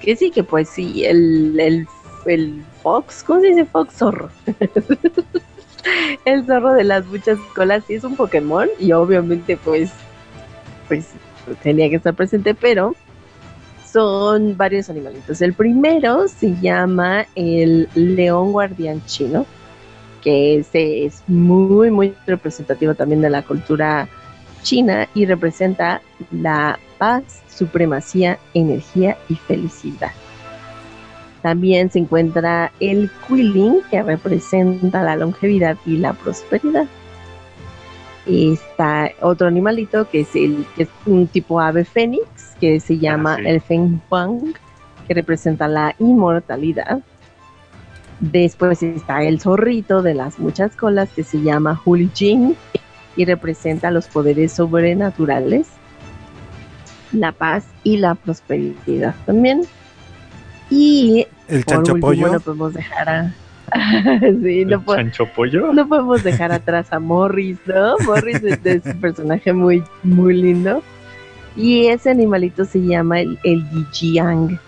Que 0.00 0.14
sí, 0.14 0.30
que 0.30 0.44
pues 0.44 0.68
sí, 0.68 1.06
el, 1.06 1.58
el, 1.58 1.88
el 2.26 2.62
fox, 2.84 3.24
¿cómo 3.24 3.40
se 3.40 3.48
dice 3.48 3.64
fox? 3.64 3.94
Zorro. 3.96 4.30
el 6.24 6.46
zorro 6.46 6.74
de 6.74 6.84
las 6.84 7.04
muchas 7.06 7.40
colas 7.56 7.82
sí 7.88 7.94
es 7.94 8.04
un 8.04 8.14
Pokémon 8.14 8.68
y 8.78 8.92
obviamente 8.92 9.56
pues, 9.56 9.90
pues 10.86 11.08
tenía 11.64 11.90
que 11.90 11.96
estar 11.96 12.14
presente, 12.14 12.54
pero 12.54 12.94
son 13.92 14.56
varios 14.56 14.88
animalitos. 14.88 15.42
El 15.42 15.52
primero 15.52 16.26
se 16.28 16.56
llama 16.60 17.26
el 17.34 17.88
león 17.94 18.52
guardián 18.52 19.04
chino, 19.06 19.44
que 20.22 20.64
es, 20.72 21.22
muy, 21.26 21.90
muy 21.90 22.14
representativo 22.26 22.94
también 22.94 23.20
de 23.20 23.30
la 23.30 23.42
cultura 23.42 24.08
china 24.62 25.08
y 25.14 25.26
representa 25.26 26.00
la 26.30 26.78
paz, 26.98 27.42
supremacía, 27.48 28.38
energía 28.54 29.18
y 29.28 29.34
felicidad. 29.34 30.12
También 31.42 31.90
se 31.90 31.98
encuentra 31.98 32.70
el 32.78 33.10
Quilling, 33.26 33.82
que 33.90 34.00
representa 34.02 35.02
la 35.02 35.16
longevidad 35.16 35.76
y 35.84 35.96
la 35.96 36.12
prosperidad. 36.12 36.86
Está 38.26 39.10
otro 39.20 39.48
animalito 39.48 40.08
que 40.08 40.20
es 40.20 40.34
el 40.36 40.64
que 40.76 40.84
es 40.84 40.88
un 41.06 41.26
tipo 41.26 41.60
ave 41.60 41.84
fénix, 41.84 42.22
que 42.60 42.78
se 42.78 42.98
llama 42.98 43.34
ah, 43.34 43.42
el 43.44 43.60
Feng 43.60 44.00
Huang, 44.08 44.54
que 45.08 45.14
representa 45.14 45.66
la 45.66 45.94
inmortalidad. 45.98 47.00
Después 48.20 48.82
está 48.82 49.24
el 49.24 49.40
zorrito 49.40 50.02
de 50.02 50.14
las 50.14 50.38
muchas 50.38 50.76
colas 50.76 51.08
que 51.10 51.24
se 51.24 51.42
llama 51.42 51.80
Huli 51.84 52.08
Jing 52.14 52.54
y 53.16 53.24
representa 53.24 53.90
los 53.90 54.06
poderes 54.06 54.52
sobrenaturales, 54.52 55.66
la 57.12 57.32
paz 57.32 57.64
y 57.82 57.96
la 57.96 58.14
prosperidad 58.14 59.14
también. 59.26 59.62
Y 60.70 61.26
el 61.48 61.64
chancho 61.64 61.96
pollo. 61.96 62.32
No 62.32 62.40
podemos 62.40 62.74
dejar 62.74 63.08
a. 63.08 63.34
sí, 64.42 64.64
no, 64.64 64.82
pollo? 64.82 65.72
no 65.72 65.88
podemos 65.88 66.22
dejar 66.22 66.52
atrás 66.52 66.92
a 66.92 66.98
Morris, 66.98 67.58
¿no? 67.66 67.96
Morris 68.06 68.42
es, 68.42 68.84
un 68.86 69.00
personaje 69.00 69.52
muy, 69.52 69.82
muy 70.02 70.34
lindo. 70.40 70.82
Y 71.56 71.86
ese 71.86 72.10
animalito 72.10 72.64
se 72.64 72.80
llama 72.80 73.20
el, 73.20 73.38
el 73.44 73.64
Yijiang 73.70 74.58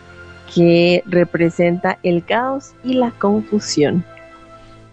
que 0.54 1.02
representa 1.06 1.98
el 2.02 2.24
caos 2.24 2.74
y 2.84 2.94
la 2.94 3.10
confusión. 3.12 4.04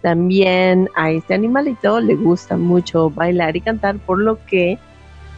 También 0.00 0.88
a 0.96 1.10
este 1.12 1.34
animalito 1.34 2.00
le 2.00 2.16
gusta 2.16 2.56
mucho 2.56 3.10
bailar 3.10 3.56
y 3.56 3.60
cantar, 3.60 3.98
por 3.98 4.18
lo 4.18 4.44
que 4.46 4.78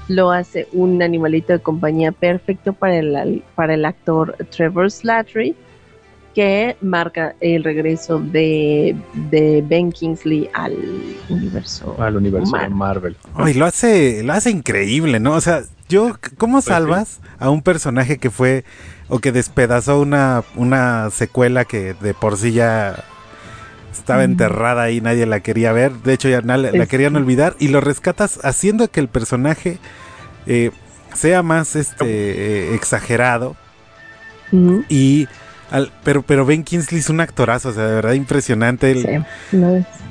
lo 0.09 0.31
hace 0.31 0.68
un 0.72 1.03
animalito 1.03 1.53
de 1.53 1.59
compañía 1.59 2.12
perfecto 2.12 2.72
para 2.72 2.97
el, 2.97 3.43
para 3.55 3.75
el 3.75 3.85
actor 3.85 4.37
Trevor 4.51 4.91
Slattery, 4.91 5.55
que 6.35 6.76
marca 6.80 7.37
el 7.41 7.62
regreso 7.62 8.18
de, 8.18 8.97
Ben 9.68 9.93
Kingsley 9.93 10.51
al 10.53 10.76
universo, 11.28 11.97
al 11.99 12.16
universo 12.16 12.51
Marvel. 12.51 12.74
Marvel. 12.74 13.16
Ay, 13.35 13.55
lo 13.55 13.66
hace, 13.66 14.22
lo 14.24 14.32
hace 14.32 14.51
increíble, 14.51 15.20
¿no? 15.20 15.35
O 15.35 15.41
sea, 15.41 15.62
yo, 15.89 16.16
¿cómo 16.37 16.55
pues 16.55 16.64
salvas 16.66 17.20
a 17.39 17.51
un 17.51 17.62
personaje 17.62 18.18
que 18.18 18.30
fue 18.30 18.64
o 19.09 19.20
que 19.20 19.32
despedazó 19.32 20.01
una, 20.01 20.43
una 20.57 21.11
secuela 21.11 21.64
que 21.64 21.95
de 21.95 22.14
por 22.14 22.37
sí 22.37 22.53
ya 22.53 23.05
estaba 23.93 24.24
enterrada 24.24 24.91
y 24.91 25.01
nadie 25.01 25.26
la 25.26 25.41
quería 25.41 25.72
ver? 25.72 25.93
De 25.93 26.14
hecho, 26.14 26.28
ya 26.28 26.41
la, 26.41 26.87
querían 26.87 27.14
olvidar 27.14 27.55
y 27.61 27.68
lo 27.68 27.80
rescatas 27.80 28.41
haciendo 28.45 28.91
que 28.91 29.01
el 29.01 29.09
personaje 29.09 29.78
eh, 30.47 30.72
sea 31.14 31.45
más 31.45 31.76
este 31.76 32.05
eh, 32.05 32.74
exagerado 32.74 33.57
y 34.89 35.26
pero, 36.05 36.22
pero 36.22 36.47
Ben 36.47 36.62
Kingsley 36.62 37.01
es 37.01 37.11
un 37.11 37.20
actorazo, 37.20 37.70
o 37.70 37.72
sea, 37.72 37.87
de 37.87 37.95
verdad 37.97 38.12
impresionante. 38.12 39.25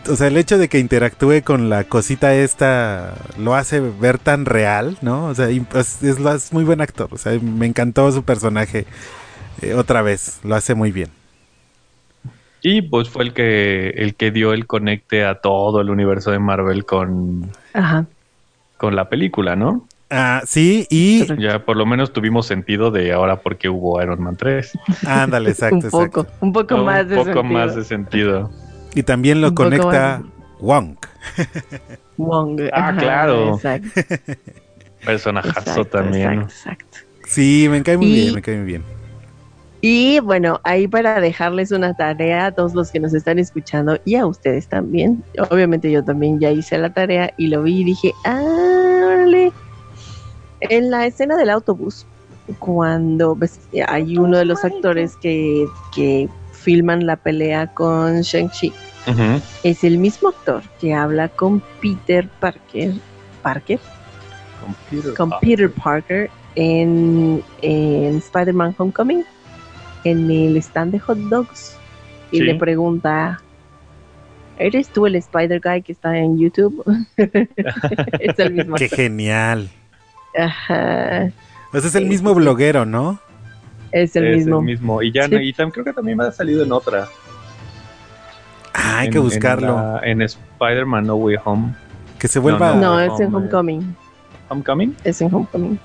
O 0.10 0.16
sea, 0.16 0.28
el 0.28 0.38
hecho 0.38 0.58
de 0.58 0.68
que 0.68 0.80
interactúe 0.80 1.42
con 1.44 1.70
la 1.70 1.86
cosita 1.86 2.36
esta 2.36 3.14
lo 3.38 3.56
hace 3.56 3.80
ver 3.80 4.18
tan 4.18 4.46
real, 4.46 4.98
¿no? 5.02 5.28
O 5.28 5.36
sea, 5.36 5.48
es, 5.50 6.54
muy 6.54 6.64
buen 6.64 6.82
actor. 6.82 7.10
O 7.12 7.18
sea, 7.18 7.38
me 7.40 7.66
encantó 7.66 8.12
su 8.12 8.24
personaje 8.24 8.86
eh, 9.62 9.74
otra 9.74 10.02
vez. 10.02 10.40
Lo 10.44 10.56
hace 10.56 10.76
muy 10.76 10.92
bien. 10.92 11.10
Y 12.62 12.82
pues 12.82 13.10
fue 13.10 13.24
el 13.24 13.34
que, 13.34 13.90
el 13.90 14.16
que 14.16 14.32
dio 14.32 14.54
el 14.54 14.68
conecte 14.68 15.26
a 15.26 15.36
todo 15.36 15.82
el 15.82 15.90
universo 15.90 16.32
de 16.32 16.40
Marvel 16.40 16.86
con, 16.86 17.52
con 18.78 18.96
la 18.96 19.10
película, 19.10 19.56
¿no? 19.56 19.86
Ah, 20.16 20.44
sí, 20.46 20.86
y... 20.92 21.26
Ya 21.42 21.66
por 21.66 21.76
lo 21.76 21.88
menos 21.88 22.14
tuvimos 22.14 22.46
sentido 22.46 22.92
de 22.92 23.12
ahora 23.12 23.42
porque 23.42 23.68
hubo 23.68 24.00
Iron 24.00 24.22
Man 24.22 24.36
3. 24.36 24.72
Ándale, 25.08 25.50
exacto, 25.50 25.78
un 25.78 25.90
poco, 25.90 26.28
Un 26.40 26.54
poco 26.54 26.78
más 26.78 27.10
de 27.10 27.16
sentido. 27.16 27.32
Un 27.32 27.34
poco 27.34 27.44
más 27.44 27.76
de 27.76 27.84
sentido. 27.84 28.52
Y 28.94 29.02
también 29.02 29.42
lo 29.42 29.56
conecta 29.56 30.22
Wong. 30.60 30.98
Wong. 32.18 32.62
Ah, 32.72 32.96
claro. 32.96 33.56
Exacto. 33.56 33.90
Personajazo 35.04 35.86
también. 35.86 36.44
Exacto, 36.44 37.00
Sí, 37.26 37.68
me 37.72 37.82
cae 37.82 37.98
muy 37.98 38.12
bien, 38.12 38.36
me 38.36 38.42
cae 38.44 38.58
muy 38.58 38.66
bien. 38.66 38.84
Y 39.82 40.20
bueno, 40.20 40.62
ahí 40.64 40.88
para 40.88 41.20
dejarles 41.20 41.72
una 41.72 41.96
tarea 41.96 42.46
a 42.46 42.52
todos 42.52 42.76
los 42.76 42.92
que 42.92 43.00
nos 43.00 43.16
están 43.16 43.40
escuchando 43.40 44.00
y 44.06 44.16
a 44.16 44.28
ustedes 44.28 44.68
también. 44.68 45.24
Obviamente 45.50 45.92
yo 45.92 46.04
también 46.04 46.40
ya 46.40 46.52
hice 46.52 46.78
la 46.78 46.94
tarea 46.94 47.34
y 47.38 47.48
lo 47.48 47.64
vi 47.64 47.82
y 47.82 47.84
dije, 47.84 48.14
ah, 48.26 48.40
órale, 49.06 49.52
en 50.70 50.92
la 50.92 51.06
escena 51.06 51.38
del 51.38 51.50
autobús, 51.50 52.06
cuando 52.60 53.38
hay 53.88 54.18
uno 54.18 54.38
de 54.38 54.46
los 54.46 54.64
actores 54.64 55.16
que, 55.18 55.68
filman 56.52 57.06
la 57.06 57.18
pelea 57.18 57.68
con 57.74 58.22
Shang-Chi, 58.22 58.72
es 59.64 59.84
el 59.84 59.98
mismo 59.98 60.30
actor 60.30 60.64
que 60.80 60.94
habla 60.94 61.28
con 61.28 61.62
Peter 61.82 62.30
Parker, 62.40 62.94
Parker, 63.42 63.80
con 65.18 65.34
Peter, 65.42 65.70
Parker 65.70 66.30
en, 66.56 67.44
Spider-Man 67.62 68.76
Homecoming, 68.78 69.26
en 70.06 70.32
el 70.32 70.56
stand 70.58 70.94
de 70.94 71.00
hot 71.00 71.18
dogs, 71.18 71.78
y 72.32 72.42
le 72.42 72.56
pregunta, 72.56 73.42
¿eres 74.58 74.88
tú 74.88 75.06
el 75.06 75.16
Spider 75.16 75.60
Guy 75.60 75.82
que 75.82 75.92
está 75.92 76.18
en 76.18 76.40
YouTube? 76.40 76.84
es 77.18 78.40
el 78.40 78.54
mismo. 78.54 78.76
Qué 78.78 78.88
genial. 78.88 79.70
Ajá. 80.38 81.32
Pues 81.72 81.86
es 81.86 81.96
el 81.96 82.06
mismo 82.06 82.34
bloguero, 82.34 82.86
¿no? 82.86 83.20
Es 83.92 84.16
el 84.16 84.36
mismo. 84.36 84.60
El 84.60 84.66
mismo. 84.66 85.02
Y 85.02 85.12
ya 85.12 85.26
y 85.26 85.54
creo 85.54 85.84
que 85.84 85.94
también 85.94 86.18
me 86.18 86.26
ha 86.26 86.32
salido 86.32 86.64
en 86.64 86.72
otra. 86.72 87.08
Ah, 88.74 89.00
hay 89.00 89.10
que 89.10 89.20
buscarlo. 89.20 90.02
En, 90.04 90.22
Spider-Man 90.22 91.06
No 91.06 91.16
Way 91.16 91.38
Home. 91.46 91.76
Que 92.18 92.28
se 92.28 92.40
vuelva. 92.40 92.76
No, 92.76 93.00
es 93.00 93.20
en 93.20 93.34
Homecoming. 93.34 93.96
¿Homecoming? 94.50 94.96
Es 95.04 95.22
en 95.22 95.34
Homecoming. 95.34 95.80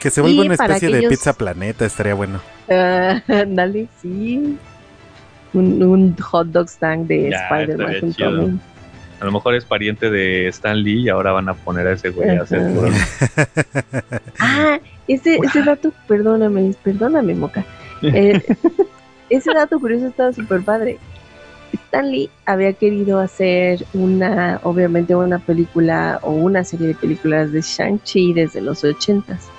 Que 0.00 0.10
se 0.10 0.20
vuelva 0.20 0.44
una 0.44 0.54
especie 0.54 0.88
de 0.88 1.08
pizza 1.08 1.32
planeta, 1.32 1.84
estaría 1.84 2.14
bueno. 2.14 2.40
Uh, 2.70 3.18
dale, 3.48 3.88
sí. 4.00 4.56
Un, 5.54 6.16
hot 6.20 6.46
dog 6.46 6.68
stand 6.68 7.08
de 7.08 7.30
Spider-Man 7.30 7.96
Homecoming. 8.00 8.60
A 9.20 9.24
lo 9.26 9.32
mejor 9.32 9.54
es 9.54 9.66
pariente 9.66 10.10
de 10.10 10.48
Stan 10.48 10.82
Lee 10.82 11.02
y 11.02 11.08
ahora 11.10 11.32
van 11.32 11.48
a 11.50 11.54
poner 11.54 11.86
a 11.86 11.92
ese 11.92 12.08
güey 12.08 12.30
a 12.30 12.42
hacer 12.42 12.62
Ah, 14.38 14.80
ese, 15.06 15.38
ese 15.42 15.62
dato, 15.62 15.92
perdóname, 16.08 16.74
perdóname, 16.82 17.34
Moca. 17.34 17.64
Eh, 18.02 18.42
ese 19.28 19.52
dato 19.52 19.78
curioso 19.78 20.06
estaba 20.06 20.32
súper 20.32 20.62
padre. 20.62 20.98
Stan 21.74 22.10
Lee 22.10 22.30
había 22.46 22.72
querido 22.72 23.20
hacer 23.20 23.84
una, 23.92 24.58
obviamente 24.62 25.14
una 25.14 25.38
película 25.38 26.18
o 26.22 26.30
una 26.30 26.64
serie 26.64 26.88
de 26.88 26.94
películas 26.94 27.52
de 27.52 27.60
Shang-Chi 27.60 28.32
desde 28.32 28.62
los 28.62 28.84
ochentas. 28.84 29.50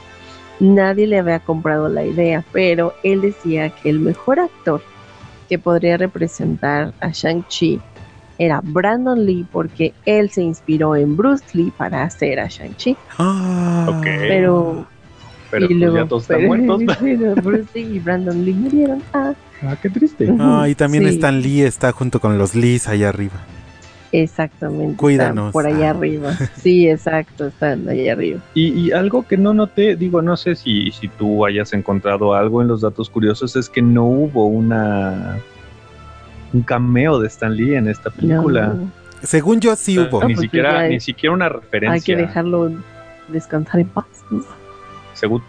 Nadie 0.59 1.05
le 1.05 1.19
había 1.19 1.39
comprado 1.39 1.87
la 1.87 2.03
idea, 2.03 2.43
pero 2.51 2.95
él 3.03 3.21
decía 3.21 3.69
que 3.69 3.91
el 3.91 3.99
mejor 3.99 4.39
actor 4.39 4.81
que 5.47 5.59
podría 5.59 5.97
representar 5.97 6.93
a 6.99 7.09
Shang-Chi 7.09 7.79
era 8.41 8.59
Brandon 8.63 9.23
Lee 9.23 9.45
porque 9.51 9.93
él 10.03 10.31
se 10.31 10.41
inspiró 10.41 10.95
en 10.95 11.15
Bruce 11.15 11.43
Lee 11.53 11.71
para 11.77 12.01
hacer 12.01 12.39
a 12.39 12.47
Shang-Chi. 12.47 12.97
Ah, 13.19 13.85
ok. 13.87 14.03
Pero, 14.03 14.87
pero, 15.51 15.65
y 15.69 15.75
pues 15.79 15.93
ya 15.93 16.07
todos 16.07 16.23
están 16.23 16.47
muertos. 16.47 16.81
Bruce 17.43 17.69
Lee 17.75 17.97
y 17.97 17.99
Brandon 17.99 18.43
Lee 18.43 18.53
murieron. 18.53 19.03
Ah, 19.13 19.33
ah 19.61 19.75
qué 19.79 19.91
triste. 19.91 20.33
Ah, 20.39 20.65
y 20.67 20.73
también 20.73 21.05
Stan 21.05 21.39
Lee 21.39 21.61
está 21.61 21.91
junto 21.91 22.19
con 22.19 22.39
los 22.39 22.55
Lees 22.55 22.87
allá 22.87 23.09
arriba. 23.09 23.35
Exactamente. 24.11 24.97
Cuídanos. 24.97 25.53
Por 25.53 25.67
allá 25.67 25.89
ah. 25.89 25.91
arriba. 25.91 26.35
Sí, 26.55 26.89
exacto, 26.89 27.45
están 27.45 27.87
allá 27.87 28.13
arriba. 28.13 28.39
Y, 28.55 28.69
y, 28.69 28.91
algo 28.91 29.27
que 29.27 29.37
no 29.37 29.53
noté, 29.53 29.95
digo, 29.95 30.23
no 30.23 30.35
sé 30.35 30.55
si, 30.55 30.89
si 30.91 31.07
tú 31.09 31.45
hayas 31.45 31.73
encontrado 31.73 32.33
algo 32.33 32.63
en 32.63 32.67
los 32.67 32.81
datos 32.81 33.07
curiosos, 33.07 33.55
es 33.55 33.69
que 33.69 33.83
no 33.83 34.05
hubo 34.05 34.47
una 34.47 35.39
un 36.53 36.61
cameo 36.61 37.19
de 37.19 37.27
Stan 37.27 37.55
Lee 37.55 37.75
en 37.75 37.87
esta 37.87 38.09
película. 38.09 38.75
Según 39.23 39.59
yo 39.59 39.75
sí 39.75 39.99
hubo. 39.99 40.23
ni 40.23 40.35
siquiera, 40.35 40.87
ni 40.87 40.99
siquiera 40.99 41.33
una 41.33 41.49
referencia. 41.49 41.93
Hay 41.93 42.01
que 42.01 42.15
dejarlo 42.15 42.71
descansar 43.27 43.81
en 43.81 43.87
paz. 43.87 44.05
Según, 45.13 45.43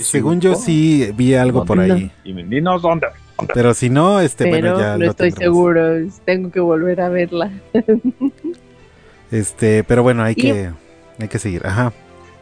según 0.00 0.40
yo 0.40 0.54
sí 0.56 1.10
vi 1.14 1.34
algo 1.34 1.64
por 1.64 1.78
ahí. 1.78 2.10
Y 2.24 2.32
dinos 2.32 2.82
dónde. 2.82 3.06
Pero 3.52 3.74
si 3.74 3.90
no, 3.90 4.20
este, 4.20 4.48
bueno, 4.48 4.78
ya 4.78 4.96
no 4.96 5.10
estoy 5.10 5.30
seguro. 5.32 5.82
Tengo 6.24 6.50
que 6.50 6.60
volver 6.60 7.00
a 7.00 7.08
verla. 7.08 7.50
este, 9.30 9.84
pero 9.84 10.02
bueno, 10.02 10.22
hay 10.22 10.34
que, 10.34 10.70
hay 11.18 11.28
que 11.28 11.38
seguir. 11.38 11.66
Ajá. 11.66 11.92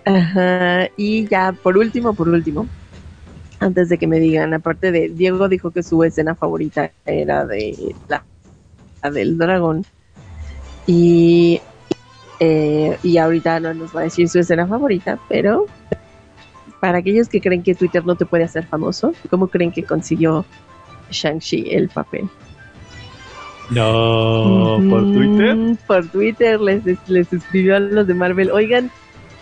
Ajá. 0.04 0.88
Y 0.96 1.26
ya, 1.28 1.52
por 1.52 1.76
último, 1.78 2.14
por 2.14 2.28
último, 2.28 2.66
antes 3.62 3.88
de 3.88 3.98
que 3.98 4.06
me 4.06 4.18
digan, 4.18 4.52
aparte 4.54 4.90
de 4.90 5.08
Diego 5.08 5.48
dijo 5.48 5.70
que 5.70 5.82
su 5.82 6.02
escena 6.04 6.34
favorita 6.34 6.90
era 7.06 7.46
de 7.46 7.94
la, 8.08 8.24
del 9.10 9.38
dragón 9.38 9.84
y 10.86 11.60
eh, 12.40 12.98
y 13.04 13.18
ahorita 13.18 13.60
no 13.60 13.72
nos 13.72 13.94
va 13.94 14.00
a 14.00 14.04
decir 14.04 14.28
su 14.28 14.40
escena 14.40 14.66
favorita, 14.66 15.18
pero 15.28 15.66
para 16.80 16.98
aquellos 16.98 17.28
que 17.28 17.40
creen 17.40 17.62
que 17.62 17.76
Twitter 17.76 18.04
no 18.04 18.16
te 18.16 18.26
puede 18.26 18.42
hacer 18.42 18.66
famoso, 18.66 19.12
¿cómo 19.30 19.46
creen 19.46 19.70
que 19.70 19.84
consiguió 19.84 20.44
Shang-Chi 21.10 21.66
el 21.70 21.88
papel? 21.88 22.28
No, 23.70 24.80
por 24.90 25.02
Twitter. 25.12 25.56
Por 25.86 26.08
Twitter 26.08 26.60
les, 26.60 26.82
les 27.08 27.32
escribió 27.32 27.76
a 27.76 27.78
los 27.78 28.08
de 28.08 28.14
Marvel, 28.14 28.50
oigan, 28.50 28.90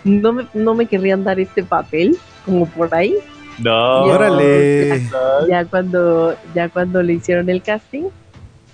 no 0.03 0.33
me, 0.33 0.47
no 0.53 0.75
me 0.75 0.85
querrían 0.85 1.23
dar 1.23 1.39
este 1.39 1.63
papel, 1.63 2.17
como 2.45 2.67
por 2.67 2.93
ahí. 2.93 3.15
No, 3.63 4.03
órale. 4.03 5.01
Ya, 5.49 5.65
cuando, 5.65 6.35
ya 6.53 6.69
cuando 6.69 7.01
le 7.03 7.13
hicieron 7.13 7.49
el 7.49 7.61
casting, 7.61 8.05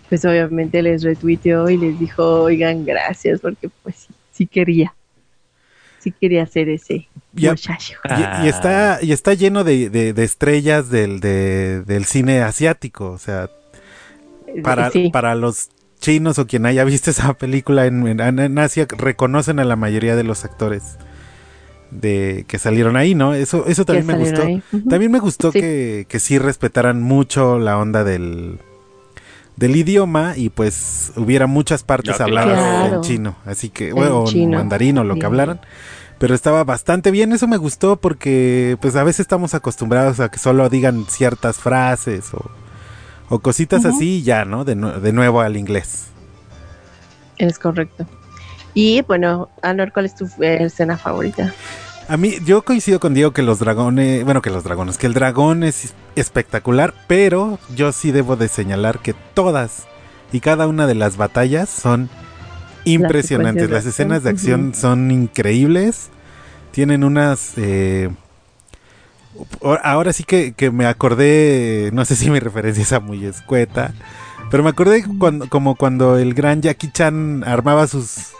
pues 0.09 0.23
obviamente 0.25 0.81
les 0.81 1.03
retuiteó 1.03 1.69
y 1.69 1.77
les 1.77 1.99
dijo, 1.99 2.43
oigan, 2.43 2.85
gracias, 2.85 3.41
porque 3.41 3.69
pues 3.83 4.07
sí, 4.31 4.47
quería. 4.47 4.93
Sí 5.99 6.11
quería 6.11 6.43
hacer 6.43 6.69
ese 6.69 7.07
muchacho. 7.33 7.97
Y, 8.43 8.47
está, 8.47 8.99
y 9.01 9.11
está 9.11 9.33
lleno 9.33 9.63
de, 9.63 10.13
estrellas 10.17 10.89
del, 10.89 11.19
del 11.19 12.05
cine 12.05 12.41
asiático, 12.41 13.11
o 13.11 13.17
sea, 13.17 13.49
para, 14.63 14.91
para 15.11 15.35
los 15.35 15.69
chinos 15.99 16.39
o 16.39 16.47
quien 16.47 16.65
haya 16.65 16.83
visto 16.83 17.09
esa 17.09 17.33
película 17.33 17.85
en, 17.85 18.59
Asia 18.59 18.87
reconocen 18.89 19.59
a 19.59 19.65
la 19.65 19.75
mayoría 19.75 20.15
de 20.15 20.23
los 20.23 20.45
actores 20.45 20.97
de 21.91 22.45
que 22.47 22.59
salieron 22.59 22.95
ahí, 22.95 23.15
¿no? 23.15 23.33
Eso, 23.33 23.65
eso 23.67 23.85
también 23.85 24.05
me 24.07 24.17
gustó. 24.17 24.43
También 24.89 25.11
me 25.11 25.19
gustó 25.19 25.51
Que, 25.51 26.05
que 26.07 26.19
sí 26.19 26.39
respetaran 26.39 27.01
mucho 27.01 27.59
la 27.59 27.77
onda 27.77 28.03
del, 28.03 28.59
del 29.55 29.75
idioma 29.75 30.33
y 30.35 30.49
pues 30.49 31.11
hubiera 31.15 31.47
muchas 31.47 31.83
partes 31.83 32.19
habladas 32.21 32.93
en 32.93 33.01
chino, 33.01 33.35
así 33.45 33.69
que, 33.69 33.93
o 33.93 34.29
en 34.29 34.51
mandarín 34.51 34.97
o 34.97 35.03
lo 35.03 35.15
que 35.15 35.25
hablaran. 35.25 35.61
Pero 36.19 36.33
estaba 36.33 36.63
bastante 36.63 37.11
bien, 37.11 37.31
eso 37.31 37.47
me 37.47 37.57
gustó 37.57 37.97
porque 37.97 38.77
pues 38.81 38.95
a 38.95 39.03
veces 39.03 39.21
estamos 39.21 39.53
acostumbrados 39.53 40.19
a 40.19 40.29
que 40.29 40.39
solo 40.39 40.67
digan 40.67 41.05
ciertas 41.07 41.57
frases 41.57 42.33
o 42.33 42.49
o 43.29 43.39
cositas 43.39 43.85
así 43.85 44.23
ya, 44.23 44.45
¿no? 44.45 44.63
De, 44.63 44.75
de, 44.75 45.13
nuevo 45.13 45.41
al 45.41 45.57
inglés. 45.57 46.07
Es 47.37 47.59
correcto. 47.59 48.05
Y 48.79 49.01
bueno, 49.01 49.49
Anor, 49.63 49.91
¿cuál 49.91 50.05
es 50.05 50.13
tu 50.13 50.25
eh, 50.39 50.65
escena 50.65 50.99
favorita? 50.99 51.51
A 52.07 52.15
mí, 52.15 52.35
yo 52.45 52.61
coincido 52.61 52.99
con 52.99 53.15
Diego 53.15 53.31
que 53.31 53.41
los 53.41 53.57
dragones, 53.57 54.23
bueno, 54.23 54.43
que 54.43 54.51
los 54.51 54.63
dragones, 54.63 54.99
que 54.99 55.07
el 55.07 55.15
dragón 55.15 55.63
es 55.63 55.95
espectacular, 56.15 56.93
pero 57.07 57.57
yo 57.75 57.91
sí 57.91 58.11
debo 58.11 58.35
de 58.35 58.47
señalar 58.47 58.99
que 58.99 59.15
todas 59.33 59.87
y 60.31 60.41
cada 60.41 60.67
una 60.67 60.85
de 60.85 60.93
las 60.93 61.17
batallas 61.17 61.69
son 61.69 62.07
impresionantes. 62.85 63.67
Las, 63.71 63.87
escenas 63.87 64.21
de 64.21 64.29
acción 64.29 64.75
son 64.75 65.09
increíbles. 65.09 66.09
Tienen 66.69 67.03
unas 67.03 67.53
eh, 67.57 68.11
ahora 69.81 70.13
sí 70.13 70.23
que, 70.23 70.53
me 70.71 70.85
acordé, 70.85 71.89
no 71.93 72.05
sé 72.05 72.15
si 72.15 72.29
mi 72.29 72.39
referencia 72.39 72.83
es 72.83 72.93
a 72.93 72.99
muy 72.99 73.25
escueta, 73.25 73.95
pero 74.51 74.61
me 74.61 74.69
acordé 74.69 75.03
cuando, 75.17 75.49
como 75.49 75.73
cuando 75.73 76.19
el 76.19 76.35
gran 76.35 76.61
Jackie 76.61 76.91
Chan 76.91 77.43
armaba 77.43 77.87
sus 77.87 78.37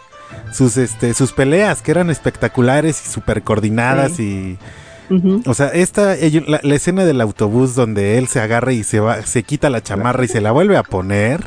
sus 0.52 0.76
este 0.76 1.14
sus 1.14 1.32
peleas 1.32 1.82
que 1.82 1.90
eran 1.90 2.10
espectaculares 2.10 3.04
y 3.04 3.10
súper 3.10 3.42
coordinadas 3.42 4.18
y 4.20 4.58
o 5.46 5.54
sea 5.54 5.68
esta 5.68 6.16
la, 6.46 6.74
escena 6.74 7.04
del 7.04 7.20
autobús 7.20 7.74
donde 7.74 8.18
él 8.18 8.28
se 8.28 8.40
agarra 8.40 8.72
y 8.72 8.84
se 8.84 9.00
va 9.00 9.22
se 9.22 9.42
quita 9.42 9.70
la 9.70 9.82
chamarra 9.82 10.24
y 10.24 10.28
se 10.28 10.40
la 10.40 10.52
vuelve 10.52 10.76
a 10.76 10.82
poner 10.82 11.44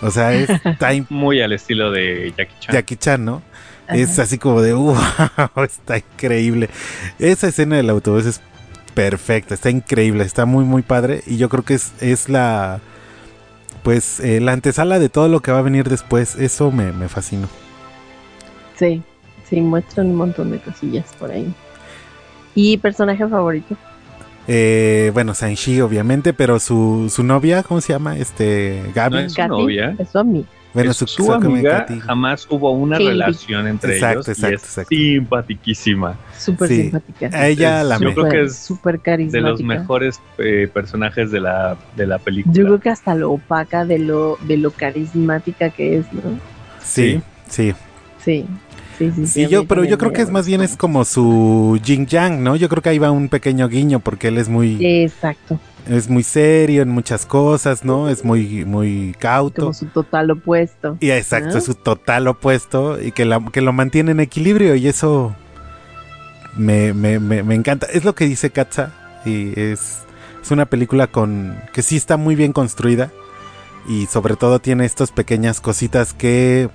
o 0.00 0.10
sea 0.10 0.32
es 0.32 0.48
muy 1.10 1.42
al 1.42 1.52
estilo 1.52 1.90
de 1.90 2.32
Jackie 2.36 2.54
Chan. 2.60 2.74
Jackie 2.74 2.96
Chan 2.96 3.24
no 3.24 3.42
es 3.88 4.18
así 4.18 4.38
como 4.38 4.62
de 4.62 4.72
wow 4.74 4.96
está 5.62 5.98
increíble 5.98 6.70
esa 7.18 7.48
escena 7.48 7.76
del 7.76 7.90
autobús 7.90 8.26
es 8.26 8.40
perfecta, 8.90 9.54
está 9.54 9.70
increíble, 9.70 10.24
está 10.24 10.44
muy 10.46 10.64
muy 10.64 10.82
padre 10.82 11.22
y 11.26 11.36
yo 11.36 11.48
creo 11.48 11.64
que 11.64 11.74
es, 11.74 11.92
es 12.00 12.28
la 12.28 12.80
pues 13.82 14.20
eh, 14.20 14.40
la 14.40 14.52
antesala 14.52 14.98
de 14.98 15.08
todo 15.08 15.28
lo 15.28 15.40
que 15.40 15.52
va 15.52 15.58
a 15.58 15.62
venir 15.62 15.88
después, 15.88 16.36
eso 16.36 16.70
me, 16.70 16.92
me 16.92 17.08
fascinó. 17.08 17.48
Sí, 18.80 19.02
sí, 19.44 19.60
muestran 19.60 20.06
un 20.06 20.16
montón 20.16 20.50
de 20.50 20.58
cosillas 20.58 21.04
por 21.18 21.30
ahí. 21.30 21.52
¿Y 22.54 22.78
personaje 22.78 23.28
favorito? 23.28 23.76
Eh, 24.48 25.10
bueno, 25.12 25.34
Sanshi 25.34 25.82
obviamente, 25.82 26.32
pero 26.32 26.58
su, 26.58 27.12
su 27.14 27.22
novia, 27.22 27.62
¿cómo 27.62 27.82
se 27.82 27.92
llama? 27.92 28.16
Este, 28.16 28.82
Gaby. 28.94 29.18
es 29.18 29.34
su 29.34 29.46
novia. 29.46 29.94
Es 29.98 30.08
su 30.08 30.18
amiga. 30.18 30.48
Bueno, 30.72 30.94
su, 30.94 31.32
amiga 31.32 31.84
jamás 32.06 32.46
hubo 32.48 32.70
una 32.70 32.96
relación 32.96 33.66
entre 33.66 33.98
ellos 33.98 34.28
exacto, 34.28 34.54
y 34.54 34.54
es 34.54 34.86
simpaticísima. 34.88 36.16
Súper 36.38 36.68
simpática. 36.68 37.30
A 37.32 37.48
ella 37.48 37.82
la 37.82 37.98
Yo 37.98 38.14
creo 38.14 38.28
que 38.30 38.42
es 38.42 38.56
super 38.56 38.98
de 39.02 39.40
los 39.42 39.62
mejores 39.62 40.20
eh, 40.38 40.70
personajes 40.72 41.30
de 41.32 41.40
la, 41.40 41.76
de 41.96 42.06
la 42.06 42.18
película. 42.18 42.54
Yo 42.54 42.64
creo 42.64 42.80
que 42.80 42.88
hasta 42.88 43.14
lo 43.14 43.32
opaca 43.32 43.84
de 43.84 43.98
lo, 43.98 44.38
de 44.42 44.56
lo 44.56 44.70
carismática 44.70 45.68
que 45.68 45.98
es, 45.98 46.10
¿no? 46.14 46.38
Sí, 46.80 47.20
sí. 47.46 47.74
Sí. 48.24 48.46
Sí, 48.46 48.46
sí, 49.00 49.26
sí, 49.26 49.46
yo, 49.48 49.66
pero 49.66 49.84
yo 49.84 49.96
creo 49.96 50.12
que 50.12 50.22
es 50.22 50.30
más 50.30 50.46
bien 50.46 50.60
es 50.60 50.76
como 50.76 51.04
su 51.04 51.80
Jing 51.82 52.06
Yang, 52.06 52.42
¿no? 52.42 52.56
Yo 52.56 52.68
creo 52.68 52.82
que 52.82 52.90
ahí 52.90 52.98
va 52.98 53.10
un 53.10 53.28
pequeño 53.28 53.68
guiño 53.68 54.00
porque 54.00 54.28
él 54.28 54.38
es 54.38 54.48
muy... 54.48 54.78
Exacto 54.84 55.58
es 55.88 56.08
muy 56.08 56.22
serio 56.22 56.82
en 56.82 56.90
muchas 56.90 57.26
cosas, 57.26 57.84
¿no? 57.84 58.08
Es 58.08 58.24
muy, 58.24 58.64
muy 58.64 59.14
cauto. 59.18 59.62
Como 59.62 59.74
su 59.74 59.86
total 59.86 60.30
opuesto. 60.30 60.96
Y 61.00 61.10
exacto, 61.10 61.58
es 61.58 61.64
su 61.64 61.74
total 61.74 62.28
opuesto 62.28 63.00
y 63.00 63.12
que, 63.12 63.28
que 63.52 63.60
lo 63.60 63.72
mantiene 63.72 64.12
en 64.12 64.20
equilibrio 64.20 64.74
y 64.74 64.86
eso 64.86 65.34
me, 66.56 66.92
me, 66.92 67.18
me, 67.18 67.54
encanta. 67.54 67.86
Es 67.92 68.04
lo 68.04 68.14
que 68.14 68.26
dice 68.26 68.50
Katza 68.50 68.92
y 69.24 69.58
es, 69.58 70.04
es 70.42 70.50
una 70.50 70.66
película 70.66 71.06
con 71.06 71.58
que 71.72 71.82
sí 71.82 71.96
está 71.96 72.16
muy 72.16 72.34
bien 72.34 72.52
construida 72.52 73.10
y 73.88 74.06
sobre 74.06 74.36
todo 74.36 74.58
tiene 74.60 74.84
estas 74.84 75.10
pequeñas 75.10 75.60
cositas 75.60 76.12
que 76.12 76.70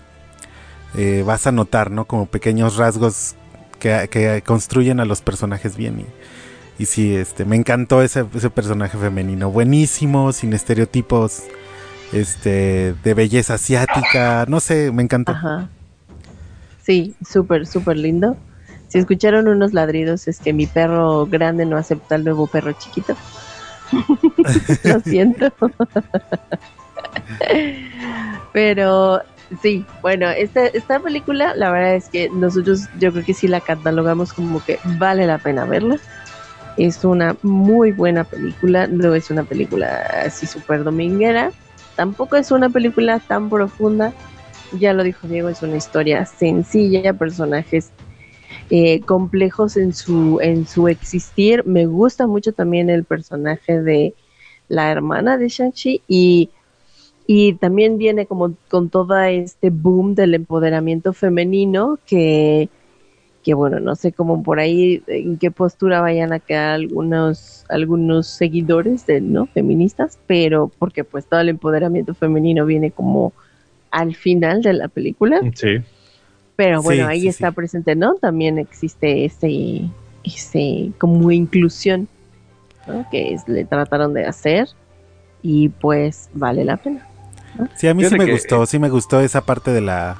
eh, 0.98 1.24
vas 1.26 1.48
a 1.48 1.52
notar, 1.52 1.92
¿no? 1.92 2.06
Como 2.06 2.26
pequeños 2.26 2.78
rasgos 2.78 3.36
que, 3.80 4.08
que 4.10 4.42
construyen 4.46 5.00
a 5.00 5.06
los 5.06 5.22
personajes 5.22 5.76
bien 5.76 6.02
y 6.02 6.06
y 6.78 6.86
sí, 6.86 7.16
este, 7.16 7.46
me 7.46 7.56
encantó 7.56 8.02
ese, 8.02 8.26
ese 8.34 8.50
personaje 8.50 8.98
femenino. 8.98 9.50
Buenísimo, 9.50 10.34
sin 10.34 10.54
estereotipos 10.54 11.44
este, 12.12 12.94
de 13.02 13.14
belleza 13.14 13.54
asiática. 13.54 14.46
No 14.48 14.60
sé, 14.60 14.92
me 14.92 15.02
encantó. 15.02 15.32
Ajá. 15.32 15.70
Sí, 16.82 17.16
súper, 17.28 17.66
súper 17.66 17.98
lindo. 17.98 18.36
Si 18.90 19.00
escucharon 19.00 19.48
unos 19.48 19.74
ladridos, 19.74 20.28
es 20.28 20.40
que 20.40 20.52
mi 20.52 20.68
perro 20.68 21.26
grande 21.26 21.66
no 21.66 21.78
acepta 21.78 22.16
al 22.16 22.26
nuevo 22.26 22.46
perro 22.46 22.74
chiquito. 22.74 23.16
Lo 24.84 25.00
siento. 25.00 25.52
Pero 28.54 29.22
sí, 29.62 29.86
bueno, 30.02 30.30
esta, 30.30 30.68
esta 30.68 31.00
película, 31.00 31.56
la 31.56 31.72
verdad 31.72 31.96
es 31.96 32.10
que 32.10 32.30
nosotros, 32.30 32.88
yo 33.00 33.12
creo 33.12 33.26
que 33.26 33.34
sí 33.34 33.48
la 33.48 33.62
catalogamos 33.62 34.34
como 34.34 34.64
que 34.64 34.80
vale 34.98 35.26
la 35.28 35.38
pena 35.38 35.66
verla. 35.66 35.98
Es 36.78 37.06
una 37.06 37.38
muy 37.42 37.92
buena 37.92 38.24
película, 38.26 38.88
no 38.88 39.16
es 39.16 39.32
una 39.32 39.44
película 39.44 40.06
así 40.26 40.46
súper 40.46 40.84
dominguera, 40.84 41.52
tampoco 41.96 42.36
es 42.36 42.52
una 42.52 42.70
película 42.70 43.20
tan 43.20 43.50
profunda, 43.50 44.14
ya 44.78 44.94
lo 44.94 45.04
dijo 45.04 45.28
Diego, 45.28 45.50
es 45.50 45.62
una 45.62 45.78
historia 45.78 46.26
sencilla, 46.26 47.14
personajes 47.14 47.92
eh, 48.70 49.02
complejos 49.02 49.78
en 49.78 49.94
su, 49.94 50.40
en 50.42 50.68
su 50.68 50.88
existir. 50.88 51.64
Me 51.66 51.86
gusta 51.86 52.28
mucho 52.28 52.52
también 52.52 52.90
el 52.90 53.04
personaje 53.04 53.82
de 53.82 54.16
la 54.68 54.92
hermana 54.92 55.38
de 55.38 55.48
Shang-Chi 55.48 56.02
y, 56.08 56.50
y 57.28 57.54
también 57.54 57.98
viene 57.98 58.26
como 58.26 58.54
con 58.70 58.90
todo 58.90 59.20
este 59.20 59.70
boom 59.70 60.16
del 60.16 60.36
empoderamiento 60.36 61.14
femenino 61.14 61.98
que 62.06 62.70
que 63.44 63.54
bueno, 63.54 63.80
no 63.80 63.96
sé 63.96 64.12
cómo 64.12 64.42
por 64.42 64.60
ahí 64.60 65.04
en 65.06 65.38
qué 65.38 65.52
postura 65.52 66.02
vayan 66.02 66.34
a 66.34 66.40
quedar 66.40 66.72
algunos 66.74 67.64
algunos 67.70 68.26
seguidores 68.28 69.06
de 69.06 69.22
no 69.22 69.46
feministas, 69.46 70.18
pero 70.26 70.72
porque 70.80 71.04
pues 71.04 71.28
todo 71.28 71.42
el 71.42 71.50
empoderamiento 71.50 72.16
femenino 72.16 72.66
viene 72.66 72.90
como 72.90 73.34
al 73.92 74.16
final 74.16 74.64
de 74.64 74.74
la 74.74 74.88
película. 74.88 75.42
Sí. 75.54 75.78
Pero 76.56 76.82
bueno, 76.82 77.06
ahí 77.08 77.28
está 77.28 77.52
presente, 77.52 77.96
¿no? 77.96 78.16
También 78.16 78.58
existe 78.58 79.26
ese 79.26 79.82
ese 80.24 80.92
como 80.98 81.32
inclusión 81.32 82.08
¿no? 82.88 83.06
que 83.12 83.38
le 83.46 83.66
trataron 83.66 84.16
de 84.16 84.26
hacer 84.26 84.70
y 85.44 85.70
pues 85.70 86.32
vale 86.34 86.66
la 86.66 86.78
pena. 86.78 87.08
Sí, 87.76 87.88
a 87.88 87.94
mí 87.94 88.06
sí 88.06 88.16
me 88.18 88.32
gustó, 88.32 88.66
sí 88.66 88.80
me 88.80 88.90
gustó 88.90 89.22
esa 89.22 89.42
parte 89.42 89.72
de 89.72 89.82
la 89.82 90.18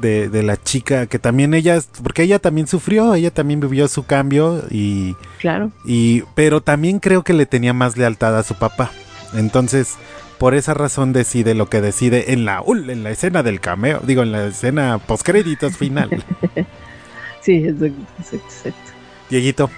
de, 0.00 0.42
la 0.42 0.56
chica 0.56 1.06
que 1.06 1.18
también 1.18 1.54
ella, 1.54 1.78
porque 2.02 2.22
ella 2.22 2.38
también 2.38 2.66
sufrió, 2.66 3.14
ella 3.14 3.30
también 3.30 3.60
vivió 3.60 3.88
su 3.88 4.04
cambio 4.04 4.64
y... 4.70 5.16
Claro. 5.38 5.70
Y, 5.84 6.22
pero 6.34 6.60
también 6.60 6.98
creo 6.98 7.22
que 7.22 7.32
le 7.32 7.46
tenía 7.46 7.72
más 7.72 7.96
lealtad 7.96 8.36
a 8.36 8.42
su 8.42 8.54
papá. 8.54 8.90
Entonces, 9.34 9.96
por 10.38 10.54
esa 10.54 10.74
razón 10.74 11.12
decide 11.12 11.54
lo 11.54 11.68
que 11.68 11.80
decide 11.80 12.32
en 12.32 12.44
la, 12.44 12.62
en 12.66 13.04
la 13.04 13.10
escena 13.10 13.42
del 13.42 13.60
cameo, 13.60 14.00
digo, 14.04 14.22
en 14.22 14.32
la 14.32 14.46
escena 14.46 14.98
postcréditos 14.98 15.76
final. 15.76 16.10
sí, 17.40 17.64
exacto, 17.64 18.46
exacto. 18.46 18.92
Dieguito. 19.30 19.70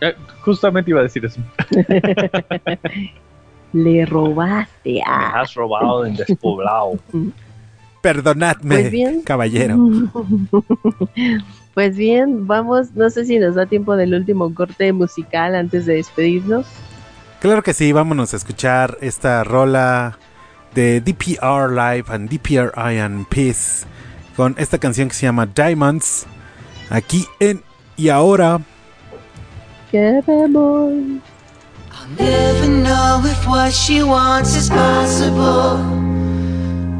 Eh, 0.00 0.14
justamente 0.40 0.90
iba 0.90 1.00
a 1.00 1.04
decir 1.04 1.24
eso. 1.24 1.40
Le 3.72 4.06
robaste 4.06 5.02
a... 5.04 5.32
Me 5.32 5.40
has 5.40 5.54
robado 5.54 6.06
en 6.06 6.16
despoblado. 6.16 6.98
Perdonadme, 8.02 8.76
pues 8.76 8.90
bien, 8.90 9.22
caballero. 9.22 9.76
Pues 11.78 11.96
bien, 11.96 12.48
vamos, 12.48 12.96
no 12.96 13.08
sé 13.08 13.24
si 13.24 13.38
nos 13.38 13.54
da 13.54 13.66
tiempo 13.66 13.94
del 13.94 14.12
último 14.12 14.52
corte 14.52 14.92
musical 14.92 15.54
antes 15.54 15.86
de 15.86 15.94
despedirnos. 15.94 16.66
Claro 17.40 17.62
que 17.62 17.72
sí, 17.72 17.92
vámonos 17.92 18.34
a 18.34 18.36
escuchar 18.36 18.98
esta 19.00 19.44
rola 19.44 20.18
de 20.74 21.00
DPR 21.00 21.70
Live 21.70 22.06
and 22.08 22.28
DPR 22.28 22.72
Iron 22.92 23.24
Peace 23.26 23.86
con 24.34 24.56
esta 24.58 24.78
canción 24.78 25.08
que 25.08 25.14
se 25.14 25.26
llama 25.26 25.46
Diamonds 25.46 26.26
aquí 26.90 27.26
en 27.38 27.62
y 27.96 28.08
ahora. 28.08 28.60
I'll 29.92 31.20
never 32.16 32.68
know 32.68 33.22
if 33.24 33.46
what 33.46 33.72
she 33.72 34.02
wants 34.02 34.54
is 34.54 34.68
possible 34.68 35.76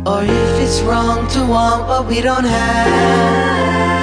or 0.07 0.23
if 0.23 0.61
it's 0.61 0.81
wrong 0.83 1.29
to 1.29 1.41
want 1.47 1.87
what 1.89 2.07
we 2.07 2.21
don't 2.21 2.45
have. 2.45 3.98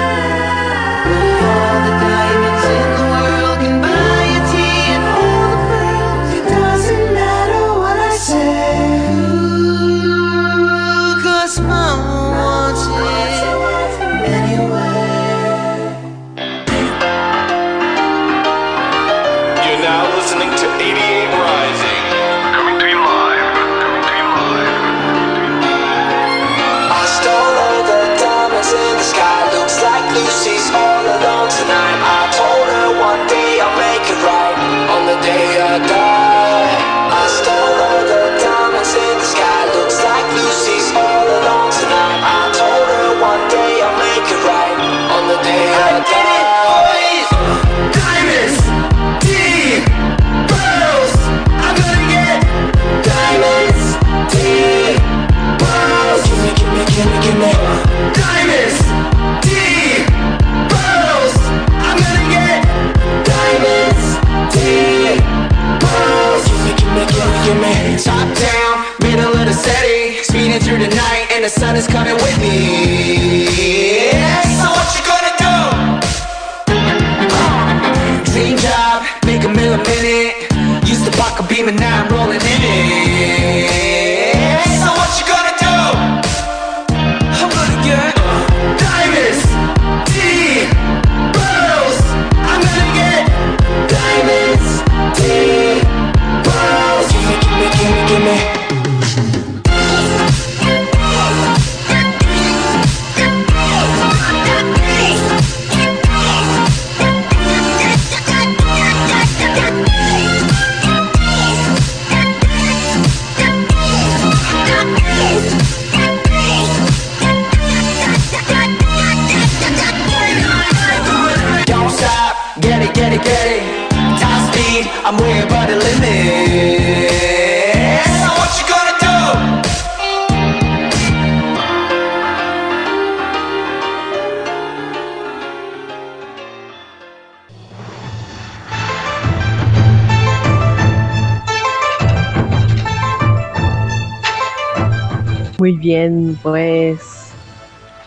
Pues. 146.46 147.00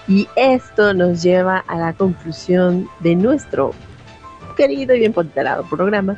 Y 0.07 0.29
esto 0.37 0.93
nos 0.93 1.21
lleva 1.21 1.57
a 1.67 1.75
la 1.75 1.91
conclusión 1.91 2.87
de 3.01 3.15
nuestro 3.15 3.73
querido 4.55 4.95
y 4.95 4.99
bien 4.99 5.11
ponderado 5.11 5.65
programa, 5.65 6.17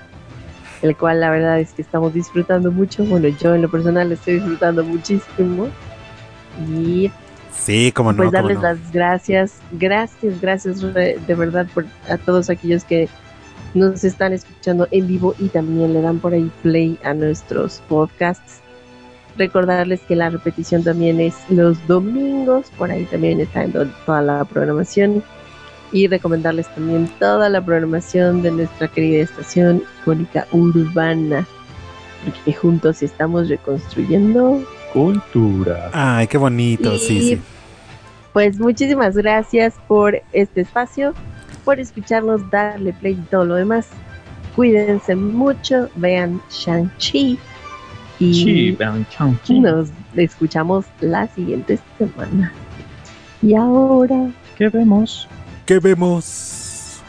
el 0.84 0.96
cual 0.96 1.20
la 1.20 1.32
verdad 1.32 1.60
es 1.60 1.74
que 1.74 1.82
estamos 1.82 2.14
disfrutando 2.14 2.72
mucho. 2.72 3.04
Bueno, 3.06 3.28
yo 3.28 3.56
en 3.56 3.64
lo 3.64 3.72
personal 3.72 4.12
estoy 4.12 4.36
disfrutando 4.36 4.84
muchísimo. 4.84 5.68
Y 6.70 7.12
sí, 7.52 7.92
como 7.92 8.14
no, 8.14 8.18
pues 8.18 8.32
darles 8.32 8.62
las 8.62 8.92
gracias, 8.92 9.56
gracias, 9.72 10.40
gracias 10.40 10.94
de, 10.94 11.20
de 11.26 11.36
verdad 11.36 11.66
por 11.74 11.88
a 12.08 12.18
todos 12.18 12.52
aquellos 12.52 12.84
que 12.84 13.10
nos 13.74 14.04
están 14.04 14.32
escuchando 14.32 14.88
en 14.92 15.08
vivo 15.08 15.34
y 15.40 15.48
también 15.48 15.94
le 15.94 16.02
dan 16.02 16.20
por 16.20 16.34
ahí 16.34 16.52
play 16.62 17.00
a 17.04 17.16
nuestros 17.16 17.82
podcasts. 17.90 18.62
Recordarles 19.38 20.02
que 20.02 20.16
la 20.16 20.30
repetición 20.30 20.84
también 20.84 21.20
es 21.20 21.36
los 21.50 21.86
domingos, 21.88 22.68
por 22.78 22.92
ahí 22.92 23.06
también 23.06 23.40
está 23.40 23.64
en 23.64 23.72
toda 24.06 24.22
la 24.22 24.44
programación. 24.46 25.24
Y 25.94 26.08
recomendarles 26.08 26.74
también 26.74 27.10
toda 27.20 27.50
la 27.50 27.64
programación 27.64 28.42
de 28.42 28.52
nuestra 28.52 28.88
querida 28.88 29.24
estación 29.24 29.84
icónica 30.02 30.48
urbana, 30.54 31.46
porque 32.24 32.54
juntos 32.54 33.04
estamos 33.04 33.50
reconstruyendo 33.50 34.64
cultura. 34.94 35.90
Ay, 35.94 36.28
qué 36.28 36.38
bonito, 36.38 36.98
sí, 36.98 37.22
sí. 37.22 37.42
Pues 38.32 38.58
muchísimas 38.60 39.18
gracias 39.18 39.74
por 39.90 40.22
este 40.32 40.62
espacio, 40.62 41.14
por 41.66 41.80
escucharnos, 41.80 42.50
darle 42.50 42.94
play 42.94 43.14
y 43.14 43.30
todo 43.30 43.44
lo 43.44 43.56
demás. 43.56 43.90
Cuídense 44.56 45.16
mucho, 45.16 45.90
vean 45.96 46.42
Shang-Chi 46.50 47.38
y 48.22 49.60
nos 49.60 49.90
escuchamos 50.16 50.86
la 51.00 51.28
siguiente 51.28 51.80
semana. 51.98 52.52
Y 53.42 53.56
ahora, 53.56 54.32
¿qué 54.58 54.70
vemos? 54.70 55.28
¿Qué 55.66 55.80
vemos? 55.80 57.02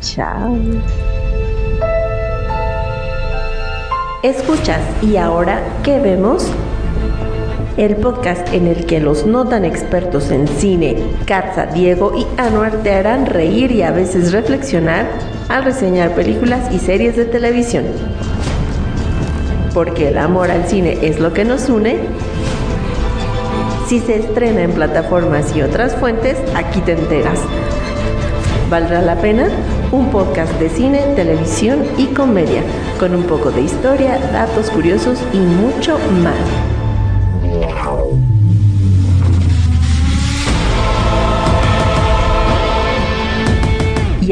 Chao. 0.00 0.58
Escuchas 4.22 4.80
y 5.02 5.16
ahora, 5.16 5.62
¿qué 5.82 5.98
vemos? 5.98 6.46
El 7.78 7.96
podcast 7.96 8.46
en 8.52 8.66
el 8.66 8.84
que 8.84 9.00
los 9.00 9.24
no 9.24 9.48
tan 9.48 9.64
expertos 9.64 10.30
en 10.30 10.46
cine, 10.46 10.96
Katza, 11.24 11.66
Diego 11.66 12.12
y 12.14 12.26
Anuar 12.38 12.82
te 12.82 12.92
harán 12.92 13.24
reír 13.24 13.72
y 13.72 13.82
a 13.82 13.90
veces 13.90 14.32
reflexionar 14.32 15.08
al 15.48 15.64
reseñar 15.64 16.14
películas 16.14 16.70
y 16.72 16.78
series 16.78 17.16
de 17.16 17.24
televisión 17.24 17.84
porque 19.74 20.08
el 20.08 20.18
amor 20.18 20.50
al 20.50 20.68
cine 20.68 20.98
es 21.02 21.18
lo 21.20 21.32
que 21.32 21.44
nos 21.44 21.68
une. 21.68 22.00
Si 23.86 24.00
se 24.00 24.16
estrena 24.16 24.62
en 24.62 24.72
plataformas 24.72 25.54
y 25.54 25.62
otras 25.62 25.94
fuentes, 25.96 26.38
aquí 26.54 26.80
te 26.80 26.92
enteras. 26.92 27.38
¿Valdrá 28.70 29.02
la 29.02 29.16
pena? 29.16 29.48
Un 29.90 30.10
podcast 30.10 30.52
de 30.58 30.70
cine, 30.70 31.02
televisión 31.14 31.84
y 31.98 32.06
comedia, 32.06 32.62
con 32.98 33.14
un 33.14 33.24
poco 33.24 33.50
de 33.50 33.62
historia, 33.62 34.18
datos 34.32 34.70
curiosos 34.70 35.18
y 35.32 35.38
mucho 35.38 35.98
más. 36.22 36.36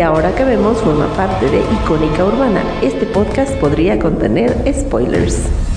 Y 0.00 0.02
ahora 0.02 0.34
que 0.34 0.44
vemos 0.44 0.78
forma 0.78 1.14
parte 1.14 1.44
de 1.50 1.60
Icónica 1.60 2.24
Urbana, 2.24 2.62
este 2.80 3.04
podcast 3.04 3.54
podría 3.56 3.98
contener 3.98 4.56
spoilers. 4.72 5.69